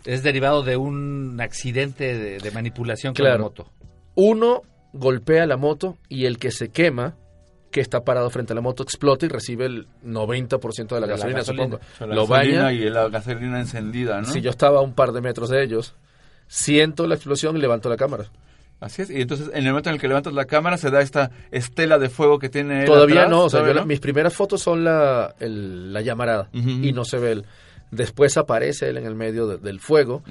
es 0.05 0.23
derivado 0.23 0.63
de 0.63 0.77
un 0.77 1.39
accidente 1.41 2.17
de, 2.17 2.39
de 2.39 2.51
manipulación 2.51 3.15
con 3.15 3.25
la 3.27 3.39
moto. 3.39 3.71
Uno 4.15 4.63
golpea 4.93 5.47
la 5.47 5.57
moto 5.57 5.97
y 6.09 6.25
el 6.27 6.39
que 6.39 6.51
se 6.51 6.71
quema, 6.71 7.15
que 7.71 7.81
está 7.81 8.01
parado 8.05 8.31
frente 8.31 8.53
a 8.53 8.57
la 8.57 8.63
moto, 8.63 8.83
explota 8.83 9.27
y 9.27 9.29
recibe 9.29 9.67
el 9.67 9.87
90% 10.05 10.89
de 10.89 11.01
la 11.01 11.01
De 11.01 11.01
la 11.01 11.07
gasolina, 11.09 11.39
gasolina. 11.41 11.65
supongo. 11.65 11.77
O 11.77 11.97
sea, 11.99 12.07
la 12.07 12.15
Lo 12.15 12.27
gasolina 12.27 12.63
baña. 12.65 12.73
y 12.73 12.91
la 12.91 13.09
gasolina 13.09 13.61
encendida, 13.61 14.21
¿no? 14.21 14.27
Si 14.29 14.41
yo 14.41 14.51
estaba 14.51 14.79
a 14.79 14.83
un 14.83 14.95
par 14.95 15.13
de 15.13 15.21
metros 15.21 15.51
de 15.51 15.63
ellos, 15.63 15.95
siento 16.47 17.07
la 17.07 17.15
explosión 17.15 17.57
y 17.57 17.61
levanto 17.61 17.89
la 17.89 17.97
cámara. 17.97 18.25
Así 18.81 19.03
es, 19.03 19.11
y 19.11 19.21
entonces 19.21 19.49
en 19.53 19.65
el 19.65 19.71
momento 19.71 19.89
en 19.91 19.97
el 19.97 20.01
que 20.01 20.07
levantas 20.07 20.33
la 20.33 20.45
cámara 20.45 20.79
se 20.79 20.89
da 20.91 21.01
esta 21.03 21.33
estela 21.51 21.99
de 21.99 22.09
fuego 22.09 22.39
que 22.39 22.49
tiene 22.49 22.83
él 22.83 22.87
Todavía 22.87 23.23
atrás, 23.23 23.31
no, 23.31 23.45
o 23.45 23.51
sea, 23.51 23.59
¿todavía 23.59 23.75
yo 23.75 23.81
la- 23.81 23.87
mis 23.87 23.99
primeras 23.99 24.35
fotos 24.35 24.63
son 24.63 24.85
la, 24.85 25.35
el- 25.41 25.93
la 25.93 26.01
llamarada 26.01 26.49
y 26.53 26.93
no 26.93 27.05
se 27.05 27.19
ve 27.19 27.33
él. 27.33 27.45
Después 27.91 28.37
aparece 28.37 28.89
él 28.91 28.99
en 28.99 29.07
el 29.07 29.15
medio 29.15 29.47
de- 29.47 29.59
del 29.59 29.81
fuego, 29.81 30.23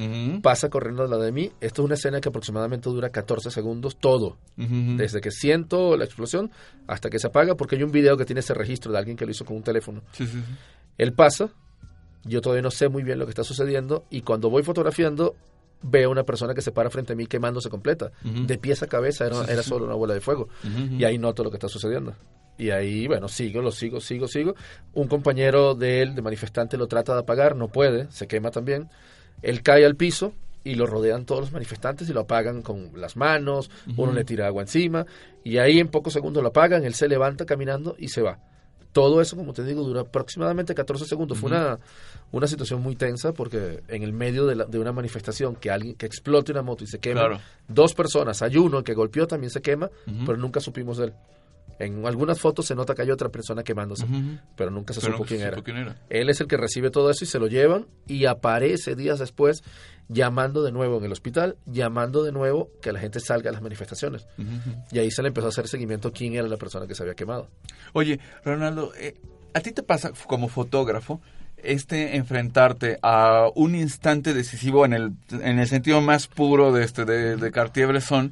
pasa 0.41 0.69
corriendo 0.69 1.03
al 1.03 1.09
lado 1.09 1.23
de 1.23 1.31
mí. 1.31 1.51
Esto 1.61 1.81
es 1.81 1.85
una 1.85 1.95
escena 1.95 2.21
que 2.21 2.29
aproximadamente 2.29 2.89
dura 2.89 3.09
14 3.09 3.49
segundos, 3.51 3.97
todo. 3.97 4.37
Desde 4.97 5.21
que 5.21 5.31
siento 5.31 5.97
la 5.97 6.05
explosión 6.05 6.51
hasta 6.87 7.09
que 7.09 7.19
se 7.19 7.27
apaga, 7.27 7.55
porque 7.55 7.75
hay 7.75 7.83
un 7.83 7.91
video 7.91 8.15
que 8.17 8.25
tiene 8.25 8.39
ese 8.41 8.53
registro 8.53 8.91
de 8.91 8.99
alguien 8.99 9.17
que 9.17 9.25
lo 9.25 9.31
hizo 9.31 9.45
con 9.45 9.57
un 9.57 9.63
teléfono. 9.63 10.01
Sí, 10.11 10.25
sí, 10.27 10.33
sí. 10.45 10.53
Él 10.97 11.13
pasa, 11.13 11.49
yo 12.23 12.41
todavía 12.41 12.61
no 12.61 12.71
sé 12.71 12.89
muy 12.89 13.03
bien 13.03 13.19
lo 13.19 13.25
que 13.25 13.31
está 13.31 13.43
sucediendo, 13.43 14.05
y 14.09 14.21
cuando 14.21 14.49
voy 14.49 14.63
fotografiando, 14.63 15.35
veo 15.81 16.09
una 16.09 16.23
persona 16.23 16.53
que 16.55 16.61
se 16.61 16.71
para 16.71 16.89
frente 16.89 17.13
a 17.13 17.15
mí 17.15 17.27
quemándose 17.27 17.69
completa. 17.69 18.11
De 18.47 18.57
pies 18.57 18.81
a 18.83 18.87
cabeza 18.87 19.25
era, 19.27 19.63
solo 19.63 19.85
una 19.85 19.93
bola 19.95 20.13
de 20.13 20.21
fuego. 20.21 20.47
Y 20.99 21.03
ahí 21.03 21.17
noto 21.17 21.43
lo 21.43 21.49
que 21.51 21.57
está 21.57 21.69
sucediendo. 21.69 22.13
Y 22.57 22.71
ahí, 22.71 23.07
bueno, 23.07 23.27
sigo, 23.27 23.61
lo 23.61 23.71
sigo, 23.71 23.99
sigo, 24.01 24.27
sigo. 24.27 24.55
Un 24.93 25.07
compañero 25.07 25.75
de 25.75 26.01
él, 26.01 26.15
de 26.15 26.21
manifestante, 26.21 26.75
lo 26.77 26.87
trata 26.87 27.13
de 27.13 27.19
apagar, 27.19 27.55
no 27.55 27.67
puede, 27.67 28.11
se 28.11 28.27
quema 28.27 28.49
también. 28.51 28.89
Él 29.43 29.61
cae 29.61 29.85
al 29.85 29.95
piso 29.95 30.33
y 30.63 30.75
lo 30.75 30.85
rodean 30.87 31.25
todos 31.25 31.41
los 31.41 31.51
manifestantes 31.51 32.09
y 32.09 32.13
lo 32.13 32.21
apagan 32.21 32.61
con 32.63 32.91
las 32.99 33.15
manos, 33.15 33.69
uno 33.95 34.11
le 34.11 34.25
tira 34.25 34.47
agua 34.47 34.63
encima, 34.63 35.05
y 35.43 35.59
ahí 35.59 35.79
en 35.79 35.87
pocos 35.87 36.11
segundos 36.13 36.41
lo 36.43 36.49
apagan, 36.49 36.83
él 36.83 36.93
se 36.93 37.07
levanta 37.07 37.45
caminando 37.45 37.95
y 37.97 38.09
se 38.09 38.21
va. 38.21 38.39
Todo 38.91 39.21
eso, 39.21 39.35
como 39.37 39.53
te 39.53 39.63
digo, 39.63 39.83
dura 39.83 40.01
aproximadamente 40.01 40.73
14 40.73 41.05
segundos. 41.05 41.37
Fue 41.37 41.51
una, 41.51 41.77
una 42.31 42.47
situación 42.47 42.81
muy 42.81 42.95
tensa 42.95 43.31
porque 43.31 43.81
en 43.89 44.01
el 44.01 44.11
medio 44.11 44.47
de, 44.47 44.55
la- 44.55 44.65
de 44.65 44.79
una 44.79 44.91
manifestación 44.91 45.55
que 45.55 45.69
alguien 45.69 45.93
que 45.95 46.07
explote 46.07 46.51
una 46.51 46.63
moto 46.63 46.83
y 46.83 46.87
se 46.87 46.97
quema, 46.97 47.19
Claro. 47.21 47.39
dos 47.67 47.93
personas, 47.93 48.41
hay 48.41 48.57
uno 48.57 48.83
que 48.83 48.95
golpeó 48.95 49.27
también 49.27 49.51
se 49.51 49.61
quema, 49.61 49.91
pero 50.25 50.37
nunca 50.39 50.59
supimos 50.59 50.97
de 50.97 51.05
él. 51.05 51.13
En 51.79 52.05
algunas 52.05 52.39
fotos 52.39 52.65
se 52.65 52.75
nota 52.75 52.95
que 52.95 53.03
hay 53.03 53.11
otra 53.11 53.29
persona 53.29 53.63
quemándose, 53.63 54.05
pero 54.55 54.71
nunca 54.71 54.93
se 54.93 54.99
Pero 55.01 55.13
supo 55.13 55.17
nunca 55.23 55.27
quién 55.29 55.39
se 55.41 55.47
era. 55.47 55.55
supo 55.57 55.63
quién 55.63 55.77
era. 55.77 55.95
Él 56.09 56.29
es 56.29 56.41
el 56.41 56.47
que 56.47 56.57
recibe 56.57 56.89
todo 56.89 57.09
eso 57.11 57.23
y 57.23 57.27
se 57.27 57.39
lo 57.39 57.47
llevan 57.47 57.85
y 58.07 58.25
aparece 58.25 58.95
días 58.95 59.19
después 59.19 59.63
llamando 60.09 60.63
de 60.63 60.71
nuevo 60.71 60.97
en 60.97 61.03
el 61.03 61.11
hospital, 61.11 61.57
llamando 61.65 62.23
de 62.23 62.31
nuevo 62.31 62.69
que 62.81 62.91
la 62.93 62.99
gente 62.99 63.19
salga 63.19 63.49
a 63.49 63.53
las 63.53 63.61
manifestaciones. 63.61 64.25
Y 64.91 64.99
ahí 64.99 65.11
se 65.11 65.21
le 65.21 65.27
empezó 65.29 65.47
a 65.47 65.49
hacer 65.49 65.67
seguimiento 65.67 66.11
quién 66.13 66.33
era 66.35 66.47
la 66.47 66.57
persona 66.57 66.87
que 66.87 66.95
se 66.95 67.03
había 67.03 67.13
quemado. 67.15 67.49
Oye, 67.93 68.19
Ronaldo, 68.45 68.93
eh, 68.97 69.15
¿a 69.53 69.59
ti 69.59 69.71
te 69.71 69.83
pasa 69.83 70.11
como 70.27 70.47
fotógrafo 70.47 71.21
este 71.57 72.15
enfrentarte 72.15 72.99
a 73.01 73.47
un 73.55 73.75
instante 73.75 74.33
decisivo 74.33 74.85
en 74.85 74.93
el, 74.93 75.11
en 75.31 75.59
el 75.59 75.67
sentido 75.67 76.01
más 76.01 76.27
puro 76.27 76.71
de 76.71 76.83
este 76.85 77.03
de, 77.03 77.35
de 77.35 77.51
Cartier-Bresson 77.51 78.31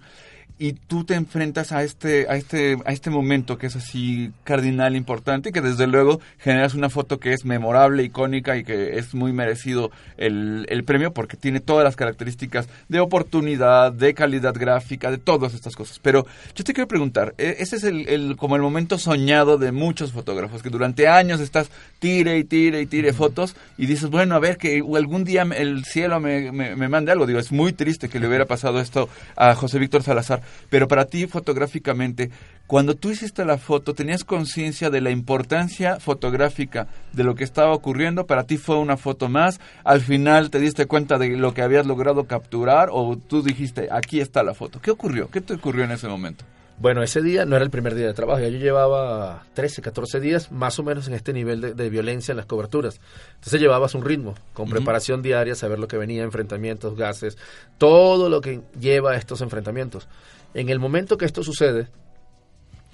y 0.58 0.74
tú 0.74 1.04
te 1.04 1.16
enfrentas 1.16 1.72
a 1.74 1.84
este 1.84 2.28
a 2.30 2.38
este 2.38 2.78
a 2.86 2.94
este 2.94 3.10
momento 3.10 3.58
que 3.58 3.68
es 3.68 3.76
así 3.76 4.32
cardinal 4.46 4.96
importante 4.96 5.50
y 5.50 5.52
que 5.52 5.60
desde 5.60 5.86
luego 5.86 6.22
generas 6.40 6.74
una 6.76 6.90
foto 6.90 7.20
que 7.20 7.34
es 7.34 7.44
memorable 7.44 8.04
icónica 8.04 8.56
y 8.56 8.64
que 8.64 8.98
es 8.98 9.14
muy 9.14 9.34
merecido 9.34 9.92
el, 10.18 10.66
el 10.70 10.84
premio 10.86 11.12
porque 11.12 11.36
tiene 11.36 11.60
todas 11.60 11.84
las 11.84 11.98
características 11.98 12.70
de 12.88 13.02
oportunidad 13.02 13.92
de 13.92 14.14
calidad 14.14 14.54
gráfica 14.54 15.12
de 15.12 15.18
todas 15.18 15.54
estas 15.54 15.76
cosas. 15.76 16.00
Pero 16.00 16.26
yo 16.56 16.64
te 16.64 16.74
quiero 16.74 16.88
preguntar 16.88 17.34
e- 17.38 17.58
ese 17.60 17.76
es 17.76 17.84
el, 17.84 18.08
el- 18.08 18.36
como 18.38 18.56
el 18.56 18.62
momento 18.62 18.98
soñado 18.98 19.58
de 19.58 19.72
muchos 19.74 20.14
fotógrafos 20.14 20.64
que 20.64 20.70
durante 20.70 21.08
años 21.10 21.42
estás 21.42 21.70
tire 22.00 22.38
y 22.38 22.44
tire 22.46 22.82
y 22.82 22.86
tire 22.86 23.12
fotos 23.12 23.56
y 23.78 23.88
dices 23.88 24.10
bueno 24.10 24.36
a 24.36 24.40
ver 24.40 24.58
que 24.58 24.82
algún 24.96 25.26
día 25.26 25.46
el 25.58 25.84
cielo 25.84 26.20
me, 26.22 26.52
me, 26.54 26.76
me 26.78 26.88
mande 26.88 27.12
algo 27.12 27.26
digo 27.26 27.40
es 27.40 27.52
muy 27.52 27.74
triste 27.74 28.08
que 28.08 28.20
le 28.20 28.28
hubiera 28.28 28.46
pasado 28.46 28.80
esto 28.80 29.10
a 29.36 29.54
José 29.56 29.80
Víctor 29.80 30.04
Salazar 30.04 30.42
pero 30.70 30.88
para 30.88 31.06
ti 31.06 31.28
fotográficamente, 31.28 32.32
cuando 32.68 32.96
tú 32.96 33.12
hiciste 33.12 33.46
la 33.46 33.60
foto, 33.60 33.94
¿tenías 33.94 34.24
conciencia 34.24 34.90
de 34.90 35.00
la 35.00 35.12
importancia 35.12 36.00
fotográfica 36.00 36.88
de 37.14 37.24
lo 37.24 37.36
que 37.36 37.44
estaba 37.44 37.74
ocurriendo? 37.74 38.26
¿Para 38.26 38.46
ti 38.46 38.58
fue 38.58 38.78
una 38.78 38.98
foto 38.98 39.30
más? 39.30 39.60
¿Al 39.84 40.02
final 40.02 40.50
te 40.50 40.60
diste 40.60 40.88
cuenta 40.88 41.20
de 41.20 41.38
lo 41.38 41.54
que 41.54 41.62
habías 41.62 41.86
logrado 41.86 42.24
capturar? 42.24 42.90
¿O 42.92 43.18
tú 43.18 43.44
dijiste, 43.44 43.88
aquí 43.92 44.20
está 44.20 44.42
la 44.42 44.56
foto? 44.56 44.82
¿Qué 44.82 44.90
ocurrió? 44.90 45.30
¿Qué 45.30 45.42
te 45.42 45.54
ocurrió 45.54 45.84
en 45.84 45.92
ese 45.92 46.08
momento? 46.08 46.44
Bueno, 46.78 47.04
ese 47.04 47.22
día 47.22 47.46
no 47.46 47.56
era 47.56 47.64
el 47.64 47.72
primer 47.72 47.96
día 47.96 48.06
de 48.06 48.14
trabajo, 48.14 48.42
ya 48.42 48.50
yo 48.50 48.58
llevaba 48.58 49.46
13, 49.54 49.82
14 49.82 50.20
días 50.20 50.52
más 50.52 50.78
o 50.78 50.84
menos 50.84 51.08
en 51.08 51.14
este 51.14 51.32
nivel 51.32 51.62
de, 51.62 51.74
de 51.74 51.90
violencia 51.90 52.34
en 52.34 52.38
las 52.38 52.48
coberturas. 52.48 53.00
Entonces 53.36 53.62
llevabas 53.62 53.96
un 53.96 54.04
ritmo, 54.04 54.36
con 54.54 54.70
preparación 54.70 55.22
diaria, 55.22 55.56
saber 55.56 55.80
lo 55.80 55.88
que 55.88 55.98
venía, 55.98 56.24
enfrentamientos, 56.24 56.98
gases, 56.98 57.38
todo 57.78 58.28
lo 58.28 58.42
que 58.42 58.60
lleva 58.78 59.12
a 59.12 59.16
estos 59.16 59.40
enfrentamientos. 59.40 60.10
En 60.56 60.70
el 60.70 60.80
momento 60.80 61.18
que 61.18 61.26
esto 61.26 61.44
sucede, 61.44 61.90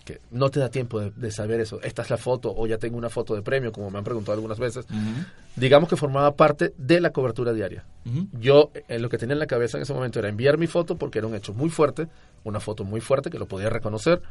que 0.03 0.19
no 0.31 0.49
te 0.49 0.59
da 0.59 0.69
tiempo 0.69 0.99
de, 0.99 1.11
de 1.11 1.29
saber 1.29 1.61
eso, 1.61 1.79
esta 1.83 2.01
es 2.01 2.09
la 2.09 2.17
foto 2.17 2.51
o 2.55 2.65
ya 2.65 2.79
tengo 2.79 2.97
una 2.97 3.09
foto 3.09 3.35
de 3.35 3.43
premio, 3.43 3.71
como 3.71 3.91
me 3.91 3.99
han 3.99 4.03
preguntado 4.03 4.33
algunas 4.33 4.57
veces, 4.57 4.87
digamos 5.55 5.87
que 5.87 5.95
formaba 5.95 6.35
parte 6.35 6.73
de 6.75 6.99
la 6.99 7.11
cobertura 7.11 7.53
diaria. 7.53 7.85
Yo 8.33 8.71
eh, 8.87 8.97
lo 8.97 9.09
que 9.09 9.19
tenía 9.19 9.33
en 9.33 9.39
la 9.39 9.45
cabeza 9.45 9.77
en 9.77 9.83
ese 9.83 9.93
momento 9.93 10.17
era 10.17 10.27
enviar 10.27 10.57
mi 10.57 10.65
foto 10.65 10.97
porque 10.97 11.19
era 11.19 11.27
un 11.27 11.35
hecho 11.35 11.53
muy 11.53 11.69
fuerte, 11.69 12.07
una 12.43 12.59
foto 12.59 12.83
muy 12.83 12.99
fuerte 12.99 13.29
que 13.29 13.37
lo 13.37 13.47
podía 13.47 13.69
reconocer, 13.69 14.23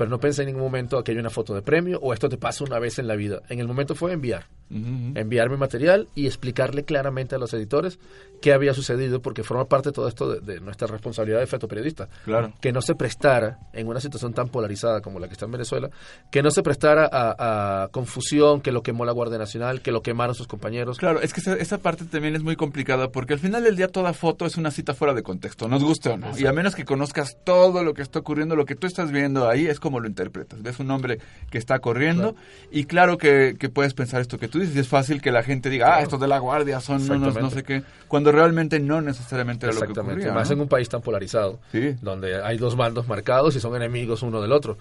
pero 0.00 0.08
no 0.08 0.18
pensé 0.18 0.40
en 0.40 0.46
ningún 0.46 0.62
momento 0.62 1.04
que 1.04 1.12
hay 1.12 1.18
una 1.18 1.28
foto 1.28 1.54
de 1.54 1.60
premio 1.60 1.98
o 2.00 2.14
esto 2.14 2.30
te 2.30 2.38
pasa 2.38 2.64
una 2.64 2.78
vez 2.78 2.98
en 2.98 3.06
la 3.06 3.16
vida. 3.16 3.42
En 3.50 3.60
el 3.60 3.68
momento 3.68 3.94
fue 3.94 4.14
enviar, 4.14 4.46
enviar 4.70 5.50
mi 5.50 5.58
material 5.58 6.08
y 6.14 6.24
explicarle 6.24 6.84
claramente 6.84 7.34
a 7.34 7.38
los 7.38 7.52
editores 7.52 7.98
qué 8.40 8.54
había 8.54 8.72
sucedido 8.72 9.20
porque 9.20 9.42
forma 9.42 9.66
parte 9.66 9.90
de 9.90 9.92
todo 9.92 10.08
esto 10.08 10.32
de, 10.32 10.40
de 10.40 10.60
nuestra 10.60 10.88
responsabilidad 10.88 11.40
de 11.40 11.46
fotoperiodista. 11.46 12.08
Claro. 12.24 12.54
Que 12.62 12.72
no 12.72 12.80
se 12.80 12.94
prestara 12.94 13.58
en 13.74 13.88
una 13.88 14.00
situación 14.00 14.32
tan 14.32 14.48
polarizada 14.48 15.02
como 15.02 15.18
la 15.18 15.26
que 15.26 15.34
está 15.34 15.44
en 15.44 15.52
Venezuela, 15.52 15.90
que 16.30 16.42
no 16.42 16.50
se 16.50 16.62
prestara 16.62 17.06
a, 17.12 17.82
a 17.82 17.88
confusión, 17.88 18.62
que 18.62 18.72
lo 18.72 18.82
quemó 18.82 19.04
la 19.04 19.12
Guardia 19.12 19.36
Nacional, 19.36 19.82
que 19.82 19.92
lo 19.92 20.00
quemaron 20.00 20.34
sus 20.34 20.46
compañeros. 20.46 20.96
Claro, 20.96 21.20
es 21.20 21.34
que 21.34 21.40
esa, 21.40 21.56
esa 21.56 21.76
parte 21.76 22.06
también 22.06 22.34
es 22.34 22.42
muy 22.42 22.56
complicada 22.56 23.10
porque 23.10 23.34
al 23.34 23.40
final 23.40 23.64
del 23.64 23.76
día 23.76 23.88
toda 23.88 24.14
foto 24.14 24.46
es 24.46 24.56
una 24.56 24.70
cita 24.70 24.94
fuera 24.94 25.12
de 25.12 25.22
contexto, 25.22 25.68
nos 25.68 25.84
guste 25.84 26.08
o 26.08 26.16
no. 26.16 26.38
Y 26.38 26.46
a 26.46 26.54
menos 26.54 26.74
que 26.74 26.86
conozcas 26.86 27.36
todo 27.44 27.84
lo 27.84 27.92
que 27.92 28.00
está 28.00 28.20
ocurriendo, 28.20 28.56
lo 28.56 28.64
que 28.64 28.76
tú 28.76 28.86
estás 28.86 29.12
viendo 29.12 29.46
ahí 29.46 29.66
es 29.66 29.78
como 29.78 29.89
lo 29.98 30.06
interpretas. 30.06 30.62
Ves 30.62 30.78
un 30.78 30.90
hombre 30.92 31.18
que 31.50 31.58
está 31.58 31.80
corriendo 31.80 32.36
y 32.70 32.84
claro 32.84 33.18
que, 33.18 33.56
que 33.58 33.68
puedes 33.68 33.94
pensar 33.94 34.20
esto 34.20 34.38
que 34.38 34.46
tú 34.46 34.60
dices 34.60 34.76
y 34.76 34.78
es 34.80 34.88
fácil 34.88 35.20
que 35.20 35.32
la 35.32 35.42
gente 35.42 35.70
diga, 35.70 35.86
ah, 35.86 35.90
Claro. 35.92 36.02
estos 36.04 36.20
de 36.20 36.28
la 36.28 36.38
guardia 36.38 36.78
son 36.80 36.96
unos 36.96 37.08
no 37.08 37.26
Exactamente. 37.28 37.54
sé 37.56 37.62
qué, 37.64 37.82
cuando 38.06 38.30
realmente 38.30 38.78
no 38.78 39.00
necesariamente 39.00 39.66
era 39.66 39.74
lo 39.74 39.80
que 39.80 39.86
Exactamente, 39.86 40.20
ocurría. 40.26 40.34
más 40.38 40.48
¿no? 40.50 40.54
en 40.54 40.60
un 40.60 40.68
país 40.68 40.88
tan 40.88 41.00
polarizado, 41.00 41.58
Sí. 41.72 41.96
donde 42.02 42.40
hay 42.42 42.58
dos 42.58 42.76
bandos 42.76 43.08
marcados 43.08 43.56
y 43.56 43.60
son 43.60 43.74
enemigos 43.74 44.22
uno 44.22 44.40
del 44.42 44.52
otro. 44.52 44.76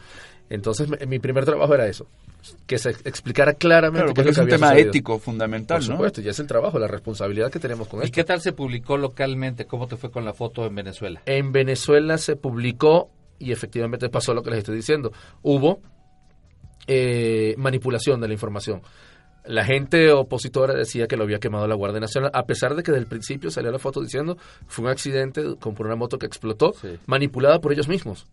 Entonces, 0.52 0.90
mi 1.08 1.20
primer 1.20 1.46
trabajo 1.46 1.76
era 1.76 1.86
eso, 1.86 2.08
que 2.66 2.80
se 2.80 2.90
explicara 2.90 3.54
claramente 3.54 4.00
Claro, 4.00 4.14
qué 4.14 4.16
porque 4.16 4.30
es 4.32 4.38
lo 4.38 4.44
un 4.46 4.50
tema 4.50 4.68
sucedido. 4.70 4.90
ético 4.90 5.20
fundamental, 5.20 5.78
Por 5.80 5.90
¿no? 5.90 5.96
supuesto, 5.96 6.22
y 6.22 6.28
es 6.30 6.40
el 6.40 6.48
trabajo, 6.48 6.80
la 6.80 6.88
responsabilidad 6.88 7.52
que 7.52 7.60
tenemos 7.60 7.88
con 7.88 8.02
¿Y 8.02 8.06
esto. 8.06 8.16
qué 8.16 8.24
tal 8.24 8.42
se 8.42 8.52
publicó 8.54 8.98
localmente? 8.98 9.66
¿Cómo 9.66 9.86
te 9.88 9.96
fue 9.96 10.10
con 10.10 10.26
la 10.26 10.34
foto 10.34 10.66
en 10.66 10.74
Venezuela? 10.74 11.22
En 11.28 11.52
Venezuela 11.52 12.18
se 12.18 12.36
publicó 12.36 13.12
y 13.40 13.52
efectivamente 13.52 14.10
pasó 14.10 14.34
lo 14.34 14.44
que 14.44 14.52
les 14.52 14.60
estoy 14.60 14.76
diciendo. 14.76 15.12
Hubo 15.42 15.82
eh, 16.88 17.56
manipulación 17.58 18.22
de 18.22 18.28
la 18.28 18.34
información. 18.34 18.82
La 19.46 19.66
gente 19.66 20.12
opositora 20.12 20.74
decía 20.74 21.08
que 21.08 21.16
lo 21.16 21.24
había 21.24 21.40
quemado 21.40 21.66
la 21.68 21.76
Guardia 21.76 22.00
Nacional, 22.00 22.30
a 22.34 22.44
pesar 22.44 22.76
de 22.76 22.84
que 22.84 22.92
desde 22.92 23.04
el 23.04 23.08
principio 23.08 23.50
salió 23.50 23.72
la 23.72 23.80
foto 23.80 24.02
diciendo 24.02 24.38
fue 24.68 24.86
un 24.86 24.92
accidente 24.92 25.56
con 25.60 25.74
por 25.74 25.88
una 25.88 25.96
moto 25.96 26.20
que 26.20 26.26
explotó, 26.26 26.74
manipulada 27.08 27.60
por 27.60 27.72
ellos 27.72 27.88
mismos. 27.88 28.28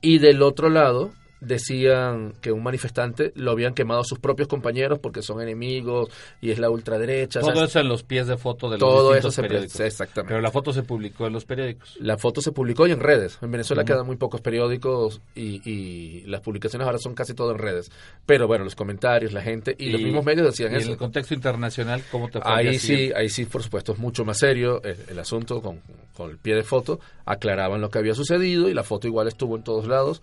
Y 0.00 0.18
del 0.18 0.42
otro 0.42 0.70
lado 0.70 1.12
decían 1.40 2.34
que 2.40 2.52
un 2.52 2.62
manifestante 2.62 3.32
lo 3.34 3.50
habían 3.50 3.74
quemado 3.74 4.04
sus 4.04 4.18
propios 4.18 4.48
compañeros 4.48 4.98
porque 4.98 5.22
son 5.22 5.40
enemigos 5.40 6.10
y 6.40 6.50
es 6.50 6.58
la 6.58 6.70
ultraderecha. 6.70 7.40
Todo 7.40 7.50
o 7.50 7.54
sea, 7.54 7.64
eso 7.64 7.80
en 7.80 7.88
los 7.88 8.02
pies 8.02 8.26
de 8.26 8.36
foto 8.36 8.68
de 8.68 8.78
los 8.78 8.80
Todo 8.80 9.08
distintos 9.14 9.18
eso 9.18 9.30
se 9.30 9.42
periódicos. 9.42 9.80
exactamente. 9.80 10.28
Pero 10.28 10.40
la 10.40 10.50
foto 10.50 10.72
se 10.72 10.82
publicó 10.82 11.26
en 11.26 11.32
los 11.32 11.44
periódicos. 11.44 11.96
La 11.98 12.18
foto 12.18 12.40
se 12.40 12.52
publicó 12.52 12.86
y 12.86 12.92
en 12.92 13.00
redes. 13.00 13.38
En 13.40 13.50
Venezuela 13.50 13.84
quedan 13.84 14.06
muy 14.06 14.16
pocos 14.16 14.40
periódicos 14.40 15.20
y, 15.34 15.62
y 15.68 16.22
las 16.26 16.40
publicaciones 16.40 16.86
ahora 16.86 16.98
son 16.98 17.14
casi 17.14 17.34
todo 17.34 17.52
en 17.52 17.58
redes. 17.58 17.90
Pero 18.26 18.46
bueno, 18.46 18.64
los 18.64 18.74
comentarios, 18.74 19.32
la 19.32 19.42
gente 19.42 19.74
y, 19.78 19.90
los 19.90 20.02
mismos 20.02 20.24
medios 20.24 20.46
decían 20.46 20.72
y 20.72 20.76
eso. 20.76 20.86
en 20.86 20.92
el 20.92 20.98
contexto 20.98 21.34
internacional, 21.34 22.02
¿cómo 22.10 22.28
te 22.28 22.40
fue? 22.40 22.52
Ahí 22.52 22.78
sí, 22.78 23.10
ahí 23.14 23.28
sí, 23.28 23.46
por 23.46 23.62
supuesto, 23.62 23.92
es 23.92 23.98
mucho 23.98 24.24
más 24.24 24.38
serio 24.38 24.82
el, 24.82 24.96
el 25.08 25.18
asunto 25.18 25.62
con, 25.62 25.80
con 26.14 26.30
el 26.30 26.38
pie 26.38 26.54
de 26.54 26.62
foto. 26.62 27.00
Aclaraban 27.24 27.80
lo 27.80 27.88
que 27.88 27.98
había 27.98 28.14
sucedido 28.14 28.68
y 28.68 28.74
la 28.74 28.82
foto 28.82 29.06
igual 29.06 29.28
estuvo 29.28 29.56
en 29.56 29.62
todos 29.62 29.86
lados. 29.86 30.22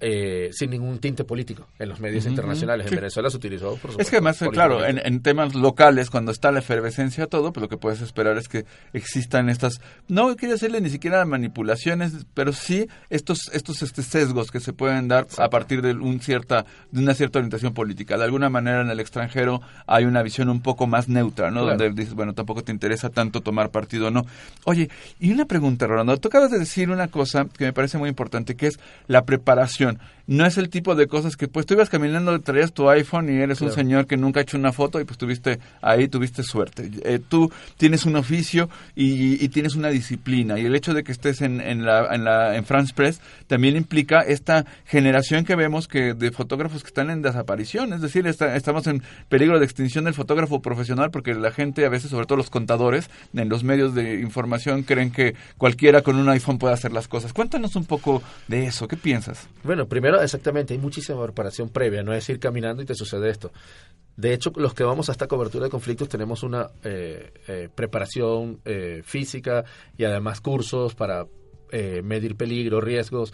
Eh, 0.00 0.50
sin 0.52 0.70
ningún 0.70 0.98
tinte 0.98 1.24
político 1.24 1.66
en 1.78 1.88
los 1.88 1.98
medios 1.98 2.24
internacionales. 2.26 2.86
En. 2.86 2.94
Venezuela 2.94 3.30
se 3.30 3.36
utilizó, 3.36 3.70
por 3.70 3.90
supuesto. 3.90 4.02
Es 4.02 4.10
que 4.10 4.16
además, 4.16 4.38
claro, 4.52 4.84
en, 4.84 5.22
temas 5.22 5.54
locales, 5.54 6.10
cuando 6.10 6.30
está 6.30 6.52
la 6.52 6.60
efervescencia 6.60 7.26
todo, 7.26 7.52
pues 7.52 7.62
lo 7.62 7.68
que 7.68 7.76
puedes 7.76 8.00
esperar 8.00 8.38
es 8.38 8.48
que 8.48 8.64
existan 8.92 9.48
estas, 9.48 9.80
no 10.06 10.36
quiero 10.36 10.54
decirle 10.54 10.80
ni 10.80 10.90
siquiera 10.90 11.24
manipulaciones, 11.24 12.26
pero 12.34 12.52
sí 12.52 12.88
estos, 13.10 13.50
estos 13.52 13.82
este, 13.82 14.02
sesgos 14.02 14.50
que 14.50 14.60
se 14.60 14.72
pueden 14.72 15.08
dar 15.08 15.26
a 15.36 15.50
partir 15.50 15.82
de 15.82 15.92
un 15.92 16.20
cierta, 16.20 16.64
de 16.92 17.00
una 17.00 17.14
cierta 17.14 17.38
orientación 17.38 17.74
política. 17.74 18.16
De 18.16 18.24
alguna 18.24 18.48
manera 18.50 18.82
en 18.82 18.90
el 18.90 19.00
extranjero 19.00 19.60
hay 19.86 20.04
una 20.04 20.22
visión 20.22 20.48
un 20.48 20.62
poco 20.62 20.86
más 20.86 21.08
neutra, 21.08 21.50
¿no? 21.50 21.62
Claro. 21.62 21.78
Donde 21.78 21.90
dices, 22.00 22.14
bueno, 22.14 22.34
tampoco 22.34 22.62
te 22.62 22.72
interesa 22.72 23.10
tanto 23.10 23.40
tomar 23.40 23.70
partido 23.70 24.08
o 24.08 24.10
no. 24.10 24.26
Oye, 24.64 24.90
y 25.18 25.32
una 25.32 25.44
pregunta, 25.44 25.86
Rolando, 25.86 26.16
tú 26.18 26.28
acabas 26.28 26.50
de 26.50 26.58
decir 26.58 26.90
una 26.90 27.08
cosa 27.08 27.46
que 27.46 27.64
me 27.64 27.72
parece 27.72 27.98
muy 27.98 28.08
importante, 28.08 28.54
que 28.54 28.68
es 28.68 28.78
la 29.06 29.24
preparación. 29.24 29.87
No 30.26 30.44
es 30.44 30.58
el 30.58 30.68
tipo 30.68 30.94
de 30.94 31.06
cosas 31.06 31.36
que, 31.36 31.48
pues, 31.48 31.64
tú 31.64 31.72
ibas 31.72 31.88
caminando, 31.88 32.38
traías 32.40 32.74
tu 32.74 32.90
iPhone 32.90 33.30
y 33.32 33.40
eres 33.40 33.62
un 33.62 33.68
señor 33.72 34.06
que 34.06 34.18
nunca 34.18 34.40
ha 34.40 34.42
hecho 34.42 34.58
una 34.58 34.72
foto 34.72 35.00
y 35.00 35.04
pues 35.04 35.16
tuviste 35.16 35.58
ahí, 35.80 36.06
tuviste 36.08 36.42
suerte. 36.42 36.90
Eh, 37.04 37.18
tú 37.26 37.50
tienes 37.78 38.04
un 38.04 38.14
oficio 38.16 38.68
y, 38.94 39.42
y 39.42 39.48
tienes 39.48 39.74
una 39.74 39.88
disciplina 39.88 40.58
y 40.58 40.66
el 40.66 40.74
hecho 40.74 40.92
de 40.92 41.02
que 41.02 41.12
estés 41.12 41.40
en, 41.40 41.62
en, 41.62 41.86
la, 41.86 42.14
en, 42.14 42.24
la, 42.24 42.56
en 42.56 42.66
France 42.66 42.92
Press 42.94 43.22
también 43.46 43.74
implica 43.76 44.20
esta 44.20 44.66
generación 44.84 45.46
que 45.46 45.54
vemos 45.56 45.88
que 45.88 46.12
de 46.12 46.30
fotógrafos 46.30 46.82
que 46.82 46.88
están 46.88 47.08
en 47.08 47.22
desaparición, 47.22 47.94
es 47.94 48.02
decir, 48.02 48.26
está- 48.26 48.54
estamos 48.54 48.86
en 48.86 49.02
peligro 49.30 49.58
de 49.58 49.64
extinción 49.64 50.04
del 50.04 50.12
fotógrafo 50.14 50.60
profesional 50.60 51.10
porque 51.10 51.34
la 51.34 51.52
gente 51.52 51.86
a 51.86 51.88
veces, 51.88 52.10
sobre 52.10 52.26
todo 52.26 52.36
los 52.36 52.50
contadores 52.50 53.08
en 53.32 53.48
los 53.48 53.64
medios 53.64 53.94
de 53.94 54.20
información 54.20 54.82
creen 54.82 55.10
que 55.10 55.34
cualquiera 55.56 56.02
con 56.02 56.16
un 56.16 56.28
iPhone 56.28 56.58
puede 56.58 56.74
hacer 56.74 56.92
las 56.92 57.08
cosas. 57.08 57.32
Cuéntanos 57.32 57.76
un 57.76 57.86
poco 57.86 58.22
de 58.48 58.66
eso, 58.66 58.86
¿qué 58.88 58.96
piensas? 58.98 59.48
Bueno, 59.64 59.77
primero, 59.86 60.20
exactamente, 60.22 60.72
hay 60.72 60.80
muchísima 60.80 61.22
preparación 61.22 61.68
previa, 61.68 62.02
no 62.02 62.14
es 62.14 62.28
ir 62.30 62.40
caminando 62.40 62.82
y 62.82 62.86
te 62.86 62.94
sucede 62.94 63.28
esto. 63.28 63.52
De 64.16 64.32
hecho, 64.32 64.50
los 64.56 64.74
que 64.74 64.82
vamos 64.82 65.08
a 65.08 65.12
esta 65.12 65.28
cobertura 65.28 65.64
de 65.64 65.70
conflictos 65.70 66.08
tenemos 66.08 66.42
una 66.42 66.70
eh, 66.82 67.32
eh, 67.46 67.68
preparación 67.72 68.60
eh, 68.64 69.02
física 69.04 69.64
y 69.96 70.04
además 70.04 70.40
cursos 70.40 70.96
para 70.96 71.24
eh, 71.72 72.02
medir 72.02 72.36
peligro, 72.36 72.80
riesgos, 72.80 73.32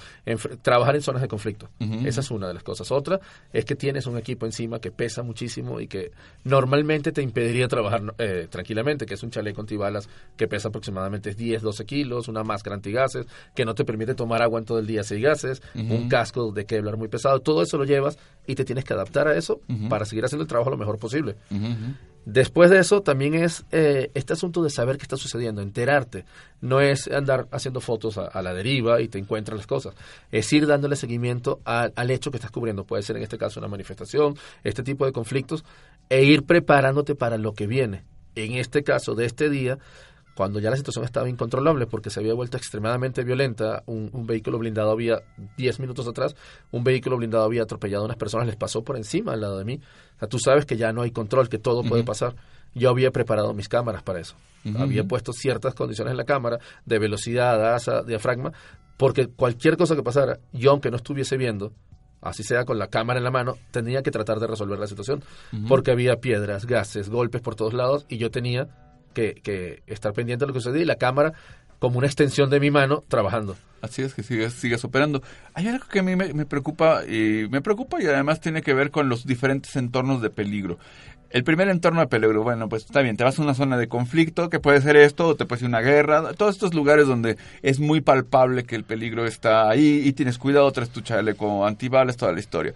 trabajar 0.62 0.95
en 0.97 1.03
zonas 1.03 1.22
de 1.22 1.28
conflicto. 1.28 1.68
Esa 2.05 2.20
es 2.20 2.30
una 2.30 2.49
de 2.49 2.55
las 2.55 2.62
cosas. 2.62 2.91
Otra 2.91 3.20
es 3.53 3.64
que 3.64 3.74
tienes 3.74 4.07
un 4.07 4.18
equipo 4.18 4.47
encima 4.47 4.80
que 4.80 4.91
pesa 4.91 5.22
muchísimo 5.22 5.80
y 5.80 5.87
que 5.87 6.12
normalmente 6.45 7.12
te 7.12 7.22
impediría 7.22 7.68
trabajar 7.68 8.03
eh, 8.18 8.49
tranquilamente, 8.51 9.07
que 9.07 9.14
es 9.14 9.22
un 9.22 9.30
chaleco 9.30 9.61
antibalas 9.61 10.09
que 10.37 10.49
pesa 10.49 10.68
aproximadamente 10.68 11.35
10, 11.35 11.62
12 11.62 11.85
kilos, 11.85 12.28
una 12.28 12.43
máscara 12.43 12.76
antigases 12.76 13.26
que 13.55 13.64
no 13.64 13.74
te 13.74 13.85
permite 13.85 14.14
tomar 14.14 14.43
agua 14.43 14.59
en 14.59 14.64
todo 14.64 14.78
el 14.78 14.87
día 14.87 15.03
si 15.03 15.14
hay 15.14 15.22
gases, 15.22 15.62
un 15.74 16.09
casco 16.09 16.53
de 16.53 16.64
Kevlar 16.64 16.97
muy 16.97 17.09
pesado, 17.09 17.41
todo 17.41 17.62
eso 17.62 17.78
lo 17.78 17.85
llevas 17.85 18.18
y 18.47 18.55
te 18.55 18.64
tienes 18.64 18.85
que 18.85 18.95
adaptar 18.95 19.28
a 19.28 19.37
eso 19.37 19.61
para 19.89 20.05
seguir 20.05 20.24
haciendo 20.24 20.43
el 20.43 20.49
trabajo 20.49 20.70
lo 20.70 20.76
mejor 20.76 20.99
posible. 20.99 21.37
Después 22.27 22.70
de 22.70 22.79
eso 22.79 23.03
también 23.03 23.35
es 23.35 23.66
eh, 23.70 24.11
este 24.14 24.33
asunto 24.33 24.62
de 24.62 24.70
saber 24.70 24.97
qué 24.97 25.03
está 25.03 25.16
sucediendo, 25.16 25.61
enterarte. 25.61 26.25
No 26.61 26.81
es 26.81 27.09
andar 27.09 27.47
haciendo 27.51 27.81
fotos 27.81 28.16
a, 28.16 28.27
a 28.27 28.41
la 28.41 28.55
deriva 28.55 29.01
y 29.03 29.09
te 29.09 29.18
encuentras 29.18 29.59
las 29.59 29.66
cosas. 29.66 29.95
Es 30.33 30.51
ir 30.53 30.66
dándole 30.66 30.97
seguimiento 30.97 31.61
al 31.64 32.11
hecho 32.11 32.31
que 32.31 32.39
estás 32.39 32.51
cubriendo. 32.51 32.85
Puede 32.85 33.03
ser 33.03 33.16
en 33.16 33.22
este 33.22 33.37
caso 33.37 33.61
una 33.61 33.68
manifestación, 33.68 34.37
este 34.62 34.83
tipo 34.83 35.05
de 35.05 35.12
conflictos, 35.12 35.64
e 36.09 36.25
ir 36.25 36.45
preparándote 36.45 37.14
para 37.14 37.37
lo 37.37 37.53
que 37.53 37.66
viene. 37.66 38.05
En 38.35 38.55
este 38.55 38.83
caso 38.83 39.14
de 39.14 39.27
este 39.27 39.51
día, 39.51 39.79
cuando 40.35 40.59
ya 40.59 40.70
la 40.70 40.76
situación 40.76 41.05
estaba 41.05 41.28
incontrolable 41.28 41.87
porque 41.87 42.11
se 42.11 42.20
había 42.20 42.35
vuelto 42.35 42.57
extremadamente 42.57 43.22
violenta, 43.22 43.82
un, 43.87 44.11
un 44.12 44.26
vehículo 44.26 44.59
blindado 44.59 44.91
había, 44.91 45.22
10 45.57 45.80
minutos 45.80 46.07
atrás, 46.09 46.35
un 46.72 46.85
vehículo 46.85 47.16
blindado 47.16 47.45
había 47.45 47.62
atropellado 47.62 48.03
a 48.03 48.07
unas 48.07 48.16
personas, 48.16 48.47
les 48.47 48.57
pasó 48.57 48.82
por 48.82 48.97
encima 48.97 49.32
al 49.32 49.41
lado 49.41 49.59
de 49.59 49.64
mí. 49.64 49.80
O 50.16 50.18
sea, 50.18 50.28
tú 50.28 50.39
sabes 50.39 50.66
que 50.66 50.76
ya 50.76 50.93
no 50.93 51.03
hay 51.03 51.12
control, 51.12 51.49
que 51.49 51.59
todo 51.59 51.82
puede 51.82 52.05
pasar. 52.05 52.35
Yo 52.74 52.91
había 52.91 53.12
preparado 53.12 53.55
mis 53.55 53.68
cámaras 53.68 54.03
para 54.03 54.20
eso. 54.20 54.35
Había 54.76 55.05
puesto 55.05 55.32
ciertas 55.32 55.74
condiciones 55.74 56.12
en 56.12 56.16
la 56.16 56.24
cámara 56.24 56.59
de 56.87 56.99
velocidad, 56.99 57.74
asa, 57.74 58.03
diafragma, 58.03 58.53
porque 58.97 59.26
cualquier 59.26 59.76
cosa 59.76 59.95
que 59.95 60.03
pasara, 60.03 60.39
yo 60.53 60.70
aunque 60.70 60.91
no 60.91 60.97
estuviese 60.97 61.37
viendo, 61.37 61.72
así 62.22 62.43
sea 62.43 62.64
con 62.64 62.78
la 62.78 62.89
cámara 62.89 63.18
en 63.18 63.24
la 63.24 63.30
mano, 63.30 63.57
tenía 63.70 64.03
que 64.03 64.11
tratar 64.11 64.41
de 64.41 64.47
resolver 64.47 64.78
la 64.78 64.87
situación, 64.87 65.22
porque 65.68 65.91
había 65.91 66.16
piedras, 66.16 66.66
gases, 66.66 67.11
golpes 67.11 67.43
por 67.43 67.55
todos 67.55 67.74
lados 67.74 68.07
y 68.09 68.16
yo 68.16 68.30
tenía 68.30 68.68
que, 69.14 69.34
que 69.34 69.82
estar 69.86 70.12
pendiente 70.12 70.44
de 70.44 70.48
lo 70.48 70.52
que 70.52 70.60
sucedía 70.60 70.82
y 70.82 70.86
la 70.86 70.96
cámara 70.96 71.32
como 71.78 71.98
una 71.98 72.06
extensión 72.06 72.50
de 72.50 72.60
mi 72.60 72.70
mano 72.70 73.04
trabajando. 73.08 73.56
Así 73.82 74.00
es 74.00 74.14
que 74.14 74.22
sigas, 74.22 74.54
sigas 74.54 74.82
operando. 74.84 75.22
Hay 75.52 75.68
algo 75.68 75.86
que 75.86 75.98
a 75.98 76.02
mí 76.02 76.16
me, 76.16 76.32
me 76.32 76.46
preocupa 76.46 77.04
y 77.04 77.46
me 77.50 77.60
preocupa 77.60 78.02
y 78.02 78.06
además 78.06 78.40
tiene 78.40 78.62
que 78.62 78.72
ver 78.72 78.90
con 78.90 79.10
los 79.10 79.26
diferentes 79.26 79.76
entornos 79.76 80.22
de 80.22 80.30
peligro. 80.30 80.78
El 81.28 81.42
primer 81.44 81.68
entorno 81.68 82.00
de 82.00 82.06
peligro, 82.06 82.44
bueno, 82.44 82.68
pues 82.68 82.84
está 82.84 83.02
bien, 83.02 83.16
te 83.16 83.24
vas 83.24 83.38
a 83.38 83.42
una 83.42 83.54
zona 83.54 83.76
de 83.76 83.88
conflicto, 83.88 84.48
que 84.48 84.60
puede 84.60 84.80
ser 84.80 84.96
esto, 84.96 85.26
o 85.26 85.34
te 85.34 85.46
puede 85.46 85.60
ser 85.60 85.68
una 85.68 85.80
guerra, 85.80 86.32
todos 86.34 86.54
estos 86.54 86.74
lugares 86.74 87.08
donde 87.08 87.36
es 87.60 87.80
muy 87.80 88.00
palpable 88.00 88.62
que 88.62 88.76
el 88.76 88.84
peligro 88.84 89.26
está 89.26 89.68
ahí 89.68 90.02
y 90.04 90.12
tienes 90.12 90.38
cuidado, 90.38 90.70
traes 90.70 90.90
tu 90.90 91.00
chaleco 91.00 91.66
antibalas, 91.66 92.16
toda 92.16 92.32
la 92.32 92.38
historia. 92.38 92.72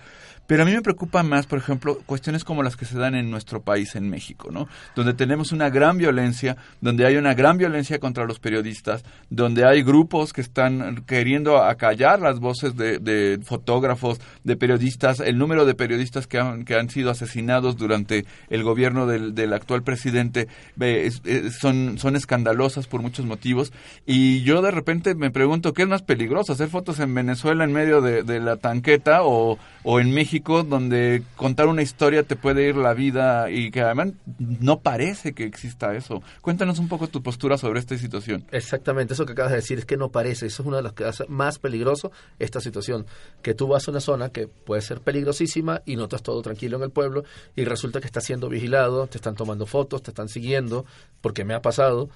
Pero 0.49 0.63
a 0.63 0.67
mí 0.67 0.73
me 0.73 0.81
preocupa 0.81 1.23
más, 1.23 1.47
por 1.47 1.59
ejemplo, 1.59 1.99
cuestiones 2.07 2.43
como 2.43 2.63
las 2.63 2.75
que 2.75 2.87
se 2.87 2.99
dan 2.99 3.15
en 3.15 3.31
nuestro 3.31 3.61
país, 3.61 3.95
en 3.97 4.09
México, 4.09 4.49
¿no? 4.51 4.67
Donde 4.97 5.13
tenemos 5.13 5.53
una 5.53 5.69
gran 5.69 5.99
violencia, 5.99 6.57
donde 6.81 7.05
hay 7.07 7.17
una 7.17 7.35
gran 7.35 7.59
violencia 7.59 7.99
contra 8.01 8.25
los 8.25 8.39
periodistas, 8.41 9.05
donde 9.29 9.67
hay 9.69 9.83
grupos 9.83 10.33
que 10.33 10.41
están 10.41 11.05
queriendo 11.07 11.63
acallar 11.63 12.21
las 12.21 12.41
voces 12.41 12.75
de, 12.77 13.39
fotógrafos, 13.45 14.21
de 14.43 14.57
periodistas, 14.57 15.21
el 15.21 15.37
número 15.37 15.67
de 15.67 15.75
periodistas 15.75 16.27
que 16.27 16.39
han, 16.39 16.65
que 16.65 16.77
han 16.77 16.89
sido 16.89 17.11
asesinados 17.11 17.77
durante 17.77 18.25
el 18.49 18.63
gobierno 18.63 19.07
del, 19.07 19.35
del 19.35 19.53
actual 19.53 19.83
presidente 19.83 20.49
es- 20.81 21.21
es- 21.27 21.59
son, 21.59 21.99
son 21.99 22.17
escandalosas 22.17 22.87
por 22.87 23.03
muchos 23.03 23.27
motivos. 23.27 23.71
Y 24.07 24.41
yo 24.45 24.63
de 24.63 24.71
repente 24.71 25.15
me 25.15 25.31
pregunto, 25.31 25.75
¿qué 25.75 25.83
es 25.83 25.89
más 25.89 26.01
peligroso? 26.01 26.55
¿Hacer 26.55 26.69
fotos 26.71 27.01
en 27.01 27.15
Venezuela 27.15 27.65
en 27.65 27.73
medio 27.75 28.01
de, 28.01 28.23
de 28.23 28.41
la 28.41 28.57
tanqueta 28.57 29.25
o, 29.25 29.59
o 29.83 30.01
en 30.01 30.15
México 30.15 30.38
donde 30.41 31.23
contar 31.37 31.67
una 31.67 31.83
historia 31.83 32.23
te 32.23 32.37
puede 32.37 32.69
ir 32.69 32.77
la 32.77 32.95
vida 32.95 33.51
y 33.51 33.71
que 33.71 33.81
además 33.81 34.09
no 34.39 34.81
parece 34.81 35.33
que 35.33 35.45
exista 35.45 35.95
eso? 35.95 36.23
Cuéntanos 36.41 36.79
un 36.79 36.89
poco 36.89 37.09
tu 37.09 37.23
postura 37.23 37.59
sobre 37.59 37.81
esta 37.81 37.97
situación. 37.97 38.45
Exactamente, 38.51 39.15
eso 39.15 39.27
que 39.27 39.33
acabas 39.33 39.53
de 39.53 39.57
decir 39.57 39.79
es 39.79 39.85
que 39.85 39.97
no 39.97 40.11
parece, 40.11 40.47
eso 40.47 40.63
es 40.63 40.67
una 40.67 40.79
de 40.79 40.83
las 40.83 40.93
que 40.93 41.05
hace 41.05 41.25
más 41.29 41.59
peligroso 41.59 42.11
esta 42.39 42.61
situación, 42.61 43.07
que 43.43 43.55
tú 43.55 43.69
vas 43.69 43.89
a 43.89 43.91
una 43.91 44.01
zona 44.01 44.31
que 44.31 44.49
puede 44.49 44.83
ser 44.83 45.01
peligrosísima 45.01 45.83
y 45.85 45.97
notas 45.97 46.23
todo 46.23 46.41
tranquilo 46.43 46.77
en 46.77 46.85
el 46.85 46.91
pueblo 46.91 47.25
y 47.57 47.65
resulta 47.65 48.01
que 48.01 48.07
estás 48.07 48.25
siendo 48.25 48.49
vigilado, 48.49 49.07
te 49.07 49.19
están 49.19 49.35
tomando 49.35 49.67
fotos, 49.67 50.03
te 50.03 50.11
están 50.11 50.29
siguiendo, 50.29 50.85
porque 51.21 51.45
me 51.45 51.55
ha 51.55 51.63
pasado 51.63 52.09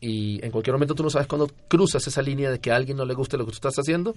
y 0.00 0.44
en 0.44 0.50
cualquier 0.50 0.74
momento 0.74 0.94
tú 0.94 1.02
no 1.02 1.10
sabes 1.10 1.28
cuándo 1.28 1.48
cruzas 1.68 2.06
esa 2.06 2.22
línea 2.22 2.50
de 2.50 2.58
que 2.58 2.72
a 2.72 2.76
alguien 2.76 2.96
no 2.96 3.04
le 3.04 3.14
guste 3.14 3.36
lo 3.36 3.44
que 3.44 3.50
tú 3.50 3.56
estás 3.56 3.78
haciendo 3.78 4.14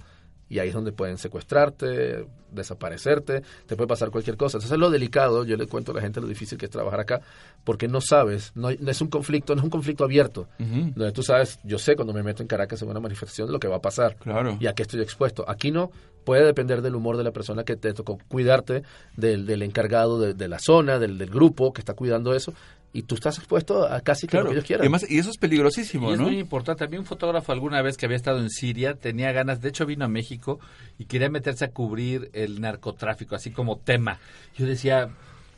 y 0.54 0.60
ahí 0.60 0.68
es 0.68 0.74
donde 0.74 0.92
pueden 0.92 1.18
secuestrarte, 1.18 2.26
desaparecerte, 2.52 3.42
te 3.66 3.74
puede 3.76 3.88
pasar 3.88 4.10
cualquier 4.10 4.36
cosa. 4.36 4.58
Entonces 4.58 4.70
es 4.72 4.78
lo 4.78 4.88
delicado, 4.90 5.44
yo 5.44 5.56
le 5.56 5.66
cuento 5.66 5.90
a 5.90 5.94
la 5.96 6.00
gente 6.00 6.20
lo 6.20 6.28
difícil 6.28 6.56
que 6.56 6.66
es 6.66 6.70
trabajar 6.70 7.00
acá, 7.00 7.20
porque 7.64 7.88
no 7.88 8.00
sabes, 8.00 8.52
no, 8.54 8.70
es 8.70 9.00
un 9.00 9.08
conflicto, 9.08 9.54
no 9.54 9.60
es 9.60 9.64
un 9.64 9.70
conflicto 9.70 10.04
abierto, 10.04 10.46
donde 10.58 11.10
tú 11.12 11.24
sabes, 11.24 11.58
yo 11.64 11.78
sé 11.78 11.96
cuando 11.96 12.12
me 12.14 12.22
meto 12.22 12.42
en 12.42 12.46
Caracas 12.48 12.80
en 12.82 12.88
una 12.88 13.00
manifestación 13.00 13.50
lo 13.50 13.58
que 13.58 13.66
va 13.68 13.76
a 13.76 13.82
pasar 13.82 14.14
Claro. 14.16 14.56
y 14.60 14.66
a 14.68 14.74
qué 14.74 14.82
estoy 14.82 15.00
expuesto. 15.00 15.44
Aquí 15.48 15.72
no, 15.72 15.90
puede 16.24 16.44
depender 16.44 16.80
del 16.82 16.94
humor 16.94 17.16
de 17.16 17.24
la 17.24 17.32
persona 17.32 17.64
que 17.64 17.76
te 17.76 17.92
tocó 17.92 18.18
cuidarte, 18.28 18.82
del, 19.16 19.44
del 19.46 19.62
encargado 19.62 20.20
de, 20.20 20.34
de 20.34 20.48
la 20.48 20.58
zona, 20.58 20.98
del, 21.00 21.18
del 21.18 21.30
grupo 21.30 21.72
que 21.72 21.80
está 21.80 21.94
cuidando 21.94 22.32
eso, 22.34 22.54
y 22.94 23.02
tú 23.02 23.16
estás 23.16 23.36
expuesto 23.36 23.86
a 23.86 24.00
casi 24.00 24.26
que 24.26 24.38
lo 24.38 24.44
que 24.44 24.52
ellos 24.52 24.64
Y, 24.64 24.66
quieran. 24.68 24.82
además- 24.84 25.04
y 25.10 25.18
eso 25.18 25.28
es 25.28 25.36
peligrosísimo, 25.36 26.08
Y 26.10 26.14
es 26.14 26.18
¿no? 26.20 26.26
muy 26.28 26.38
importante. 26.38 26.84
A 26.84 26.86
mí 26.86 26.96
un 26.96 27.04
fotógrafo 27.04 27.52
alguna 27.52 27.82
vez 27.82 27.96
que 27.98 28.06
había 28.06 28.16
estado 28.16 28.38
en 28.38 28.48
Siria 28.48 28.94
tenía 28.94 29.32
ganas, 29.32 29.60
de 29.60 29.68
hecho 29.68 29.84
vino 29.84 30.04
a 30.06 30.08
México 30.08 30.60
y 30.98 31.04
quería 31.04 31.28
meterse 31.28 31.66
a 31.66 31.70
cubrir 31.72 32.30
el 32.32 32.60
narcotráfico, 32.62 33.34
así 33.34 33.50
como 33.50 33.76
tema. 33.78 34.18
Yo 34.56 34.64
decía, 34.64 35.10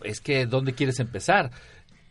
es 0.03 0.20
que 0.20 0.47
¿dónde 0.47 0.72
quieres 0.72 0.99
empezar? 0.99 1.51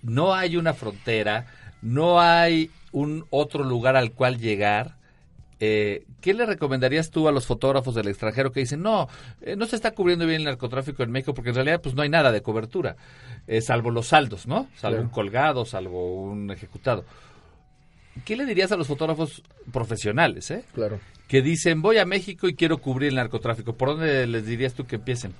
No 0.04 0.34
hay 0.36 0.56
una 0.58 0.74
frontera, 0.74 1.48
no 1.82 2.22
hay 2.22 2.70
un 2.92 3.26
otro 3.32 3.64
lugar 3.64 3.96
al 3.98 4.12
cual 4.14 4.38
llegar. 4.38 4.96
Eh, 5.60 6.04
¿Qué 6.20 6.34
le 6.34 6.46
recomendarías 6.46 7.12
tú 7.12 7.28
a 7.28 7.32
los 7.32 7.46
fotógrafos 7.46 7.96
del 7.96 8.08
extranjero 8.10 8.52
que 8.52 8.60
dicen, 8.60 8.82
no, 8.82 9.08
eh, 9.42 9.56
no 9.56 9.66
se 9.66 9.78
está 9.78 9.92
cubriendo 9.92 10.26
bien 10.26 10.40
el 10.42 10.46
narcotráfico 10.46 11.02
en 11.04 11.12
México 11.12 11.34
porque 11.34 11.50
en 11.52 11.56
realidad 11.56 11.82
pues 11.82 11.96
no 11.96 12.02
hay 12.02 12.10
nada 12.10 12.32
de 12.34 12.42
cobertura, 12.42 12.98
eh, 13.48 13.62
salvo 13.62 13.90
los 13.92 14.08
saldos, 14.08 14.48
¿no? 14.48 14.68
Salvo 14.76 14.96
Claro. 14.98 15.04
un 15.04 15.10
colgado, 15.10 15.66
salvo 15.66 16.24
un 16.24 16.52
ejecutado. 16.52 17.06
¿Qué 18.26 18.36
le 18.36 18.46
dirías 18.46 18.72
a 18.72 18.78
los 18.78 18.88
fotógrafos 18.88 19.44
profesionales, 19.72 20.50
eh? 20.52 20.64
Claro. 20.74 21.00
Que 21.28 21.42
dicen, 21.42 21.82
voy 21.82 21.98
a 21.98 22.06
México 22.06 22.48
y 22.48 22.56
quiero 22.56 22.78
cubrir 22.78 23.10
el 23.10 23.16
narcotráfico. 23.16 23.74
¿Por 23.74 23.90
dónde 23.90 24.26
les 24.28 24.46
dirías 24.46 24.74
tú 24.74 24.86
que 24.86 24.96
empiecen? 24.98 25.34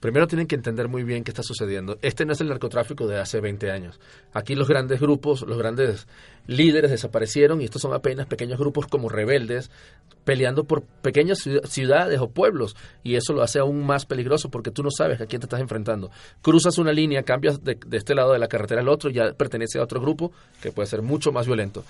Primero 0.00 0.26
tienen 0.26 0.46
que 0.46 0.54
entender 0.54 0.88
muy 0.88 1.02
bien 1.04 1.24
qué 1.24 1.30
está 1.30 1.42
sucediendo. 1.42 1.98
Este 2.02 2.24
no 2.24 2.32
es 2.32 2.40
el 2.40 2.48
narcotráfico 2.48 3.06
de 3.06 3.18
hace 3.18 3.40
20 3.40 3.70
años. 3.70 3.98
Aquí 4.32 4.54
los 4.54 4.68
grandes 4.68 5.00
grupos, 5.00 5.42
los 5.42 5.58
grandes 5.58 6.06
líderes 6.46 6.90
desaparecieron 6.90 7.60
y 7.60 7.64
estos 7.64 7.82
son 7.82 7.92
apenas 7.92 8.26
pequeños 8.26 8.58
grupos 8.58 8.86
como 8.86 9.08
rebeldes 9.08 9.70
peleando 10.24 10.64
por 10.64 10.82
pequeñas 10.82 11.46
ciu- 11.46 11.64
ciudades 11.66 12.20
o 12.20 12.30
pueblos 12.30 12.76
y 13.02 13.16
eso 13.16 13.32
lo 13.32 13.42
hace 13.42 13.58
aún 13.58 13.84
más 13.86 14.04
peligroso 14.06 14.50
porque 14.50 14.70
tú 14.70 14.82
no 14.82 14.90
sabes 14.90 15.20
a 15.20 15.26
quién 15.26 15.40
te 15.40 15.46
estás 15.46 15.60
enfrentando. 15.60 16.10
Cruzas 16.42 16.78
una 16.78 16.92
línea, 16.92 17.22
cambias 17.22 17.64
de, 17.64 17.78
de 17.86 17.96
este 17.96 18.14
lado 18.14 18.32
de 18.32 18.38
la 18.38 18.48
carretera 18.48 18.80
al 18.82 18.88
otro 18.88 19.10
y 19.10 19.14
ya 19.14 19.32
pertenece 19.32 19.78
a 19.78 19.82
otro 19.82 20.00
grupo 20.00 20.32
que 20.62 20.70
puede 20.72 20.86
ser 20.86 21.02
mucho 21.02 21.32
más 21.32 21.46
violento. 21.46 21.84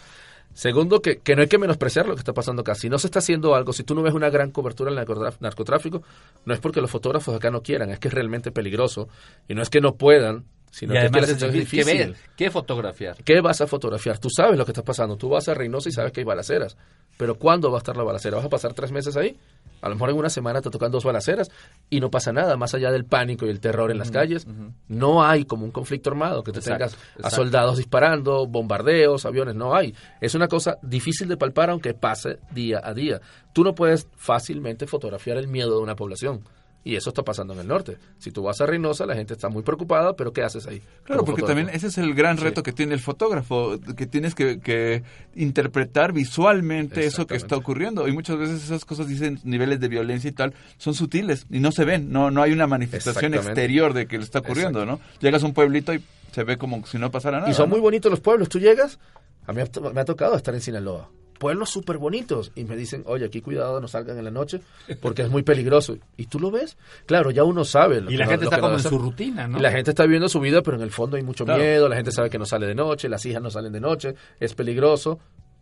Segundo, 0.53 1.01
que, 1.01 1.19
que 1.19 1.37
no 1.37 1.43
hay 1.43 1.49
que 1.49 1.59
menospreciar 1.59 2.09
lo 2.09 2.15
que 2.15 2.21
está 2.21 2.33
pasando 2.33 2.63
acá. 2.63 2.75
Si 2.75 2.89
no 2.89 2.99
se 2.99 3.07
está 3.07 3.21
haciendo 3.21 3.55
algo, 3.55 3.73
si 3.73 3.85
tú 3.85 3.95
no 3.95 4.03
ves 4.03 4.13
una 4.15 4.29
gran 4.29 4.51
cobertura 4.51 4.91
del 4.91 4.99
narcotraf- 4.99 5.37
narcotráfico, 5.41 6.03
no 6.45 6.53
es 6.55 6.59
porque 6.59 6.81
los 6.81 6.91
fotógrafos 6.91 7.35
acá 7.37 7.51
no 7.51 7.63
quieran, 7.63 7.91
es 7.91 8.01
que 8.01 8.09
es 8.09 8.15
realmente 8.15 8.51
peligroso. 8.51 9.09
Y 9.47 9.55
no 9.55 9.63
es 9.63 9.71
que 9.71 9.81
no 9.81 9.95
puedan, 9.95 10.47
sino 10.71 10.93
y 10.93 10.97
que, 10.97 11.01
además 11.01 11.29
es 11.29 11.41
difícil. 11.41 11.51
¿Qué 11.51 11.59
difícil. 11.59 11.99
ver? 11.99 12.17
¿Qué 12.37 12.51
fotografiar? 12.51 13.17
¿Qué 13.25 13.41
vas 13.41 13.61
a 13.61 13.67
fotografiar? 13.67 14.19
Tú 14.19 14.29
sabes 14.31 14.59
lo 14.59 14.65
que 14.65 14.73
está 14.73 14.83
pasando. 14.83 15.17
Tú 15.17 15.29
vas 15.29 15.49
a 15.49 15.55
Reynosa 15.55 15.89
y 15.89 15.93
sabes 15.93 16.13
que 16.13 16.21
hay 16.21 16.25
balaceras. 16.25 16.77
Pero 17.17 17.37
¿cuándo 17.37 17.71
va 17.71 17.79
a 17.79 17.81
estar 17.81 17.97
la 17.97 18.05
balacera? 18.05 18.37
¿Vas 18.37 18.47
a 18.47 18.49
pasar 18.49 18.75
tres 18.75 18.93
meses 18.93 19.17
ahí? 19.17 19.37
A 19.81 19.89
lo 19.89 19.95
mejor 19.95 20.11
en 20.11 20.17
una 20.17 20.31
semana 20.31 20.61
te 20.61 20.71
tocan 20.71 20.91
dos 20.91 21.05
balaceras 21.05 21.51
y 21.91 22.01
no 22.01 22.11
pasa 22.11 22.33
nada, 22.33 22.57
más 22.57 22.75
allá 22.75 22.91
del 22.91 23.05
pánico 23.05 23.47
y 23.47 23.51
el 23.51 23.61
terror 23.61 23.91
en 23.91 23.99
las 23.99 24.11
calles. 24.11 24.47
No 24.89 25.25
hay 25.25 25.45
como 25.45 25.65
un 25.65 25.71
conflicto 25.71 26.11
armado, 26.11 26.43
que 26.43 26.53
te 26.53 26.59
Exacto, 26.59 26.87
tengas 26.87 26.95
a 26.95 27.17
exacto. 27.17 27.37
soldados 27.37 27.77
disparando, 27.77 28.47
bombardeos, 28.47 29.25
aviones, 29.25 29.55
no 29.55 29.75
hay. 29.75 29.95
Es 30.21 30.35
una 30.35 30.49
cosa 30.49 30.79
difícil 30.83 31.29
de 31.29 31.37
palpar 31.37 31.71
aunque 31.71 31.95
pase 31.95 32.39
día 32.53 32.81
a 32.83 32.95
día. 32.95 33.21
Tú 33.53 33.65
no 33.65 33.75
puedes 33.75 34.09
fácilmente 34.17 34.87
fotografiar 34.87 35.39
el 35.39 35.49
miedo 35.49 35.77
de 35.77 35.83
una 35.83 35.97
población. 35.97 36.43
Y 36.85 36.97
eso 36.97 37.11
está 37.11 37.23
pasando 37.23 37.53
en 37.53 37.61
el 37.61 37.69
norte. 37.69 37.99
Si 38.19 38.31
tú 38.31 38.43
vas 38.43 38.61
a 38.61 38.67
Reynosa, 38.67 39.05
la 39.05 39.15
gente 39.15 39.35
está 39.35 39.49
muy 39.49 39.63
preocupada, 39.63 40.15
pero 40.15 40.33
¿qué 40.33 40.43
haces 40.43 40.67
ahí? 40.67 40.81
Claro, 41.05 41.25
porque 41.25 41.43
fotógrafo? 41.43 41.47
también 41.47 41.77
ese 41.77 41.89
es 41.89 41.99
el 41.99 42.15
gran 42.15 42.39
reto 42.39 42.63
que 42.63 42.73
tiene 42.73 42.95
el 42.95 43.01
fotógrafo, 43.01 43.79
que 43.97 44.07
tienes 44.07 44.35
que, 44.35 44.61
que 44.61 45.03
interpretar 45.35 46.13
visualmente 46.13 47.05
eso 47.05 47.27
que 47.27 47.37
está 47.37 47.57
ocurriendo. 47.57 48.09
Y 48.09 48.13
muchas 48.13 48.39
veces 48.39 48.63
esas 48.63 48.85
cosas 48.85 49.09
dicen 49.09 49.41
niveles 49.45 49.81
de 49.81 49.89
violencia 49.89 50.29
y 50.29 50.33
tal, 50.33 50.55
son 50.79 50.95
sutiles 50.95 51.47
y 51.51 51.61
no 51.61 51.73
se 51.73 51.85
ven, 51.85 52.11
no, 52.11 52.31
no 52.31 52.43
hay 52.43 52.53
una 52.53 52.67
manifestación 52.67 53.35
exterior 53.35 53.93
de 53.93 54.07
que 54.07 54.19
le 54.19 54.25
está 54.25 54.39
ocurriendo, 54.39 54.87
¿no? 54.87 55.01
Llegas 55.21 55.43
a 55.43 55.47
un 55.47 55.55
pueblito 55.55 55.93
y 55.93 56.03
se 56.33 56.45
ve 56.45 56.57
como 56.57 56.87
si 56.87 56.99
no 56.99 57.11
pasara 57.11 57.39
nada. 57.39 57.51
Y 57.51 57.55
son 57.55 57.69
¿no? 57.69 57.75
muy 57.75 57.81
bonitos 57.81 58.11
los 58.11 58.21
pueblos. 58.21 58.49
Tú 58.49 58.61
llegas, 58.61 58.99
a 59.47 59.53
mí 59.53 59.61
me 59.93 60.01
ha 60.01 60.05
tocado 60.05 60.37
estar 60.37 60.55
en 60.55 60.61
Sinaloa. 60.61 61.11
Pueblos 61.39 61.71
súper 61.71 61.99
bonitos. 61.99 62.53
Y 62.55 62.65
me 62.65 62.77
dicen, 62.77 63.03
oye, 63.07 63.25
aquí 63.25 63.41
cuidado, 63.41 63.81
no 63.81 63.89
salgan 63.89 64.19
en 64.19 64.25
la 64.25 64.31
noche 64.31 64.61
porque 65.01 65.23
es 65.23 65.31
muy 65.31 65.43
peligroso. 65.43 65.97
¿Y 66.17 66.27
tú 66.27 66.39
lo 66.41 66.51
ves? 66.51 66.77
Claro, 67.07 67.31
ya 67.31 67.45
uno 67.45 67.65
sabe. 67.65 68.01
lo 68.01 68.11
Y 68.11 68.17
la 68.17 68.25
que- 68.25 68.31
gente 68.33 68.45
está 68.47 68.59
como 68.61 68.73
no 68.73 68.79
en 68.79 68.83
su 68.85 68.99
rutina, 68.99 69.49
¿no? 69.49 69.59
Y 69.59 69.63
la 69.63 69.71
gente 69.71 69.91
está 69.91 70.03
viviendo 70.05 70.29
su 70.29 70.41
vida, 70.41 70.63
pero 70.63 70.77
en 70.77 70.83
el 70.83 70.91
fondo 70.91 71.17
hay 71.17 71.23
mucho 71.23 71.45
Claro. 71.45 71.63
miedo, 71.63 71.89
la 71.89 71.97
gente 71.97 72.13
sabe 72.13 72.29
que 72.31 72.39
no 72.39 72.47
sale 72.47 72.67
de 72.67 72.75
noche, 72.75 73.09
las 73.09 73.25
hijas 73.27 73.43
no 73.43 73.51
salen 73.51 73.73
de 73.73 73.81
noche, 73.81 74.15
es 74.41 74.55
peligroso, 74.55 75.19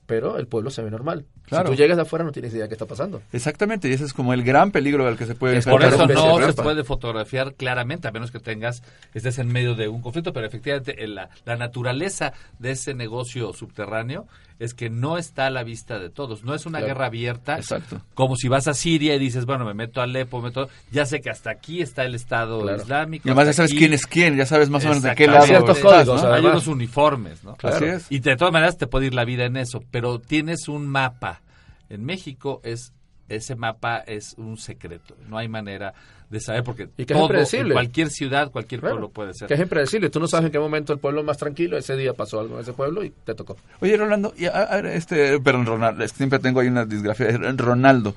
pero 0.07 0.39
el 0.39 0.47
pueblo 0.47 0.71
se 0.71 0.83
ve 0.83 0.91
normal. 0.93 1.25
Claro. 1.47 1.69
Si 1.71 1.75
tú 1.75 1.83
llegas 1.83 1.97
de 1.97 2.03
afuera 2.03 2.25
no 2.25 2.31
tienes 2.31 2.53
idea 2.53 2.63
de 2.65 2.69
qué 2.69 2.75
está 2.77 2.87
pasando. 2.87 3.23
Exactamente, 3.33 3.89
y 3.89 3.93
ese 3.93 4.05
es 4.05 4.13
como 4.13 4.33
el 4.35 4.45
gran 4.45 4.71
peligro 4.71 5.05
al 5.07 5.17
que 5.19 5.27
se 5.27 5.35
puede 5.35 5.57
Es 5.57 5.65
Por 5.65 5.83
eso 5.83 6.07
no 6.07 6.41
se 6.53 6.63
puede 6.63 6.85
fotografiar 6.85 7.55
claramente, 7.55 8.07
a 8.07 8.13
menos 8.13 8.31
que 8.31 8.39
tengas, 8.39 8.85
estés 9.15 9.39
en 9.41 9.49
medio 9.49 9.75
de 9.75 9.89
un 9.89 10.03
conflicto, 10.03 10.33
pero 10.33 10.47
efectivamente 10.47 11.03
en 11.03 11.17
la, 11.17 11.31
la 11.45 11.57
naturaleza 11.57 12.33
de 12.61 12.71
ese 12.71 12.95
negocio 12.95 13.53
subterráneo 13.53 14.29
es 14.59 14.73
que 14.75 14.89
no 14.91 15.19
está 15.19 15.47
a 15.47 15.51
la 15.51 15.65
vista 15.65 15.99
de 15.99 16.09
todos, 16.11 16.43
no 16.45 16.55
es 16.55 16.65
una 16.67 16.79
Claro. 16.79 16.95
guerra 16.95 17.07
abierta, 17.07 17.57
Exacto. 17.57 18.01
como 18.15 18.37
si 18.37 18.49
vas 18.49 18.69
a 18.69 18.75
Siria 18.75 19.15
y 19.15 19.19
dices, 19.19 19.45
bueno, 19.45 19.65
me 19.65 19.75
meto 19.75 20.01
a 20.01 20.05
Alepo, 20.05 20.39
me 20.41 20.49
meto, 20.49 20.69
ya 20.91 21.05
sé 21.07 21.21
que 21.21 21.29
hasta 21.31 21.51
aquí 21.51 21.83
está 21.83 22.05
el 22.05 22.15
Estado 22.15 22.61
Claro. 22.63 22.81
Islámico. 22.83 23.29
Y 23.29 23.31
además 23.31 23.47
ya 23.49 23.53
sabes 23.53 23.71
aquí- 23.73 23.79
quién 23.79 23.93
es 23.93 24.07
quién, 24.07 24.37
ya 24.37 24.47
sabes 24.47 24.71
más 24.71 24.85
o 24.85 24.89
menos 24.89 25.03
de 25.03 25.15
qué 25.15 25.27
lado. 25.27 25.47
Ciertos 25.47 25.79
códigos, 25.79 26.23
¿no? 26.23 26.33
Hay 26.33 26.45
unos 26.45 26.67
uniformes, 26.67 27.45
¿no? 27.45 27.57
Así 27.63 27.85
es. 27.85 28.07
Y 28.11 28.21
de 28.21 28.37
todas 28.37 28.53
maneras 28.53 28.79
te 28.79 28.87
puede 28.87 29.07
ir 29.07 29.15
la 29.15 29.25
vida 29.25 29.45
en 29.45 29.57
eso, 29.57 29.81
pero 29.91 30.19
tienes 30.19 30.69
un 30.69 30.87
mapa. 30.87 31.43
En 31.89 32.05
México 32.05 32.61
es 32.65 32.93
ese 33.29 33.57
mapa 33.57 33.99
es 33.99 34.35
un 34.39 34.57
secreto, 34.59 35.17
no 35.29 35.39
hay 35.39 35.49
manera 35.49 35.93
de 36.31 36.41
saber 36.41 36.65
porque 36.65 36.89
Y 36.97 37.05
que 37.05 37.13
es 37.15 37.19
todo, 37.21 37.33
en 37.61 37.73
cualquier 37.73 38.11
ciudad, 38.11 38.51
cualquier 38.51 38.81
Claro. 38.81 38.95
pueblo 38.97 39.09
puede 39.11 39.33
ser. 39.35 39.47
Que 39.47 39.55
es 39.55 39.61
impredecible, 39.61 40.11
tú 40.11 40.19
no 40.19 40.27
sabes 40.27 40.47
en 40.47 40.53
qué 40.53 40.59
momento 40.59 40.93
el 40.93 40.99
pueblo 40.99 41.21
es 41.21 41.27
más 41.27 41.37
tranquilo, 41.39 41.77
ese 41.77 41.97
día 41.97 42.15
pasó 42.15 42.41
algo 42.41 42.57
en 42.57 42.63
ese 42.63 42.73
pueblo 42.73 43.05
y 43.05 43.11
te 43.11 43.35
tocó. 43.35 43.57
Oye, 43.81 43.97
Rolando, 43.97 44.35
y 44.37 44.47
a- 44.47 44.57
a- 44.75 44.79
este, 44.93 45.39
perdón, 45.41 45.67
Ronaldo, 45.67 46.03
es 46.03 46.13
que 46.13 46.17
siempre 46.19 46.39
tengo 46.41 46.59
ahí 46.61 46.67
una 46.69 46.85
disgrafía. 46.85 47.29
Ronaldo, 47.57 48.15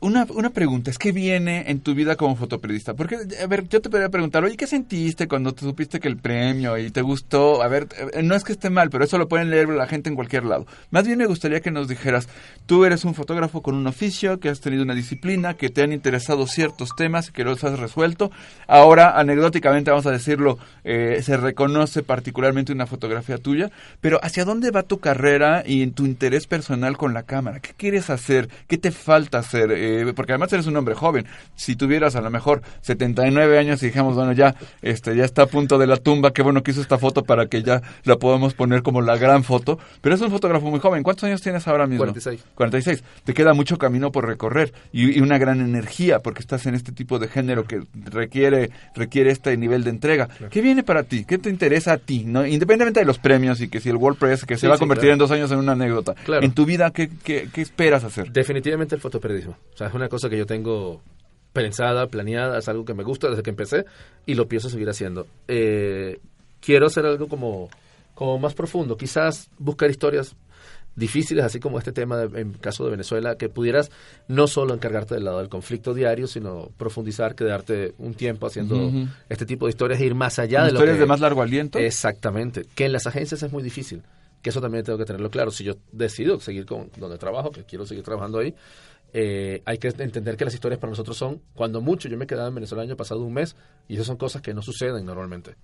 una, 0.00 0.26
una 0.30 0.50
pregunta, 0.50 0.90
es 0.90 0.98
que 0.98 1.12
viene 1.12 1.64
en 1.70 1.80
tu 1.80 1.94
vida 1.94 2.16
como 2.16 2.36
fotoperiodista? 2.36 2.94
Porque, 2.94 3.16
a 3.42 3.46
ver, 3.46 3.68
yo 3.68 3.80
te 3.80 3.90
podría 3.90 4.08
preguntar, 4.08 4.44
oye, 4.44 4.56
¿qué 4.56 4.66
sentiste 4.66 5.26
cuando 5.26 5.52
te 5.52 5.62
supiste 5.62 5.98
que 5.98 6.08
el 6.08 6.16
premio 6.16 6.78
y 6.78 6.90
te 6.90 7.02
gustó? 7.02 7.62
A 7.62 7.68
ver, 7.68 7.88
eh, 8.12 8.22
no 8.22 8.34
es 8.36 8.44
que 8.44 8.52
esté 8.52 8.70
mal, 8.70 8.90
pero 8.90 9.04
eso 9.04 9.18
lo 9.18 9.28
pueden 9.28 9.50
leer 9.50 9.68
la 9.68 9.86
gente 9.86 10.08
en 10.08 10.14
cualquier 10.14 10.44
lado. 10.44 10.66
Más 10.90 11.06
bien 11.06 11.18
me 11.18 11.26
gustaría 11.26 11.60
que 11.60 11.70
nos 11.70 11.88
dijeras, 11.88 12.28
tú 12.66 12.84
eres 12.84 13.04
un 13.04 13.14
fotógrafo 13.14 13.60
con 13.60 13.74
un 13.74 13.86
oficio, 13.86 14.38
que 14.38 14.48
has 14.48 14.60
tenido 14.60 14.84
una 14.84 14.94
disciplina, 14.94 15.54
que 15.54 15.68
te 15.68 15.82
han 15.82 15.92
interesado 15.92 16.46
ciertos 16.46 16.90
temas 16.96 17.28
y 17.28 17.32
que 17.32 17.44
los 17.44 17.64
has 17.64 17.78
resuelto. 17.78 18.30
Ahora, 18.68 19.18
anecdóticamente, 19.18 19.90
vamos 19.90 20.06
a 20.06 20.12
decirlo, 20.12 20.58
eh, 20.84 21.20
se 21.22 21.36
reconoce 21.36 22.04
particularmente 22.04 22.72
una 22.72 22.86
fotografía 22.86 23.38
tuya, 23.38 23.70
pero 24.00 24.20
¿hacia 24.22 24.44
dónde 24.44 24.70
va 24.70 24.84
tu 24.84 24.98
carrera 24.98 25.64
y 25.66 25.82
en 25.82 25.92
tu 25.92 26.06
interés 26.06 26.46
personal 26.46 26.96
con 26.96 27.14
la 27.14 27.24
cámara? 27.24 27.58
¿Qué 27.60 27.72
quieres 27.76 28.10
hacer? 28.10 28.48
¿Qué 28.68 28.78
te 28.78 28.92
falta 28.92 29.38
hacer? 29.38 29.72
Eh, 29.72 29.87
porque 30.14 30.32
además 30.32 30.52
eres 30.52 30.66
un 30.66 30.76
hombre 30.76 30.94
joven. 30.94 31.26
Si 31.54 31.76
tuvieras 31.76 32.16
a 32.16 32.20
lo 32.20 32.30
mejor 32.30 32.62
79 32.82 33.58
años 33.58 33.82
y 33.82 33.86
dijéramos, 33.86 34.14
bueno, 34.14 34.32
ya, 34.32 34.54
este, 34.82 35.14
ya 35.16 35.24
está 35.24 35.42
a 35.42 35.46
punto 35.46 35.78
de 35.78 35.86
la 35.86 35.96
tumba, 35.96 36.32
qué 36.32 36.42
bueno 36.42 36.62
que 36.62 36.70
hizo 36.72 36.80
esta 36.80 36.98
foto 36.98 37.22
para 37.24 37.46
que 37.46 37.62
ya 37.62 37.82
la 38.04 38.16
podamos 38.16 38.54
poner 38.54 38.82
como 38.82 39.00
la 39.02 39.16
gran 39.16 39.44
foto. 39.44 39.78
Pero 40.00 40.14
es 40.14 40.20
un 40.20 40.30
fotógrafo 40.30 40.66
muy 40.70 40.80
joven. 40.80 41.02
¿Cuántos 41.02 41.24
años 41.24 41.40
tienes 41.42 41.66
ahora 41.68 41.86
mismo? 41.86 42.04
46. 42.04 42.44
46. 42.54 43.04
Te 43.24 43.34
queda 43.34 43.54
mucho 43.54 43.78
camino 43.78 44.10
por 44.12 44.26
recorrer 44.26 44.72
y, 44.92 45.16
y 45.18 45.20
una 45.20 45.38
gran 45.38 45.60
energía 45.60 46.18
porque 46.20 46.40
estás 46.40 46.66
en 46.66 46.74
este 46.74 46.92
tipo 46.92 47.18
de 47.18 47.28
género 47.28 47.64
que 47.64 47.82
requiere 48.04 48.70
requiere 48.94 49.30
este 49.30 49.56
nivel 49.56 49.84
de 49.84 49.90
entrega. 49.90 50.28
¿Qué 50.50 50.60
viene 50.60 50.82
para 50.82 51.02
ti? 51.02 51.24
¿Qué 51.24 51.38
te 51.38 51.50
interesa 51.50 51.92
a 51.92 51.98
ti? 51.98 52.24
¿no? 52.26 52.46
Independientemente 52.46 53.00
de 53.00 53.06
los 53.06 53.18
premios 53.18 53.60
y 53.60 53.68
que 53.68 53.80
si 53.80 53.88
el 53.88 53.96
WordPress, 53.96 54.44
que 54.44 54.54
se 54.56 54.62
Sí, 54.62 54.66
va 54.66 54.74
a 54.74 54.78
convertir 54.78 55.02
claro. 55.04 55.12
en 55.14 55.18
dos 55.18 55.30
años 55.30 55.50
en 55.52 55.58
una 55.58 55.72
anécdota. 55.72 56.14
Claro. 56.24 56.44
En 56.44 56.52
tu 56.52 56.64
vida, 56.66 56.90
¿qué, 56.90 57.08
qué, 57.24 57.48
qué 57.52 57.60
esperas 57.62 58.04
hacer? 58.04 58.30
Definitivamente 58.32 58.94
el 58.94 59.00
fotoperiodismo. 59.00 59.56
O 59.78 59.80
sea, 59.80 59.86
es 59.86 59.94
una 59.94 60.08
cosa 60.08 60.28
que 60.28 60.36
yo 60.36 60.44
tengo 60.44 61.00
pensada, 61.52 62.08
planeada, 62.08 62.58
es 62.58 62.68
algo 62.68 62.84
que 62.84 62.94
me 62.94 63.04
gusta 63.04 63.28
desde 63.30 63.44
que 63.44 63.50
empecé 63.50 63.84
y 64.26 64.34
lo 64.34 64.48
pienso 64.48 64.68
seguir 64.68 64.88
haciendo. 64.88 65.28
Eh, 65.46 66.18
quiero 66.60 66.86
hacer 66.88 67.06
algo 67.06 67.28
como, 67.28 67.68
como 68.16 68.40
más 68.40 68.54
profundo, 68.54 68.96
quizás 68.96 69.48
buscar 69.56 69.88
historias 69.88 70.34
difíciles, 70.96 71.44
así 71.44 71.60
como 71.60 71.78
este 71.78 71.92
tema 71.92 72.16
de- 72.16 72.40
en 72.40 72.54
caso 72.54 72.82
de 72.84 72.90
Venezuela, 72.90 73.36
que 73.36 73.48
pudieras 73.48 73.92
no 74.26 74.48
solo 74.48 74.74
encargarte 74.74 75.14
del 75.14 75.24
lado 75.26 75.38
del 75.38 75.48
conflicto 75.48 75.94
diario, 75.94 76.26
sino 76.26 76.70
profundizar, 76.76 77.36
quedarte 77.36 77.94
un 77.98 78.14
tiempo 78.14 78.48
haciendo 78.48 78.90
este 79.28 79.46
tipo 79.46 79.66
de 79.66 79.70
historias 79.70 80.00
e 80.00 80.06
ir 80.06 80.16
más 80.16 80.40
allá 80.40 80.64
de 80.64 80.72
lo 80.72 80.78
¿Historias 80.78 80.96
que... 80.96 81.00
de 81.02 81.06
más 81.06 81.20
largo 81.20 81.40
aliento? 81.40 81.78
Exactamente. 81.78 82.66
Que 82.74 82.86
en 82.86 82.92
las 82.92 83.06
agencias 83.06 83.44
es 83.44 83.52
muy 83.52 83.62
difícil. 83.62 84.02
Que 84.42 84.50
eso 84.50 84.60
también 84.60 84.84
tengo 84.84 84.98
que 84.98 85.04
tenerlo 85.04 85.30
claro. 85.30 85.50
Si 85.52 85.62
yo 85.64 85.74
decido 85.92 86.38
seguir 86.40 86.64
con 86.66 86.90
donde 86.96 87.18
trabajo, 87.18 87.50
que 87.52 87.64
quiero 87.64 87.86
seguir 87.86 88.04
trabajando 88.04 88.38
ahí, 88.38 88.54
eh, 89.12 89.62
hay 89.64 89.78
que 89.78 89.88
entender 89.88 90.36
que 90.36 90.44
las 90.44 90.54
historias 90.54 90.78
para 90.78 90.90
nosotros 90.90 91.16
son, 91.16 91.40
cuando 91.54 91.80
mucho, 91.80 92.08
yo 92.08 92.16
me 92.16 92.26
quedaba 92.26 92.48
en 92.48 92.54
Venezuela 92.54 92.82
el 92.82 92.90
año 92.90 92.96
pasado 92.96 93.22
un 93.22 93.32
mes, 93.32 93.56
y 93.88 93.94
esas 93.94 94.06
son 94.06 94.16
cosas 94.16 94.42
que 94.42 94.54
no 94.54 94.62
suceden 94.62 95.04
normalmente. 95.04 95.54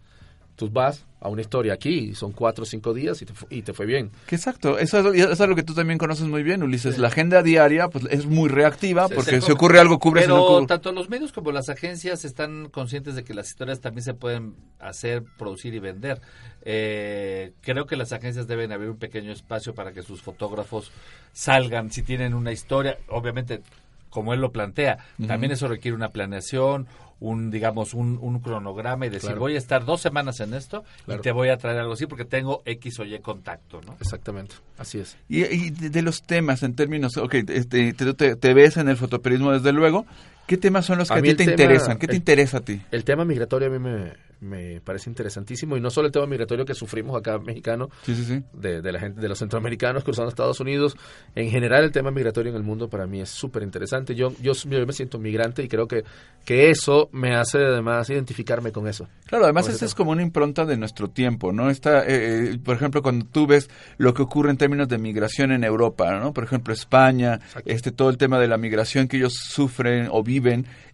Tú 0.56 0.70
vas 0.70 1.04
a 1.20 1.28
una 1.28 1.40
historia 1.40 1.72
aquí, 1.72 2.14
son 2.14 2.30
cuatro 2.32 2.62
o 2.62 2.66
cinco 2.66 2.94
días 2.94 3.20
y 3.22 3.24
te, 3.26 3.32
y 3.50 3.62
te 3.62 3.72
fue 3.72 3.86
bien. 3.86 4.10
Que 4.26 4.36
exacto, 4.36 4.78
eso 4.78 4.98
es, 5.12 5.20
eso 5.20 5.32
es 5.32 5.40
algo 5.40 5.56
que 5.56 5.62
tú 5.64 5.74
también 5.74 5.98
conoces 5.98 6.26
muy 6.26 6.42
bien, 6.44 6.62
Ulises. 6.62 6.96
La 6.98 7.08
agenda 7.08 7.42
diaria 7.42 7.88
pues 7.88 8.04
es 8.10 8.26
muy 8.26 8.48
reactiva 8.48 9.08
Se- 9.08 9.14
porque 9.16 9.30
se 9.32 9.40
si 9.40 9.46
co- 9.48 9.54
ocurre 9.54 9.80
algo 9.80 9.98
cubres 9.98 10.24
y 10.24 10.26
Pero 10.28 10.36
no 10.38 10.46
cubre. 10.46 10.66
tanto 10.66 10.92
los 10.92 11.08
medios 11.08 11.32
como 11.32 11.50
las 11.50 11.68
agencias 11.70 12.24
están 12.24 12.68
conscientes 12.68 13.14
de 13.16 13.24
que 13.24 13.34
las 13.34 13.48
historias 13.48 13.80
también 13.80 14.04
se 14.04 14.14
pueden 14.14 14.54
hacer, 14.78 15.24
producir 15.38 15.74
y 15.74 15.78
vender. 15.80 16.20
Eh, 16.62 17.52
creo 17.62 17.86
que 17.86 17.96
las 17.96 18.12
agencias 18.12 18.46
deben 18.46 18.70
abrir 18.72 18.90
un 18.90 18.98
pequeño 18.98 19.32
espacio 19.32 19.74
para 19.74 19.92
que 19.92 20.02
sus 20.02 20.22
fotógrafos 20.22 20.92
salgan 21.32 21.90
si 21.90 22.02
tienen 22.02 22.34
una 22.34 22.52
historia, 22.52 22.98
obviamente 23.08 23.62
como 24.10 24.32
él 24.32 24.40
lo 24.40 24.52
plantea. 24.52 24.98
También 25.26 25.50
eso 25.52 25.66
requiere 25.66 25.96
una 25.96 26.10
planeación, 26.10 26.86
un 27.24 27.50
digamos 27.50 27.94
un, 27.94 28.18
un 28.20 28.38
cronograma 28.40 29.06
y 29.06 29.08
decir 29.08 29.28
Claro. 29.30 29.40
voy 29.40 29.54
a 29.54 29.58
estar 29.58 29.84
dos 29.84 30.00
semanas 30.00 30.40
en 30.40 30.54
esto 30.54 30.84
Claro. 31.04 31.20
y 31.20 31.22
te 31.22 31.32
voy 31.32 31.48
a 31.48 31.56
traer 31.56 31.78
algo 31.78 31.94
así 31.94 32.06
porque 32.06 32.24
tengo 32.24 32.62
X 32.64 33.00
o 33.00 33.04
Y 33.04 33.18
contacto, 33.20 33.80
¿no? 33.86 33.96
Exactamente. 34.00 34.54
Así 34.78 34.98
es. 34.98 35.16
Y, 35.28 35.44
y 35.44 35.70
de, 35.70 36.02
los 36.02 36.22
temas 36.22 36.62
en 36.62 36.74
términos, 36.74 37.16
ok, 37.16 37.34
este, 37.48 37.92
te, 37.94 38.14
te- 38.14 38.36
te 38.36 38.54
ves 38.54 38.76
en 38.76 38.88
el 38.88 38.96
fotoperiodismo 38.96 39.52
desde 39.52 39.72
luego. 39.72 40.04
¿Qué 40.46 40.56
temas 40.56 40.84
son 40.86 40.98
los 40.98 41.08
que 41.08 41.18
a, 41.18 41.22
mí 41.22 41.28
ti 41.30 41.34
te 41.36 41.44
tema- 41.44 41.52
interesan? 41.52 41.98
¿Qué 41.98 42.06
te 42.06 42.12
el- 42.12 42.18
interesa 42.18 42.58
a 42.58 42.60
ti? 42.60 42.80
El 42.90 43.04
tema 43.04 43.24
migratorio 43.24 43.68
a 43.68 43.70
mí 43.70 43.78
me, 43.78 44.12
me 44.40 44.80
parece 44.82 45.08
interesantísimo 45.08 45.76
y 45.76 45.80
no 45.80 45.88
solo 45.90 46.06
el 46.06 46.12
tema 46.12 46.26
migratorio 46.26 46.66
que 46.66 46.74
sufrimos 46.74 47.16
acá 47.18 47.38
mexicano, 47.38 47.88
Sí, 48.02 48.14
sí, 48.14 48.24
sí. 48.24 48.42
de, 48.52 48.82
de 48.82 48.92
la 48.92 49.00
gente, 49.00 49.20
de 49.22 49.28
los 49.28 49.38
centroamericanos 49.38 50.04
cruzando 50.04 50.28
a 50.28 50.30
Estados 50.30 50.60
Unidos. 50.60 50.96
En 51.34 51.48
general, 51.50 51.84
el 51.84 51.92
tema 51.92 52.10
migratorio 52.10 52.50
en 52.50 52.56
el 52.56 52.62
mundo 52.62 52.88
para 52.90 53.06
mí 53.06 53.20
es 53.22 53.30
súper 53.30 53.62
interesante. 53.62 54.14
Yo, 54.14 54.34
yo, 54.42 54.52
yo 54.52 54.86
me 54.86 54.92
siento 54.92 55.18
migrante 55.18 55.62
y 55.62 55.68
creo 55.68 55.88
que, 55.88 56.04
que 56.44 56.68
eso 56.70 57.08
me 57.12 57.34
hace 57.34 57.58
además 57.58 58.10
identificarme 58.10 58.70
con 58.70 58.86
eso. 58.86 59.08
Claro, 59.26 59.44
además 59.44 59.68
esa 59.68 59.86
es 59.86 59.94
como 59.94 60.10
una 60.10 60.20
impronta 60.22 60.66
de 60.66 60.76
nuestro 60.76 61.08
tiempo, 61.08 61.52
¿no? 61.52 61.70
Está, 61.70 62.00
eh, 62.04 62.50
eh, 62.52 62.58
por 62.62 62.76
ejemplo, 62.76 63.00
cuando 63.02 63.24
tú 63.24 63.46
ves 63.46 63.70
lo 63.96 64.12
que 64.12 64.20
ocurre 64.20 64.50
en 64.50 64.58
términos 64.58 64.88
de 64.88 64.98
migración 64.98 65.52
en 65.52 65.64
Europa, 65.64 66.18
¿no? 66.20 66.34
Por 66.34 66.44
ejemplo, 66.44 66.74
España, 66.74 67.40
este 67.64 67.92
todo 67.92 68.10
el 68.10 68.18
tema 68.18 68.38
de 68.38 68.48
la 68.48 68.58
migración 68.58 69.08
que 69.08 69.16
ellos 69.16 69.32
sufren 69.34 70.08
o 70.10 70.22
viven, 70.22 70.33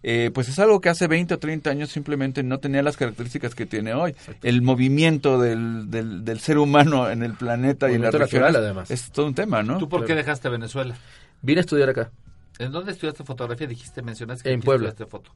eh, 0.03 0.31
pues 0.33 0.49
es 0.49 0.59
algo 0.59 0.81
que 0.81 0.89
hace 0.89 1.07
20 1.07 1.33
o 1.33 1.39
30 1.39 1.69
años 1.69 1.89
simplemente 1.89 2.43
no 2.43 2.59
tenía 2.59 2.81
las 2.83 2.97
características 2.97 3.55
que 3.55 3.65
tiene 3.65 3.93
hoy. 3.93 4.15
El 4.43 4.61
movimiento 4.61 5.39
del, 5.39 5.89
del, 5.89 6.23
del 6.25 6.39
ser 6.39 6.57
humano 6.57 7.09
en 7.09 7.23
el 7.23 7.33
planeta 7.33 7.89
y 7.91 7.95
en 7.95 8.01
natural, 8.01 8.27
regiones 8.27 8.55
además. 8.55 8.91
es 8.91 9.11
todo 9.11 9.25
un 9.27 9.35
tema, 9.35 9.63
¿no? 9.63 9.77
¿Tú 9.77 9.87
por 9.89 10.05
qué 10.05 10.15
dejaste 10.15 10.49
Venezuela? 10.49 10.95
Vine 11.41 11.59
a 11.59 11.61
estudiar 11.61 11.89
acá, 11.89 12.11
¿En 12.59 12.71
dónde 12.71 12.91
estudiaste 12.91 13.23
fotografía? 13.23 13.65
Dijiste, 13.65 14.01
mencionaste 14.03 14.43
que 14.43 14.53
En 14.53 14.61
Puebla. 14.61 14.89
estudiaste 14.89 15.09
foto. 15.11 15.31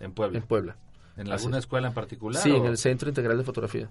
En 0.00 0.12
Puebla. 0.12 0.38
en 0.38 0.44
Puebla. 0.44 0.76
¿En 1.18 1.24
Así 1.24 1.32
alguna 1.32 1.58
es. 1.58 1.64
escuela 1.64 1.88
en 1.88 1.94
particular? 1.94 2.42
Sí, 2.42 2.50
o- 2.50 2.56
en 2.56 2.64
el 2.64 2.78
Centro 2.78 3.08
Integral 3.10 3.36
de 3.36 3.44
Fotografía. 3.44 3.90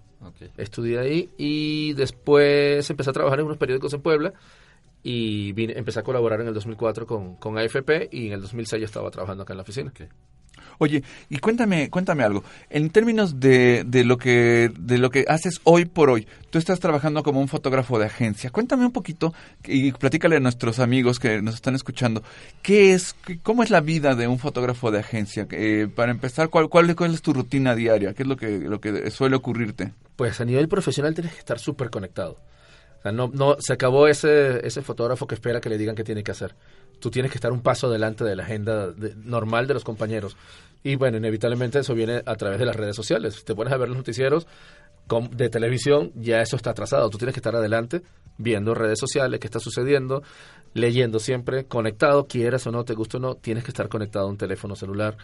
Estudié 0.57 0.97
ahí 0.97 1.29
y 1.37 1.93
después 1.93 2.89
empecé 2.89 3.11
a 3.11 3.13
trabajar 3.13 3.39
en 3.39 3.45
unos 3.45 3.57
periódicos 3.57 3.93
en 3.93 4.01
Puebla 4.01 4.33
y 5.03 5.51
vine, 5.53 5.73
empecé 5.77 5.99
a 5.99 6.03
colaborar 6.03 6.41
en 6.41 6.47
el 6.47 6.53
2004 6.53 7.07
con, 7.07 7.35
con 7.35 7.57
AFP 7.57 8.09
y 8.11 8.27
en 8.27 8.33
el 8.33 8.41
2006 8.41 8.79
ya 8.79 8.85
estaba 8.85 9.09
trabajando 9.09 9.43
acá 9.43 9.53
en 9.53 9.57
la 9.57 9.63
oficina. 9.63 9.91
Oye, 10.77 11.03
y 11.29 11.37
cuéntame, 11.37 11.91
cuéntame 11.91 12.23
algo. 12.23 12.43
En 12.69 12.89
términos 12.89 13.39
de, 13.39 13.83
de 13.85 14.03
lo 14.03 14.17
que 14.17 14.71
de 14.79 14.97
lo 14.97 15.11
que 15.11 15.25
haces 15.27 15.61
hoy 15.63 15.85
por 15.85 16.09
hoy, 16.09 16.27
tú 16.49 16.57
estás 16.57 16.79
trabajando 16.79 17.21
como 17.21 17.39
un 17.39 17.47
fotógrafo 17.47 17.99
de 17.99 18.05
agencia. 18.05 18.49
Cuéntame 18.49 18.85
un 18.85 18.91
poquito 18.91 19.31
y 19.63 19.91
platícale 19.91 20.37
a 20.37 20.39
nuestros 20.39 20.79
amigos 20.79 21.19
que 21.19 21.41
nos 21.41 21.53
están 21.53 21.75
escuchando, 21.75 22.23
¿qué 22.63 22.93
es, 22.93 23.15
cómo 23.43 23.61
es 23.61 23.69
la 23.69 23.81
vida 23.81 24.15
de 24.15 24.27
un 24.27 24.39
fotógrafo 24.39 24.89
de 24.89 24.99
agencia? 24.99 25.47
Eh, 25.51 25.87
para 25.93 26.11
empezar, 26.11 26.49
¿cuál, 26.49 26.67
cuál, 26.67 26.95
cuál 26.95 27.13
es 27.13 27.21
tu 27.21 27.31
rutina 27.31 27.75
diaria? 27.75 28.15
¿Qué 28.15 28.23
es 28.23 28.29
lo 28.29 28.35
que 28.35 28.59
lo 28.59 28.81
que 28.81 29.11
suele 29.11 29.35
ocurrirte? 29.35 29.93
Pues 30.15 30.41
a 30.41 30.45
nivel 30.45 30.67
profesional 30.67 31.13
tienes 31.13 31.33
que 31.33 31.39
estar 31.39 31.59
súper 31.59 31.91
conectado. 31.91 32.37
Sea, 33.03 33.11
no, 33.11 33.29
no, 33.33 33.57
se 33.59 33.73
acabó 33.73 34.07
ese, 34.07 34.65
ese 34.65 34.81
fotógrafo 34.81 35.27
que 35.27 35.35
espera 35.35 35.59
que 35.61 35.69
le 35.69 35.77
digan 35.77 35.95
qué 35.95 36.03
tiene 36.03 36.23
que 36.23 36.31
hacer. 36.31 36.55
Tú 36.99 37.09
tienes 37.09 37.31
que 37.31 37.37
estar 37.37 37.51
un 37.51 37.61
paso 37.61 37.87
adelante 37.87 38.23
de 38.23 38.35
la 38.35 38.43
agenda 38.43 38.87
de- 38.91 39.15
normal 39.15 39.65
de 39.67 39.73
los 39.73 39.83
compañeros. 39.83 40.37
Y 40.83 40.95
bueno, 40.95 41.17
inevitablemente 41.17 41.79
eso 41.79 41.93
viene 41.95 42.21
a 42.25 42.35
través 42.35 42.59
de 42.59 42.65
las 42.65 42.75
redes 42.75 42.95
sociales. 42.95 43.43
Te 43.43 43.55
pones 43.55 43.73
a 43.73 43.77
ver 43.77 43.87
los 43.89 43.97
noticieros, 43.97 44.47
de 45.31 45.49
televisión, 45.49 46.11
ya 46.15 46.41
eso 46.41 46.55
está 46.55 46.71
atrasado. 46.71 47.09
Tú 47.09 47.17
tienes 47.17 47.33
que 47.33 47.39
estar 47.39 47.55
adelante, 47.55 48.01
viendo 48.37 48.73
redes 48.73 48.99
sociales, 48.99 49.39
qué 49.39 49.47
está 49.47 49.59
sucediendo, 49.59 50.23
leyendo 50.73 51.19
siempre, 51.19 51.65
conectado, 51.65 52.27
quieras 52.27 52.65
o 52.67 52.71
no, 52.71 52.83
te 52.85 52.93
guste 52.93 53.17
o 53.17 53.19
no, 53.19 53.35
tienes 53.35 53.63
que 53.63 53.71
estar 53.71 53.89
conectado 53.89 54.25
a 54.25 54.29
un 54.29 54.37
teléfono 54.37 54.75
celular 54.75 55.17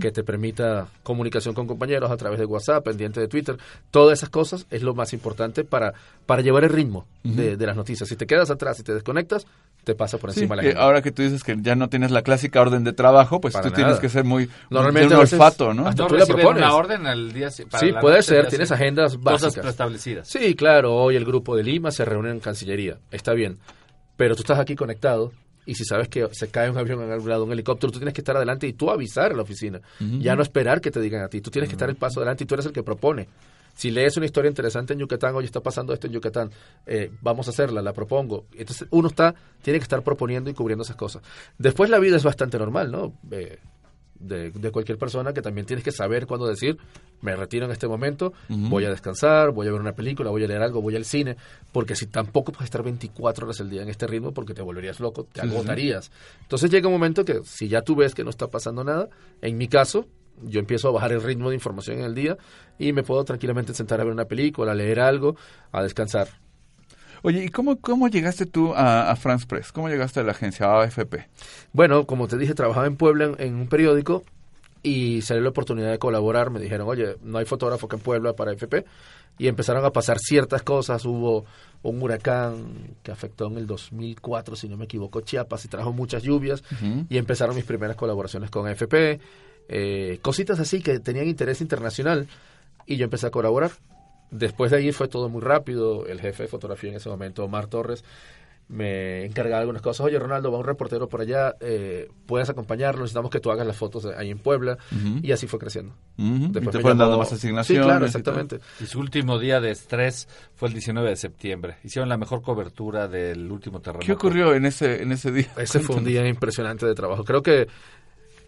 que 0.00 0.12
te 0.12 0.22
permita 0.22 0.88
comunicación 1.02 1.54
con 1.54 1.66
compañeros 1.66 2.10
a 2.10 2.16
través 2.16 2.38
de 2.38 2.44
WhatsApp, 2.44 2.84
pendiente 2.84 3.20
de 3.20 3.28
Twitter. 3.28 3.56
Todas 3.90 4.18
esas 4.18 4.30
cosas 4.30 4.66
es 4.70 4.82
lo 4.82 4.94
más 4.94 5.12
importante 5.12 5.64
para, 5.64 5.92
para 6.24 6.42
llevar 6.42 6.64
el 6.64 6.70
ritmo 6.70 7.06
de, 7.24 7.56
de 7.56 7.66
las 7.66 7.76
noticias. 7.76 8.08
Si 8.08 8.16
te 8.16 8.26
quedas 8.26 8.50
atrás 8.50 8.78
y 8.78 8.84
te 8.84 8.94
desconectas, 8.94 9.46
te 9.84 9.94
pasa 9.94 10.16
por 10.18 10.32
Sí, 10.32 10.40
encima 10.40 10.56
la 10.56 10.62
que 10.62 10.68
gente. 10.68 10.80
ahora 10.82 11.02
que 11.02 11.10
tú 11.10 11.22
dices 11.22 11.42
que 11.42 11.56
ya 11.60 11.74
no 11.74 11.88
tienes 11.88 12.10
la 12.12 12.22
clásica 12.22 12.60
orden 12.60 12.84
de 12.84 12.92
trabajo, 12.92 13.40
pues 13.40 13.54
Para 13.54 13.68
tú 13.68 13.74
tienes 13.74 13.98
que 13.98 14.08
ser 14.08 14.24
muy 14.24 14.48
Normalmente 14.70 15.14
un 15.14 15.20
olfato, 15.20 15.74
¿no? 15.74 15.86
hasta 15.88 16.02
¿No 16.04 16.08
tú 16.08 16.14
propones. 16.26 16.62
una 16.62 16.74
orden 16.74 17.06
al 17.06 17.32
día 17.32 17.48
para 17.70 17.80
Sí, 17.80 17.90
la 17.92 18.00
puede 18.00 18.22
ser, 18.22 18.46
tienes 18.48 18.70
agendas 18.70 19.16
Cosas 19.16 19.22
básicas. 19.42 19.62
preestablecidas. 19.62 20.28
Sí, 20.28 20.54
claro, 20.54 20.94
hoy 20.94 21.16
el 21.16 21.24
grupo 21.24 21.56
de 21.56 21.64
Lima 21.64 21.90
se 21.90 22.04
reúne 22.04 22.30
en 22.30 22.38
Cancillería, 22.40 22.98
está 23.10 23.32
bien, 23.32 23.58
pero 24.16 24.36
tú 24.36 24.42
estás 24.42 24.58
aquí 24.60 24.76
conectado 24.76 25.32
y 25.66 25.74
si 25.74 25.84
sabes 25.84 26.08
que 26.08 26.28
se 26.32 26.48
cae 26.48 26.70
un 26.70 26.78
avión 26.78 27.02
en 27.02 27.10
algún 27.12 27.28
lado, 27.28 27.44
un 27.44 27.52
helicóptero, 27.52 27.92
tú 27.92 27.98
tienes 27.98 28.14
que 28.14 28.20
estar 28.20 28.36
adelante 28.36 28.66
y 28.66 28.72
tú 28.72 28.90
avisar 28.90 29.32
a 29.32 29.34
la 29.36 29.42
oficina, 29.42 29.80
ya 29.98 30.34
no 30.36 30.42
esperar 30.42 30.80
que 30.80 30.90
te 30.90 31.00
digan 31.00 31.22
a 31.22 31.28
ti, 31.28 31.40
tú 31.40 31.50
tienes 31.50 31.68
que 31.68 31.74
estar 31.74 31.88
el 31.88 31.96
paso 31.96 32.20
adelante 32.20 32.44
y 32.44 32.46
tú 32.46 32.54
eres 32.54 32.66
el 32.66 32.72
que 32.72 32.82
propone. 32.82 33.28
Si 33.74 33.90
lees 33.90 34.16
una 34.16 34.26
historia 34.26 34.48
interesante 34.48 34.92
en 34.92 34.98
Yucatán, 34.98 35.34
hoy 35.34 35.44
está 35.44 35.60
pasando 35.60 35.92
esto 35.92 36.06
en 36.06 36.12
Yucatán, 36.12 36.50
eh, 36.86 37.10
vamos 37.20 37.46
a 37.48 37.50
hacerla, 37.50 37.82
la 37.82 37.92
propongo. 37.92 38.46
Entonces 38.54 38.86
uno 38.90 39.08
está, 39.08 39.34
tiene 39.62 39.78
que 39.78 39.84
estar 39.84 40.02
proponiendo 40.02 40.50
y 40.50 40.54
cubriendo 40.54 40.82
esas 40.84 40.96
cosas. 40.96 41.22
Después 41.58 41.88
la 41.90 41.98
vida 41.98 42.16
es 42.16 42.22
bastante 42.24 42.58
normal, 42.58 42.90
¿no? 42.92 43.14
Eh, 43.30 43.58
de, 44.14 44.52
de 44.52 44.70
cualquier 44.70 44.98
persona 44.98 45.32
que 45.32 45.42
también 45.42 45.66
tienes 45.66 45.84
que 45.84 45.90
saber 45.90 46.28
cuándo 46.28 46.46
decir, 46.46 46.78
me 47.22 47.34
retiro 47.34 47.64
en 47.66 47.72
este 47.72 47.88
momento, 47.88 48.32
voy 48.48 48.84
a 48.84 48.90
descansar, 48.90 49.50
voy 49.50 49.66
a 49.66 49.72
ver 49.72 49.80
una 49.80 49.94
película, 49.94 50.30
voy 50.30 50.44
a 50.44 50.46
leer 50.46 50.62
algo, 50.62 50.80
voy 50.80 50.94
al 50.94 51.04
cine, 51.04 51.36
porque 51.72 51.96
si 51.96 52.06
tampoco 52.06 52.52
puedes 52.52 52.66
estar 52.66 52.84
24 52.84 53.46
horas 53.46 53.60
al 53.60 53.68
día 53.68 53.82
en 53.82 53.88
este 53.88 54.06
ritmo 54.06 54.30
porque 54.32 54.54
te 54.54 54.62
volverías 54.62 55.00
loco, 55.00 55.24
te 55.24 55.40
Sí, 55.40 55.46
sí, 55.46 55.50
sí. 55.50 55.56
agotarías. 55.56 56.12
Entonces 56.42 56.70
llega 56.70 56.86
un 56.86 56.94
momento 56.94 57.24
que 57.24 57.40
si 57.44 57.66
ya 57.68 57.82
tú 57.82 57.96
ves 57.96 58.14
que 58.14 58.22
no 58.22 58.30
está 58.30 58.46
pasando 58.46 58.84
nada, 58.84 59.08
en 59.40 59.58
mi 59.58 59.66
caso, 59.66 60.06
yo 60.42 60.60
empiezo 60.60 60.88
a 60.88 60.92
bajar 60.92 61.12
el 61.12 61.22
ritmo 61.22 61.50
de 61.50 61.56
información 61.56 61.98
en 61.98 62.04
el 62.04 62.14
día 62.14 62.36
y 62.78 62.92
me 62.92 63.02
puedo 63.02 63.24
tranquilamente 63.24 63.74
sentar 63.74 64.00
a 64.00 64.04
ver 64.04 64.12
una 64.12 64.26
película, 64.26 64.72
a 64.72 64.74
leer 64.74 65.00
algo, 65.00 65.36
a 65.70 65.82
descansar. 65.82 66.28
Oye, 67.22 67.44
¿y 67.44 67.48
cómo, 67.50 67.80
cómo 67.80 68.08
llegaste 68.08 68.46
tú 68.46 68.74
a, 68.74 69.10
a 69.10 69.16
France 69.16 69.46
Press? 69.46 69.70
¿Cómo 69.70 69.88
llegaste 69.88 70.20
a 70.20 70.22
la 70.24 70.32
agencia 70.32 70.80
AFP? 70.80 71.28
Bueno, 71.72 72.04
como 72.04 72.26
te 72.26 72.36
dije, 72.36 72.54
trabajaba 72.54 72.86
en 72.86 72.96
Puebla 72.96 73.26
en, 73.26 73.36
en 73.38 73.54
un 73.54 73.68
periódico 73.68 74.24
y 74.82 75.22
salió 75.22 75.42
la 75.42 75.50
oportunidad 75.50 75.90
de 75.90 75.98
colaborar. 75.98 76.50
Me 76.50 76.58
dijeron, 76.58 76.88
oye, 76.88 77.16
no 77.22 77.38
hay 77.38 77.44
fotógrafo 77.44 77.86
que 77.86 77.96
en 77.96 78.02
Puebla 78.02 78.34
para 78.34 78.52
FP. 78.52 78.84
Y 79.38 79.46
empezaron 79.46 79.84
a 79.84 79.90
pasar 79.90 80.18
ciertas 80.18 80.62
cosas. 80.62 81.04
Hubo 81.04 81.44
un 81.82 82.02
huracán 82.02 82.96
que 83.02 83.12
afectó 83.12 83.46
en 83.46 83.56
el 83.56 83.66
2004, 83.66 84.56
si 84.56 84.68
no 84.68 84.76
me 84.76 84.84
equivoco, 84.84 85.20
Chiapas 85.20 85.64
y 85.64 85.68
trajo 85.68 85.92
muchas 85.92 86.22
lluvias. 86.22 86.64
Y 87.08 87.16
empezaron 87.16 87.54
mis 87.54 87.64
primeras 87.64 87.96
colaboraciones 87.96 88.50
con 88.50 88.68
FP. 88.68 89.20
Eh, 89.68 90.18
cositas 90.22 90.58
así 90.60 90.82
que 90.82 90.98
tenían 91.00 91.26
interés 91.28 91.60
internacional. 91.60 92.26
Y 92.86 92.96
yo 92.96 93.04
empecé 93.04 93.26
a 93.26 93.30
colaborar. 93.30 93.70
Después 94.30 94.70
de 94.70 94.78
ahí 94.78 94.92
fue 94.92 95.08
todo 95.08 95.28
muy 95.28 95.40
rápido. 95.42 96.06
El 96.06 96.20
jefe 96.20 96.44
de 96.44 96.48
fotografía 96.48 96.90
en 96.90 96.96
ese 96.96 97.08
momento, 97.08 97.44
Omar 97.44 97.66
Torres, 97.66 98.02
me 98.68 99.24
encargaba 99.26 99.56
de 99.56 99.60
algunas 99.62 99.82
cosas. 99.82 100.06
Oye, 100.06 100.18
Ronaldo, 100.18 100.50
va 100.50 100.58
un 100.58 100.64
reportero 100.64 101.06
por 101.08 101.20
allá, 101.20 101.54
eh, 101.60 102.08
puedes 102.26 102.48
acompañarlo, 102.48 103.02
necesitamos 103.02 103.30
que 103.30 103.40
tú 103.40 103.50
hagas 103.50 103.66
las 103.66 103.76
fotos 103.76 104.04
de- 104.04 104.16
ahí 104.16 104.30
en 104.30 104.38
Puebla. 104.38 104.78
Y 105.22 105.30
así 105.32 105.46
fue 105.46 105.58
creciendo. 105.58 105.94
Y 106.16 106.48
te 106.52 106.60
fueron 106.80 106.96
dando 106.98 107.18
más 107.18 107.28
Sí, 107.28 107.34
asignaciones 107.34 107.84
claro, 107.84 108.04
y 108.04 108.08
exactamente. 108.08 108.60
Y 108.80 108.86
su 108.86 108.98
último 109.00 109.38
día 109.38 109.60
de 109.60 109.72
estrés 109.72 110.26
fue 110.54 110.68
el 110.68 110.74
19 110.74 111.10
de 111.10 111.16
septiembre. 111.16 111.76
Hicieron 111.84 112.08
la 112.08 112.16
mejor 112.16 112.40
cobertura 112.40 113.08
del 113.08 113.50
último 113.52 113.80
terremoto. 113.80 114.06
¿Qué 114.06 114.12
ocurrió 114.12 114.54
en 114.54 114.64
ese, 114.64 115.02
en 115.02 115.12
ese 115.12 115.30
día? 115.32 115.48
Ese 115.58 115.80
fue 115.80 115.96
un 115.96 116.04
día 116.04 116.26
impresionante 116.26 116.86
de 116.86 116.94
trabajo. 116.94 117.24
Creo 117.24 117.42
que 117.42 117.66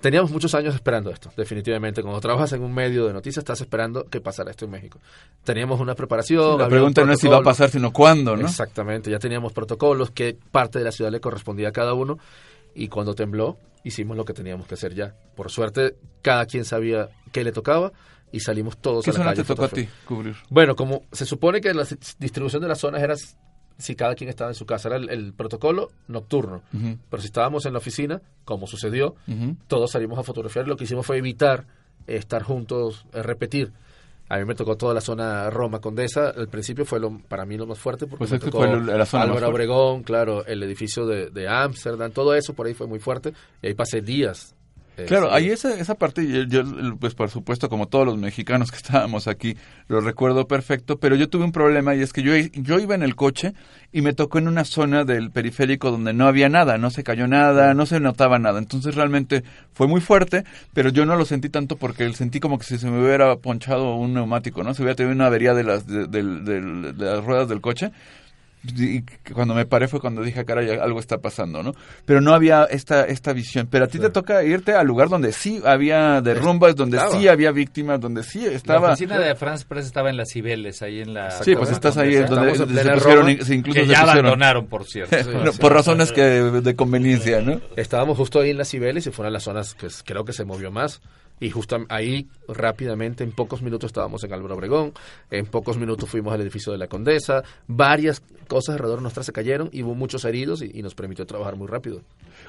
teníamos 0.04 0.30
muchos 0.30 0.54
años 0.54 0.74
esperando 0.74 1.10
esto, 1.10 1.32
definitivamente. 1.34 2.02
Cuando 2.02 2.20
trabajas 2.20 2.52
en 2.52 2.62
un 2.62 2.74
medio 2.74 3.06
de 3.06 3.14
noticias, 3.14 3.38
estás 3.38 3.62
esperando 3.62 4.04
que 4.04 4.20
pasara 4.20 4.50
esto 4.50 4.66
en 4.66 4.70
México. 4.70 5.00
Teníamos 5.44 5.80
una 5.80 5.94
preparación. 5.94 6.56
Sí, 6.56 6.58
la 6.58 6.68
pregunta 6.68 7.00
un 7.00 7.06
no 7.06 7.14
es 7.14 7.20
si 7.20 7.26
va 7.26 7.38
a 7.38 7.42
pasar, 7.42 7.70
sino 7.70 7.90
cuándo, 7.90 8.36
¿no? 8.36 8.46
Exactamente, 8.46 9.10
ya 9.10 9.18
teníamos 9.18 9.54
protocolos, 9.54 10.10
qué 10.10 10.36
parte 10.50 10.78
de 10.78 10.84
la 10.84 10.92
ciudad 10.92 11.10
le 11.10 11.20
correspondía 11.20 11.70
a 11.70 11.72
cada 11.72 11.94
uno. 11.94 12.18
Y 12.74 12.88
cuando 12.88 13.14
tembló, 13.14 13.56
hicimos 13.82 14.14
lo 14.14 14.26
que 14.26 14.34
teníamos 14.34 14.66
que 14.66 14.74
hacer 14.74 14.94
ya. 14.94 15.14
Por 15.34 15.50
suerte, 15.50 15.96
cada 16.20 16.44
quien 16.44 16.66
sabía 16.66 17.08
qué 17.32 17.42
le 17.42 17.52
tocaba 17.52 17.90
y 18.30 18.40
salimos 18.40 18.76
todos 18.76 19.06
¿Qué 19.06 19.10
a 19.10 19.14
la 19.14 19.18
zona 19.20 19.30
calle 19.30 19.42
te 19.42 19.48
tocó 19.48 19.64
a 19.64 19.68
ti 19.68 19.88
cubrir? 20.04 20.36
Bueno, 20.50 20.76
como 20.76 21.04
se 21.12 21.24
supone 21.24 21.62
que 21.62 21.72
la 21.72 21.86
distribución 22.18 22.60
de 22.60 22.68
las 22.68 22.78
zonas 22.78 23.02
era 23.02 23.14
si 23.78 23.94
cada 23.96 24.14
quien 24.14 24.30
estaba 24.30 24.50
en 24.50 24.54
su 24.54 24.66
casa, 24.66 24.88
era 24.88 24.96
el, 24.96 25.10
el 25.10 25.32
protocolo 25.32 25.90
nocturno. 26.08 26.62
Pero 27.10 27.20
si 27.20 27.26
estábamos 27.26 27.66
en 27.66 27.72
la 27.72 27.78
oficina, 27.78 28.20
como 28.44 28.66
sucedió, 28.66 29.16
todos 29.68 29.90
salimos 29.90 30.18
a 30.18 30.22
fotografiar. 30.22 30.66
Lo 30.68 30.76
que 30.76 30.84
hicimos 30.84 31.06
fue 31.06 31.18
evitar 31.18 31.66
eh, 32.06 32.16
estar 32.16 32.42
juntos, 32.42 33.06
eh, 33.12 33.22
repetir. 33.22 33.72
A 34.28 34.38
mí 34.38 34.44
me 34.46 34.54
tocó 34.54 34.76
toda 34.76 34.94
la 34.94 35.00
zona 35.00 35.50
Roma 35.50 35.80
Condesa. 35.80 36.30
Al 36.30 36.48
principio 36.48 36.84
fue 36.84 36.98
lo, 36.98 37.18
para 37.28 37.44
mí 37.44 37.56
lo 37.58 37.66
más 37.66 37.78
fuerte 37.78 38.06
porque 38.06 38.20
Pues 38.20 38.30
me 38.30 38.36
es 38.38 38.42
que 38.44 38.50
tocó 38.50 38.64
fue 38.64 38.80
la 38.80 39.04
zona 39.06 39.24
Álvaro. 39.24 39.48
Obregón, 39.48 40.02
claro, 40.02 40.46
el 40.46 40.62
edificio 40.62 41.06
de 41.06 41.30
de 41.30 41.46
Ámsterdam, 41.48 42.10
todo 42.10 42.34
eso 42.34 42.54
por 42.54 42.66
ahí 42.66 42.74
fue 42.74 42.86
muy 42.86 43.00
fuerte. 43.00 43.34
Y 43.60 43.66
ahí 43.66 43.74
pasé 43.74 44.00
días. 44.00 44.54
Eh, 44.96 45.04
Claro, 45.06 45.32
ahí 45.32 45.48
esa, 45.48 45.78
esa 45.78 45.94
parte, 45.96 46.26
yo, 46.26 46.42
yo, 46.44 46.96
pues 46.98 47.14
por 47.14 47.30
supuesto, 47.30 47.68
como 47.68 47.88
todos 47.88 48.06
los 48.06 48.16
mexicanos 48.18 48.70
que 48.70 48.76
estábamos 48.84 49.28
aquí, 49.28 49.56
lo 49.88 50.00
recuerdo 50.00 50.46
perfecto, 50.46 50.98
pero 50.98 51.16
yo 51.16 51.28
tuve 51.28 51.44
un 51.44 51.52
problema 51.52 51.94
y 51.94 52.02
es 52.02 52.12
que 52.12 52.22
yo, 52.22 52.34
yo 52.36 52.78
iba 52.78 52.94
en 52.94 53.02
el 53.02 53.16
coche 53.16 53.54
y 53.92 54.02
me 54.02 54.12
tocó 54.12 54.38
en 54.38 54.48
una 54.48 54.64
zona 54.64 55.04
del 55.04 55.30
periférico 55.30 55.90
donde 55.90 56.12
no 56.12 56.26
había 56.26 56.48
nada, 56.48 56.78
no 56.78 56.90
se 56.90 57.04
cayó 57.04 57.26
nada, 57.26 57.74
no 57.74 57.86
se 57.86 58.00
notaba 58.00 58.38
nada. 58.38 58.58
Entonces 58.58 58.94
realmente 58.94 59.44
fue 59.72 59.86
muy 59.86 60.00
fuerte, 60.00 60.44
pero 60.72 60.90
yo 60.90 61.06
no 61.06 61.16
lo 61.16 61.24
sentí 61.24 61.48
tanto 61.48 61.76
porque 61.76 62.12
sentí 62.12 62.40
como 62.40 62.58
que 62.58 62.64
si 62.64 62.78
se 62.78 62.90
me 62.90 63.02
hubiera 63.02 63.36
ponchado 63.36 63.96
un 63.96 64.14
neumático, 64.14 64.62
¿no? 64.62 64.74
Se 64.74 64.82
hubiera 64.82 64.96
tenido 64.96 65.14
una 65.14 65.26
avería 65.26 65.54
de 65.54 65.64
las, 65.64 65.86
de 65.86 66.94
las 66.96 67.24
ruedas 67.24 67.48
del 67.48 67.60
coche. 67.60 67.90
Y 68.66 69.02
cuando 69.34 69.54
me 69.54 69.66
paré 69.66 69.88
fue 69.88 70.00
cuando 70.00 70.22
dije, 70.22 70.44
caray, 70.44 70.70
algo 70.70 70.98
está 70.98 71.18
pasando, 71.18 71.62
¿no? 71.62 71.74
Pero 72.06 72.20
no 72.22 72.32
había 72.32 72.64
esta, 72.64 73.04
esta 73.04 73.32
visión. 73.34 73.68
Pero 73.70 73.84
a 73.84 73.88
ti 73.88 73.98
te 73.98 74.08
toca 74.08 74.42
irte 74.42 74.72
al 74.72 74.86
lugar 74.86 75.08
donde 75.10 75.32
sí 75.32 75.60
había 75.64 76.20
derrumbes, 76.22 76.74
donde 76.74 76.96
Estaba. 76.96 77.18
sí 77.18 77.28
había 77.28 77.50
víctimas, 77.52 78.00
donde 78.00 78.22
sí 78.22 78.46
estaba... 78.46 78.88
La 78.88 78.92
oficina 78.94 79.18
de 79.18 79.34
France 79.34 79.66
Press 79.68 79.84
estaba 79.86 80.08
en 80.08 80.16
las 80.16 80.30
Cibeles, 80.32 80.80
ahí 80.82 81.00
en 81.00 81.12
la... 81.12 81.30
Sí, 81.30 81.54
pues 81.54 81.70
estás 81.72 81.96
ahí 81.98 82.14
Condesa. 82.24 82.64
donde, 82.64 82.82
se 82.82 82.90
pusieron, 82.92 83.30
incluso 83.30 83.80
que 83.80 83.86
se 83.86 83.92
ya 83.92 84.00
pusieron. 84.00 84.08
abandonaron, 84.26 84.66
por 84.66 84.84
cierto. 84.86 85.14
No, 85.44 85.52
por 85.52 85.72
razones 85.72 86.10
que 86.12 86.22
de 86.22 86.74
conveniencia, 86.76 87.42
¿no? 87.42 87.60
Estábamos 87.76 88.16
justo 88.16 88.40
ahí 88.40 88.50
en 88.50 88.58
las 88.58 88.68
Cibeles 88.70 89.06
y 89.06 89.10
fue 89.10 89.24
una 89.24 89.28
de 89.28 89.32
las 89.34 89.42
zonas 89.42 89.74
que 89.74 89.86
s- 89.88 90.02
creo 90.06 90.24
que 90.24 90.32
se 90.32 90.44
movió 90.44 90.70
más. 90.70 91.02
Y 91.40 91.50
justo 91.50 91.76
ahí, 91.88 92.28
rápidamente, 92.48 93.24
en 93.24 93.32
pocos 93.32 93.60
minutos 93.60 93.88
estábamos 93.88 94.22
en 94.24 94.32
Álvaro 94.32 94.54
Obregón, 94.54 94.92
en 95.30 95.46
pocos 95.46 95.76
minutos 95.76 96.08
fuimos 96.08 96.32
al 96.32 96.40
edificio 96.40 96.72
de 96.72 96.78
la 96.78 96.86
Condesa, 96.86 97.42
varias 97.66 98.22
cosas 98.46 98.74
alrededor 98.74 99.02
nuestra 99.02 99.22
se 99.22 99.32
cayeron 99.32 99.68
y 99.72 99.82
hubo 99.82 99.94
muchos 99.94 100.24
heridos 100.24 100.62
y, 100.62 100.82
nos 100.82 100.94
permitió 100.94 101.26
trabajar 101.26 101.56
muy 101.56 101.66
rápido. 101.66 102.02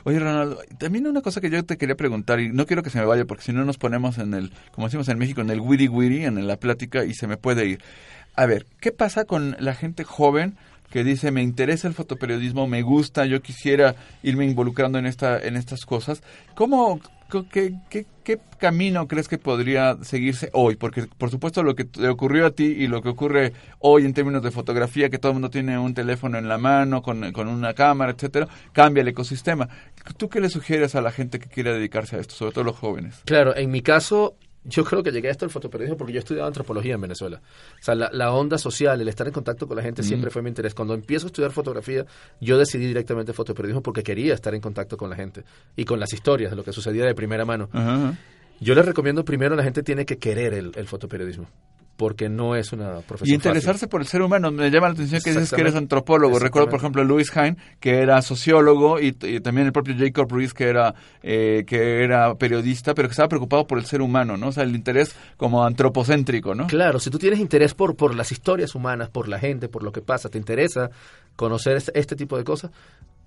Oye, 0.03 0.19
Ronaldo, 0.19 0.59
también 0.77 1.07
una 1.07 1.21
cosa 1.21 1.41
que 1.41 1.49
yo 1.49 1.63
te 1.63 1.77
quería 1.77 1.95
preguntar, 1.95 2.39
y 2.39 2.49
no 2.49 2.65
quiero 2.65 2.83
que 2.83 2.89
se 2.89 2.99
me 2.99 3.05
vaya, 3.05 3.25
porque 3.25 3.43
si 3.43 3.53
no 3.53 3.65
nos 3.65 3.77
ponemos 3.77 4.17
en 4.17 4.33
el, 4.33 4.51
como 4.71 4.87
decimos 4.87 5.07
en 5.09 5.17
México, 5.17 5.41
en 5.41 5.49
el 5.49 5.61
wiri 5.61 5.87
wiri, 5.87 6.25
en 6.25 6.45
la 6.45 6.57
plática, 6.57 7.05
y 7.05 7.13
se 7.13 7.27
me 7.27 7.37
puede 7.37 7.65
ir. 7.65 7.81
A 8.35 8.45
ver, 8.45 8.65
¿qué 8.81 8.91
pasa 8.91 9.25
con 9.25 9.55
la 9.59 9.73
gente 9.73 10.03
joven 10.03 10.57
que 10.91 11.03
dice, 11.03 11.31
me 11.31 11.41
interesa 11.41 11.87
el 11.87 11.93
fotoperiodismo, 11.93 12.67
me 12.67 12.81
gusta, 12.81 13.25
yo 13.25 13.41
quisiera 13.41 13.95
irme 14.23 14.45
involucrando 14.45 14.99
en, 14.99 15.05
esta, 15.05 15.39
en 15.39 15.55
estas 15.55 15.85
cosas? 15.85 16.21
¿Cómo, 16.53 16.99
qué, 17.29 18.39
camino 18.57 19.07
crees 19.07 19.27
que 19.27 19.37
podría 19.37 19.97
seguirse 20.01 20.49
hoy? 20.53 20.75
Porque, 20.75 21.07
por 21.17 21.29
supuesto, 21.29 21.63
lo 21.63 21.75
que 21.75 21.85
te 21.85 22.07
ocurrió 22.07 22.45
a 22.45 22.51
ti 22.51 22.65
y 22.65 22.87
lo 22.87 23.01
que 23.01 23.09
ocurre 23.09 23.53
hoy 23.79 24.05
en 24.05 24.13
términos 24.13 24.43
de 24.43 24.51
fotografía, 24.51 25.09
que 25.09 25.17
todo 25.17 25.31
el 25.31 25.35
mundo 25.35 25.49
tiene 25.49 25.77
un 25.77 25.93
teléfono 25.93 26.37
en 26.37 26.47
la 26.47 26.57
mano, 26.57 27.01
con, 27.01 27.31
con 27.31 27.47
una 27.47 27.73
cámara, 27.73 28.11
etcétera, 28.11 28.47
cambia 28.71 29.01
el 29.01 29.07
ecosistema. 29.07 29.69
¿Tú 30.17 30.29
qué 30.29 30.39
le 30.39 30.49
sugieres 30.49 30.95
a 30.95 31.01
la 31.01 31.11
gente 31.11 31.39
que 31.39 31.49
quiere 31.49 31.73
dedicarse 31.73 32.15
a 32.15 32.19
esto, 32.19 32.35
sobre 32.35 32.53
todo 32.53 32.63
los 32.63 32.77
jóvenes? 32.77 33.21
Claro, 33.25 33.55
en 33.55 33.71
mi 33.71 33.81
caso, 33.81 34.35
yo 34.65 34.83
creo 34.83 35.03
que 35.03 35.11
llegué 35.11 35.27
a 35.27 35.31
esto 35.31 35.45
del 35.45 35.51
fotoperiodismo 35.51 35.97
porque 35.97 36.13
yo 36.13 36.17
he 36.17 36.19
estudiado 36.19 36.47
antropología 36.47 36.95
en 36.95 37.01
Venezuela. 37.01 37.41
O 37.79 37.83
sea, 37.83 37.95
la, 37.95 38.09
la 38.11 38.31
onda 38.31 38.57
social, 38.57 38.99
el 38.99 39.07
estar 39.07 39.27
en 39.27 39.33
contacto 39.33 39.67
con 39.67 39.77
la 39.77 39.83
gente 39.83 40.03
siempre 40.03 40.31
fue 40.31 40.41
mi 40.41 40.49
interés. 40.49 40.73
Cuando 40.73 40.93
empiezo 40.93 41.27
a 41.27 41.29
estudiar 41.29 41.51
fotografía, 41.51 42.05
yo 42.41 42.57
decidí 42.57 42.87
directamente 42.87 43.31
fotoperiodismo 43.31 43.81
porque 43.83 44.03
quería 44.03 44.33
estar 44.33 44.55
en 44.55 44.61
contacto 44.61 44.97
con 44.97 45.09
la 45.09 45.15
gente 45.15 45.43
y 45.75 45.85
con 45.85 45.99
las 45.99 46.13
historias 46.13 46.51
de 46.51 46.57
lo 46.57 46.63
que 46.63 46.73
sucedía 46.73 47.05
de 47.05 47.13
primera 47.13 47.45
mano. 47.45 47.69
Ajá, 47.71 47.95
ajá. 47.95 48.17
Yo 48.59 48.73
les 48.73 48.85
recomiendo 48.85 49.25
primero, 49.25 49.55
la 49.55 49.63
gente 49.63 49.83
tiene 49.83 50.05
que 50.05 50.17
querer 50.17 50.53
el, 50.53 50.71
el 50.75 50.87
fotoperiodismo. 50.87 51.47
Porque 51.97 52.29
no 52.29 52.55
es 52.55 52.73
una 52.73 52.99
profesión 53.01 53.29
Y 53.29 53.35
interesarse 53.35 53.87
por 53.87 54.01
el 54.01 54.07
ser 54.07 54.21
humano. 54.21 54.51
Me 54.51 54.69
llama 54.69 54.87
la 54.87 54.93
atención 54.93 55.21
que 55.23 55.31
dices 55.31 55.51
que 55.51 55.61
eres 55.61 55.75
antropólogo. 55.75 56.39
Recuerdo, 56.39 56.69
por 56.69 56.79
ejemplo, 56.79 57.03
Louis 57.03 57.31
Hine, 57.35 57.57
que 57.79 57.99
era 57.99 58.21
sociólogo, 58.21 58.99
y, 58.99 59.13
también 59.13 59.67
el 59.67 59.73
propio 59.73 59.95
Jacob 59.97 60.29
Ruiz, 60.29 60.53
que 60.53 60.65
era, 60.65 60.93
eh, 61.23 61.63
que 61.65 62.03
era 62.03 62.35
periodista, 62.35 62.93
pero 62.93 63.07
que 63.07 63.13
estaba 63.13 63.29
preocupado 63.29 63.65
por 63.65 63.77
el 63.77 63.85
ser 63.85 64.01
humano, 64.01 64.37
¿no? 64.37 64.47
O 64.47 64.51
sea, 64.51 64.63
el 64.63 64.75
interés 64.75 65.15
como 65.37 65.63
antropocéntrico, 65.63 66.53
¿no? 66.53 66.67
Claro, 66.67 66.99
si 66.99 67.09
tú 67.09 67.17
tienes 67.17 67.39
interés 67.39 67.73
por, 67.73 67.95
por 67.95 68.15
las 68.15 68.31
historias 68.31 68.75
humanas, 68.75 69.09
por 69.09 69.27
la 69.27 69.39
gente, 69.39 69.69
por 69.69 69.83
lo 69.83 69.91
que 69.91 70.01
pasa, 70.01 70.29
te 70.29 70.37
interesa 70.37 70.89
conocer 71.35 71.77
este, 71.77 71.97
este 71.97 72.15
tipo 72.15 72.37
de 72.37 72.43
cosas, 72.43 72.71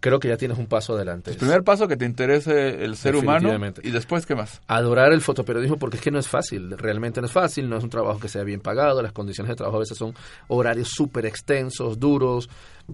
creo 0.01 0.19
que 0.21 0.29
ya 0.29 0.37
tienes 0.37 0.59
un 0.59 0.67
paso 0.67 0.95
adelante. 0.95 1.31
El 1.31 1.37
primer 1.37 1.63
paso 1.63 1.89
que 1.89 1.97
te 1.97 2.05
interese 2.05 2.85
el 2.85 2.97
ser 2.97 3.17
humano 3.17 3.51
y 3.83 3.91
después 3.91 4.27
qué 4.27 4.35
más. 4.35 4.61
Adorar 4.67 5.13
el 5.13 5.21
fotoperiodismo 5.21 5.77
porque 5.79 5.97
es 5.97 6.03
que 6.03 6.11
no 6.11 6.19
es 6.19 6.29
fácil, 6.29 6.77
realmente 6.77 7.21
no 7.21 7.27
es 7.27 7.33
fácil, 7.33 7.69
no 7.69 7.77
es 7.77 7.85
un 7.85 7.91
trabajo 7.91 8.19
que 8.21 8.29
sea 8.29 8.45
bien 8.45 8.61
pagado, 8.61 9.03
las 9.03 9.13
condiciones 9.13 9.51
de 9.51 9.57
trabajo 9.57 9.77
a 9.77 9.81
veces 9.81 9.99
son 9.99 10.15
horarios 10.49 10.89
súper 10.89 11.27
extensos, 11.27 11.99
duros. 11.99 12.49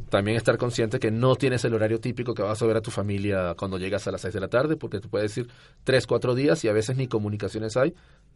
También 0.09 0.37
estar 0.37 0.59
consciente 0.59 0.99
que 0.99 1.11
no 1.11 1.37
tienes 1.37 1.65
el 1.65 1.75
horario 1.75 2.01
típico 2.01 2.35
que 2.35 2.43
vas 2.43 2.61
a 2.61 2.67
ver 2.67 2.77
a 2.77 2.81
tu 2.81 2.91
familia 2.91 3.55
cuando 3.57 3.79
llegas 3.79 4.07
a 4.09 4.11
las 4.11 4.23
6 4.23 4.35
de 4.35 4.41
la 4.41 4.49
tarde, 4.49 4.77
porque 4.77 4.99
te 4.99 5.09
puedes 5.09 5.37
ir 5.39 5.49
3, 5.85 6.07
4 6.07 6.35
días 6.35 6.65
y 6.65 6.69
a 6.69 6.73
veces 6.73 6.97
ni 6.97 7.07
comunicaciones 7.07 7.77
hay 7.77 7.95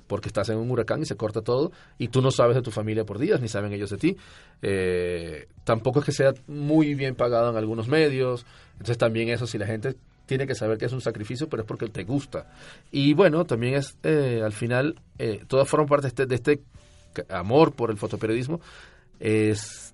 porque 0.08 0.28
estás 0.28 0.48
en 0.48 0.56
un 0.56 0.70
huracán 0.70 1.02
y 1.02 1.04
se 1.04 1.16
corta 1.16 1.42
todo 1.42 1.70
y 1.98 2.08
tú 2.08 2.22
no 2.22 2.30
sabes 2.30 2.56
de 2.56 2.62
tu 2.62 2.70
familia 2.70 3.04
por 3.04 3.18
días, 3.18 3.40
ni 3.40 3.48
saben 3.48 3.72
ellos 3.72 3.90
de 3.90 3.98
ti. 3.98 4.16
Eh, 4.62 5.48
tampoco 5.64 6.00
es 6.00 6.06
que 6.06 6.12
sea 6.12 6.32
muy 6.46 6.94
bien 6.94 7.14
pagado 7.14 7.50
en 7.50 7.56
algunos 7.56 7.86
medios, 7.88 8.44
entonces 8.72 8.98
también 8.98 9.28
eso, 9.28 9.46
si 9.46 9.58
la 9.58 9.66
gente 9.66 9.94
tiene 10.26 10.46
que 10.46 10.54
saber 10.54 10.78
que 10.78 10.86
es 10.86 10.92
un 10.92 11.00
sacrificio, 11.00 11.48
pero 11.48 11.62
es 11.62 11.66
porque 11.66 11.88
te 11.88 12.04
gusta. 12.04 12.50
Y 12.90 13.14
bueno, 13.14 13.44
también 13.44 13.74
es, 13.74 13.96
eh, 14.02 14.42
al 14.44 14.52
final, 14.52 15.00
eh, 15.18 15.44
todas 15.46 15.68
forman 15.68 15.88
parte 15.88 16.04
de 16.04 16.08
este, 16.08 16.26
de 16.26 16.34
este 16.34 16.62
amor 17.28 17.72
por 17.72 17.90
el 17.90 17.96
fotoperiodismo, 17.96 18.60
es 19.20 19.87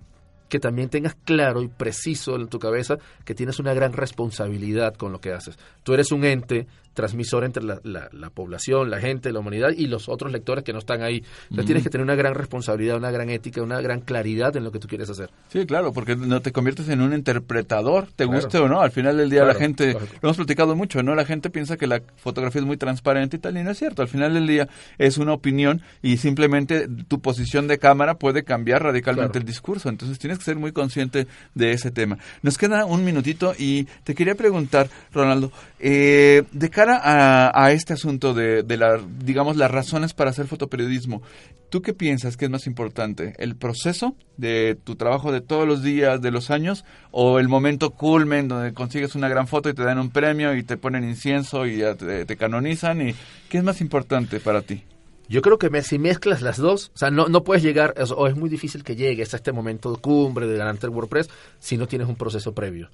que 0.49 0.59
también 0.59 0.89
tengas 0.89 1.15
claro 1.15 1.61
y 1.61 1.67
preciso 1.67 2.35
en 2.35 2.47
tu 2.47 2.59
cabeza 2.59 2.97
que 3.23 3.35
tienes 3.35 3.59
una 3.59 3.73
gran 3.73 3.93
responsabilidad 3.93 4.95
con 4.95 5.11
lo 5.11 5.19
que 5.19 5.33
haces. 5.33 5.57
Tú 5.83 5.93
eres 5.93 6.11
un 6.11 6.23
ente 6.23 6.67
transmisor 6.95 7.43
entre 7.43 7.63
la, 7.63 7.79
la, 7.83 8.29
población, 8.31 8.89
la 8.89 8.99
gente, 8.99 9.31
la 9.31 9.39
humanidad 9.39 9.69
y 9.77 9.85
los 9.85 10.09
otros 10.09 10.31
lectores 10.31 10.63
que 10.63 10.73
no 10.73 10.79
están 10.79 11.03
ahí. 11.03 11.23
Entonces 11.43 11.65
tienes 11.65 11.83
que 11.83 11.89
tener 11.89 12.03
una 12.03 12.15
gran 12.15 12.33
responsabilidad, 12.33 12.97
una 12.97 13.11
gran 13.11 13.29
ética, 13.29 13.61
una 13.61 13.79
gran 13.81 14.01
claridad 14.01 14.55
en 14.55 14.63
lo 14.63 14.71
que 14.71 14.79
tú 14.79 14.87
quieres 14.87 15.09
hacer. 15.09 15.29
Sí, 15.49 15.65
claro, 15.67 15.93
porque 15.93 16.15
no 16.15 16.41
te 16.41 16.51
conviertes 16.51 16.89
en 16.89 17.01
un 17.01 17.13
interpretador, 17.13 18.07
te 18.15 18.25
guste 18.25 18.57
o 18.57 18.67
no. 18.67 18.81
Al 18.81 18.91
final 18.91 19.17
del 19.17 19.29
día 19.29 19.45
la 19.45 19.53
gente, 19.53 19.93
lo 19.93 19.99
hemos 20.23 20.37
platicado 20.37 20.75
mucho, 20.75 21.03
¿no? 21.03 21.13
La 21.13 21.25
gente 21.25 21.49
piensa 21.49 21.77
que 21.77 21.85
la 21.85 22.01
fotografía 22.15 22.61
es 22.61 22.67
muy 22.67 22.77
transparente 22.77 23.37
y 23.37 23.39
tal, 23.39 23.57
y 23.57 23.63
no 23.63 23.71
es 23.71 23.77
cierto. 23.77 24.01
Al 24.01 24.07
final 24.07 24.33
del 24.33 24.47
día 24.47 24.67
es 24.97 25.17
una 25.17 25.33
opinión 25.33 25.81
y 26.01 26.17
simplemente 26.17 26.87
tu 27.07 27.19
posición 27.19 27.67
de 27.67 27.77
cámara 27.77 28.15
puede 28.15 28.43
cambiar 28.43 28.83
radicalmente 28.83 29.37
el 29.37 29.45
discurso. 29.45 29.89
Entonces 29.89 30.17
tienes 30.17 30.39
que 30.39 30.45
ser 30.45 30.55
muy 30.55 30.71
consciente 30.71 31.27
de 31.53 31.71
ese 31.71 31.91
tema. 31.91 32.17
Nos 32.41 32.57
queda 32.57 32.85
un 32.85 33.03
minutito 33.03 33.53
y 33.57 33.85
te 34.03 34.15
quería 34.15 34.35
preguntar, 34.35 34.89
Ronaldo, 35.13 35.51
eh, 35.79 36.43
de 36.51 36.69
cara 36.85 37.51
a, 37.53 37.71
este 37.71 37.93
asunto 37.93 38.33
de, 38.33 38.63
la, 38.77 38.99
digamos, 39.19 39.57
las 39.57 39.71
razones 39.71 40.13
para 40.13 40.29
hacer 40.29 40.45
fotoperiodismo, 40.45 41.23
¿tú 41.69 41.81
qué 41.81 41.93
piensas 41.93 42.37
que 42.37 42.45
es 42.45 42.51
más 42.51 42.67
importante? 42.67 43.33
¿El 43.37 43.55
proceso 43.55 44.15
de 44.37 44.77
tu 44.83 44.95
trabajo 44.95 45.31
de 45.31 45.41
todos 45.41 45.67
los 45.67 45.81
días, 45.81 46.21
de 46.21 46.29
los 46.29 46.51
años, 46.51 46.85
o 47.09 47.39
el 47.39 47.47
momento 47.47 47.91
culmen 47.91 48.47
donde 48.47 48.73
consigues 48.73 49.15
una 49.15 49.29
gran 49.29 49.47
foto 49.47 49.69
y 49.69 49.73
te 49.73 49.83
dan 49.83 49.97
un 49.97 50.11
premio 50.11 50.55
y 50.55 50.63
te 50.63 50.77
ponen 50.77 51.03
incienso 51.03 51.65
y 51.65 51.81
te, 52.27 52.37
canonizan? 52.37 53.09
y 53.09 53.15
¿Qué 53.49 53.57
es 53.57 53.63
más 53.63 53.81
importante 53.81 54.39
para 54.39 54.61
ti? 54.61 54.83
Yo 55.27 55.41
creo 55.41 55.57
que 55.57 55.81
si 55.81 55.97
mezclas 55.97 56.43
las 56.43 56.57
dos, 56.57 56.91
o 56.93 56.97
sea, 56.99 57.09
no, 57.09 57.29
no 57.29 57.43
puedes 57.43 57.63
llegar, 57.63 57.95
o 58.15 58.27
es 58.27 58.35
muy 58.35 58.47
difícil 58.47 58.83
que 58.83 58.95
llegues 58.95 59.33
a 59.33 59.37
este 59.37 59.51
momento 59.51 59.91
de 59.91 59.97
cumbre 59.99 60.45
de 60.45 60.55
ganarte 60.55 60.85
el 60.85 60.91
WordPress 60.91 61.31
si 61.57 61.77
no 61.77 61.87
tienes 61.87 62.07
un 62.07 62.15
proceso 62.15 62.53
previo. 62.53 62.91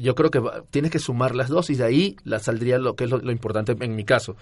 Yo 0.00 0.14
creo 0.14 0.30
que 0.30 0.42
tienes 0.70 0.90
que 0.90 0.98
sumar 0.98 1.34
las 1.34 1.48
dos 1.48 1.70
y 1.70 1.76
de 1.76 1.84
ahí 1.84 2.16
la 2.24 2.40
saldría 2.40 2.78
lo 2.78 2.96
que 2.96 3.04
es 3.04 3.10
lo 3.10 3.30
importante 3.30 3.76
en 3.78 3.94
mi 3.94 4.04
caso 4.04 4.36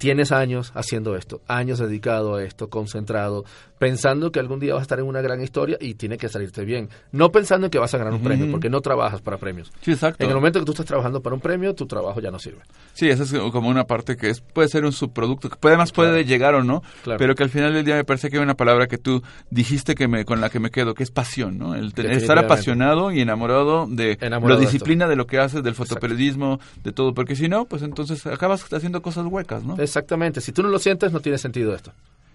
tienes 0.00 0.32
años 0.32 0.72
haciendo 0.74 1.14
esto, 1.14 1.42
años 1.46 1.78
dedicado 1.78 2.36
a 2.36 2.42
esto, 2.42 2.70
concentrado, 2.70 3.44
pensando 3.78 4.32
que 4.32 4.40
algún 4.40 4.58
día 4.58 4.72
vas 4.72 4.80
a 4.80 4.82
estar 4.82 4.98
en 4.98 5.04
una 5.04 5.20
gran 5.20 5.42
historia 5.42 5.76
y 5.78 5.92
tiene 5.92 6.16
que 6.16 6.30
salirte 6.30 6.64
bien. 6.64 6.88
No 7.12 7.30
pensando 7.30 7.66
en 7.66 7.70
que 7.70 7.78
vas 7.78 7.92
a 7.92 7.98
ganar 7.98 8.14
un 8.14 8.22
premio, 8.22 8.50
porque 8.50 8.70
no 8.70 8.80
trabajas 8.80 9.20
para 9.20 9.36
premios. 9.36 9.70
Sí, 9.82 9.92
exacto. 9.92 10.24
En 10.24 10.30
el 10.30 10.36
momento 10.36 10.58
que 10.58 10.64
tú 10.64 10.72
estás 10.72 10.86
trabajando 10.86 11.20
para 11.20 11.34
un 11.34 11.42
premio, 11.42 11.74
tu 11.74 11.86
trabajo 11.86 12.18
ya 12.18 12.30
no 12.30 12.38
sirve. 12.38 12.62
Sí, 12.94 13.10
esa 13.10 13.24
es 13.24 13.32
como 13.52 13.68
una 13.68 13.84
parte 13.84 14.16
que 14.16 14.30
es, 14.30 14.40
puede 14.40 14.68
ser 14.68 14.86
un 14.86 14.92
subproducto, 14.92 15.50
que 15.50 15.56
puede, 15.56 15.74
además 15.74 15.92
puede 15.92 16.24
llegar 16.24 16.54
o 16.54 16.64
no, 16.64 16.82
pero 17.18 17.34
que 17.34 17.42
al 17.42 17.50
final 17.50 17.74
del 17.74 17.84
día 17.84 17.96
me 17.96 18.04
parece 18.04 18.30
que 18.30 18.38
hay 18.38 18.42
una 18.42 18.56
palabra 18.56 18.86
que 18.86 18.96
tú 18.96 19.22
dijiste 19.50 19.94
que 19.94 20.08
me, 20.08 20.24
con 20.24 20.40
la 20.40 20.48
que 20.48 20.60
me 20.60 20.70
quedo, 20.70 20.94
que 20.94 21.02
es 21.02 21.10
pasión, 21.10 21.58
¿no? 21.58 21.74
El, 21.74 21.92
estar 22.10 22.38
apasionado 22.38 23.12
y 23.12 23.20
enamorado 23.20 23.86
de 23.86 24.16
la 24.18 24.56
disciplina 24.56 25.08
de, 25.08 25.16
lo 25.16 25.26
que 25.26 25.38
haces, 25.38 25.62
del 25.62 25.74
fotoperiodismo, 25.74 26.58
de 26.82 26.92
todo, 26.92 27.12
porque 27.12 27.36
si 27.36 27.50
no, 27.50 27.66
pues 27.66 27.82
entonces 27.82 28.26
acabas 28.26 28.64
haciendo 28.72 29.02
cosas 29.02 29.26
huecas, 29.26 29.62
¿no? 29.62 29.76
Exactamente. 29.90 30.40
Si 30.40 30.52
tú 30.52 30.62
no 30.62 30.68
lo 30.68 30.78
sientes, 30.78 31.10
no 31.10 31.20
tiene 31.20 31.36
sentido 31.36 31.74
esto. 31.74 31.92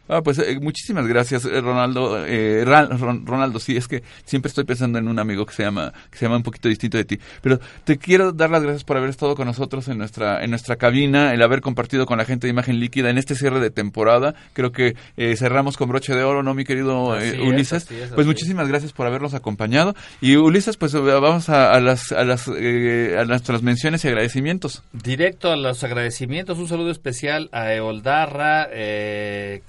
Ah, 0.08 0.22
pues 0.22 0.38
eh, 0.38 0.60
muchísimas 0.62 1.08
gracias, 1.08 1.46
eh, 1.46 1.62
Ronaldo. 1.62 2.26
Eh, 2.26 2.64
Ronaldo, 2.64 3.60
sí, 3.60 3.76
es 3.76 3.88
que 3.88 4.04
siempre 4.24 4.50
estoy 4.50 4.64
pensando 4.64 5.00
en 5.00 5.08
un 5.08 5.18
amigo 5.18 5.46
que 5.46 5.54
se 5.54 5.64
llama 5.64 5.94
que 6.12 6.18
se 6.18 6.26
llama 6.26 6.38
un 6.38 6.44
poquito 6.44 6.70
distinto 6.70 6.98
de 6.98 7.06
ti. 7.06 7.20
Pero 7.42 7.60
te 7.84 7.98
quiero 7.98 8.32
dar 8.32 8.52
las 8.52 8.62
gracias 8.62 8.84
por 8.84 8.98
haber 8.98 9.10
estado 9.10 9.36
con 9.36 9.48
nosotros 9.48 9.88
en 9.88 9.98
nuestra 9.98 10.44
en 10.44 10.52
nuestra 10.52 10.76
cabina, 10.76 11.34
el 11.34 11.42
haber 11.42 11.62
compartido 11.62 12.06
con 12.06 12.18
la 12.20 12.26
gente 12.26 12.46
de 12.46 12.52
Imagen 12.52 12.80
Líquida 12.80 13.10
en 13.10 13.18
este 13.18 13.36
cierre 13.36 13.60
de 13.60 13.72
temporada. 13.72 14.36
Creo 14.54 14.72
que 14.72 14.96
cerramos 15.38 15.78
con 15.78 15.90
broche 15.90 16.14
de 16.14 16.24
oro, 16.24 16.44
¿no, 16.44 16.54
mi 16.54 16.66
querido 16.66 17.16
Ulises? 17.44 17.88
pues 18.14 18.28
muchísimas 18.28 18.68
gracias 18.68 18.94
por 18.94 19.08
habernos 19.08 19.34
acompañado. 19.34 19.96
Y 20.22 20.36
Ulises, 20.36 20.78
pues 20.78 20.94
vamos 20.94 21.50
a, 21.50 21.80
las 21.80 22.12
a 22.12 22.24
las 22.24 22.48
a 22.48 23.26
nuestras 23.26 23.64
menciones 23.64 24.06
y 24.06 24.08
agradecimientos. 24.08 24.84
Directo 24.94 25.52
a 25.52 25.56
los 25.56 25.84
agradecimientos, 25.84 26.60
un 26.60 26.68
saludo 26.68 26.92
especial 26.92 27.50
a 27.52 27.74
Eoldarra, 27.74 28.68
eh, 28.72 29.62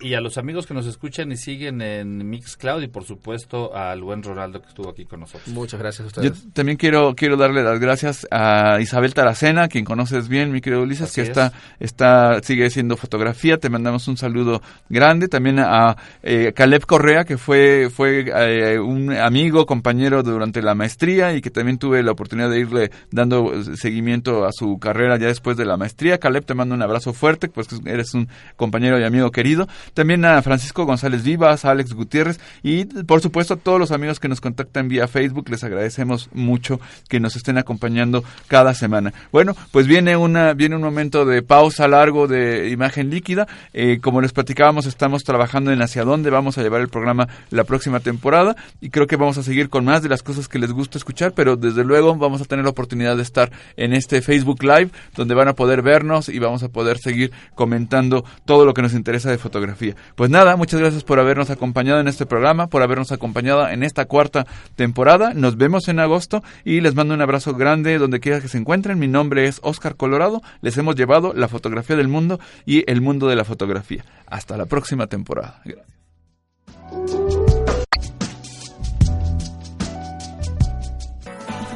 y 0.00 0.14
a 0.14 0.20
los 0.20 0.38
amigos 0.38 0.66
que 0.66 0.74
nos 0.74 0.86
escuchan 0.86 1.32
y 1.32 1.36
siguen 1.36 1.82
en 1.82 2.28
Mixcloud 2.28 2.82
y 2.82 2.88
por 2.88 3.04
supuesto 3.04 3.74
al 3.74 4.02
buen 4.02 4.22
Ronaldo 4.22 4.60
que 4.60 4.68
estuvo 4.68 4.88
aquí 4.88 5.04
con 5.04 5.20
nosotros. 5.20 5.48
Muchas 5.48 5.80
gracias 5.80 6.04
a 6.04 6.06
ustedes. 6.06 6.44
Yo 6.44 6.50
también 6.52 6.76
quiero 6.78 7.14
quiero 7.14 7.36
darle 7.36 7.62
las 7.62 7.80
gracias 7.80 8.26
a 8.30 8.78
Isabel 8.80 9.14
Taracena, 9.14 9.68
quien 9.68 9.84
conoces 9.84 10.28
bien, 10.28 10.52
mi 10.52 10.60
querido 10.60 10.82
Ulises, 10.82 11.12
que 11.12 11.22
está 11.22 11.52
está 11.80 12.40
sigue 12.42 12.66
haciendo 12.66 12.96
fotografía. 12.96 13.58
Te 13.58 13.68
mandamos 13.68 14.06
un 14.08 14.16
saludo 14.16 14.62
grande. 14.88 15.28
También 15.28 15.58
a 15.58 15.96
eh, 16.22 16.52
Caleb 16.54 16.86
Correa, 16.86 17.24
que 17.24 17.36
fue 17.36 17.90
fue 17.90 18.26
eh, 18.28 18.78
un 18.78 19.12
amigo, 19.12 19.66
compañero 19.66 20.22
durante 20.22 20.62
la 20.62 20.74
maestría 20.74 21.34
y 21.34 21.40
que 21.40 21.50
también 21.50 21.78
tuve 21.78 22.02
la 22.02 22.12
oportunidad 22.12 22.50
de 22.50 22.60
irle 22.60 22.90
dando 23.10 23.64
seguimiento 23.76 24.44
a 24.44 24.52
su 24.52 24.78
carrera 24.78 25.18
ya 25.18 25.26
después 25.26 25.56
de 25.56 25.64
la 25.64 25.76
maestría. 25.76 26.18
Caleb, 26.18 26.44
te 26.44 26.54
mando 26.54 26.74
un 26.74 26.82
abrazo 26.82 27.12
fuerte, 27.12 27.48
pues 27.48 27.68
eres 27.84 28.14
un 28.14 28.28
compañero 28.56 29.00
y 29.00 29.04
amigo 29.04 29.30
querido 29.30 29.55
también 29.94 30.24
a 30.24 30.42
Francisco 30.42 30.84
González 30.84 31.22
Vivas, 31.22 31.64
a 31.64 31.70
Alex 31.70 31.92
Gutiérrez 31.92 32.40
y 32.62 32.84
por 32.84 33.20
supuesto 33.20 33.54
a 33.54 33.56
todos 33.56 33.78
los 33.78 33.90
amigos 33.90 34.20
que 34.20 34.28
nos 34.28 34.40
contactan 34.40 34.88
vía 34.88 35.08
Facebook. 35.08 35.48
Les 35.48 35.64
agradecemos 35.64 36.28
mucho 36.32 36.80
que 37.08 37.20
nos 37.20 37.36
estén 37.36 37.58
acompañando 37.58 38.24
cada 38.48 38.74
semana. 38.74 39.12
Bueno, 39.32 39.56
pues 39.70 39.86
viene 39.86 40.16
una 40.16 40.54
viene 40.54 40.76
un 40.76 40.82
momento 40.82 41.24
de 41.24 41.42
pausa 41.42 41.88
largo 41.88 42.26
de 42.26 42.70
imagen 42.70 43.10
líquida. 43.10 43.46
Eh, 43.72 43.98
como 44.00 44.20
les 44.20 44.32
platicábamos, 44.32 44.86
estamos 44.86 45.24
trabajando 45.24 45.72
en 45.72 45.82
hacia 45.82 46.04
dónde 46.04 46.30
vamos 46.30 46.58
a 46.58 46.62
llevar 46.62 46.80
el 46.80 46.88
programa 46.88 47.28
la 47.50 47.64
próxima 47.64 48.00
temporada 48.00 48.56
y 48.80 48.90
creo 48.90 49.06
que 49.06 49.16
vamos 49.16 49.38
a 49.38 49.42
seguir 49.42 49.68
con 49.68 49.84
más 49.84 50.02
de 50.02 50.08
las 50.08 50.22
cosas 50.22 50.48
que 50.48 50.58
les 50.58 50.72
gusta 50.72 50.98
escuchar, 50.98 51.32
pero 51.32 51.56
desde 51.56 51.84
luego 51.84 52.14
vamos 52.16 52.40
a 52.40 52.44
tener 52.44 52.64
la 52.64 52.70
oportunidad 52.70 53.16
de 53.16 53.22
estar 53.22 53.50
en 53.76 53.92
este 53.92 54.22
Facebook 54.22 54.62
Live 54.62 54.90
donde 55.14 55.34
van 55.34 55.48
a 55.48 55.54
poder 55.54 55.82
vernos 55.82 56.28
y 56.28 56.38
vamos 56.38 56.62
a 56.62 56.68
poder 56.68 56.98
seguir 56.98 57.32
comentando 57.54 58.24
todo 58.44 58.64
lo 58.64 58.74
que 58.74 58.82
nos 58.82 58.94
interesa 58.94 59.30
de 59.30 59.38
fotografía. 59.46 59.94
Pues 60.16 60.28
nada, 60.28 60.56
muchas 60.56 60.80
gracias 60.80 61.04
por 61.04 61.20
habernos 61.20 61.50
acompañado 61.50 62.00
en 62.00 62.08
este 62.08 62.26
programa, 62.26 62.66
por 62.66 62.82
habernos 62.82 63.12
acompañado 63.12 63.68
en 63.68 63.84
esta 63.84 64.06
cuarta 64.06 64.44
temporada. 64.74 65.34
Nos 65.34 65.56
vemos 65.56 65.86
en 65.86 66.00
agosto 66.00 66.42
y 66.64 66.80
les 66.80 66.96
mando 66.96 67.14
un 67.14 67.22
abrazo 67.22 67.54
grande 67.54 67.98
donde 67.98 68.18
quiera 68.18 68.40
que 68.40 68.48
se 68.48 68.58
encuentren. 68.58 68.98
Mi 68.98 69.06
nombre 69.06 69.46
es 69.46 69.60
Oscar 69.62 69.94
Colorado. 69.94 70.42
Les 70.62 70.76
hemos 70.78 70.96
llevado 70.96 71.32
la 71.32 71.46
fotografía 71.46 71.94
del 71.94 72.08
mundo 72.08 72.40
y 72.64 72.82
el 72.90 73.00
mundo 73.00 73.28
de 73.28 73.36
la 73.36 73.44
fotografía. 73.44 74.04
Hasta 74.26 74.56
la 74.56 74.66
próxima 74.66 75.06
temporada. 75.06 75.62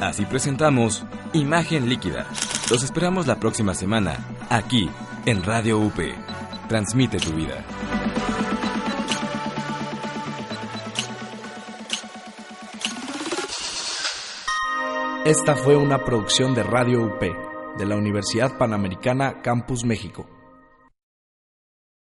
Así 0.01 0.25
presentamos 0.25 1.05
Imagen 1.35 1.89
Líquida. 1.89 2.27
Los 2.71 2.83
esperamos 2.83 3.27
la 3.27 3.39
próxima 3.39 3.75
semana, 3.75 4.17
aquí, 4.49 4.89
en 5.27 5.43
Radio 5.43 5.79
UP. 5.79 5.99
Transmite 6.71 7.19
tu 7.19 7.33
vida. 7.33 7.65
Esta 15.25 15.57
fue 15.57 15.75
una 15.77 16.05
producción 16.05 16.55
de 16.55 16.63
Radio 16.63 17.03
UP 17.03 17.21
de 17.77 17.87
la 17.87 17.97
Universidad 17.97 18.57
Panamericana 18.57 19.43
Campus 19.43 19.85
México. 19.85 20.29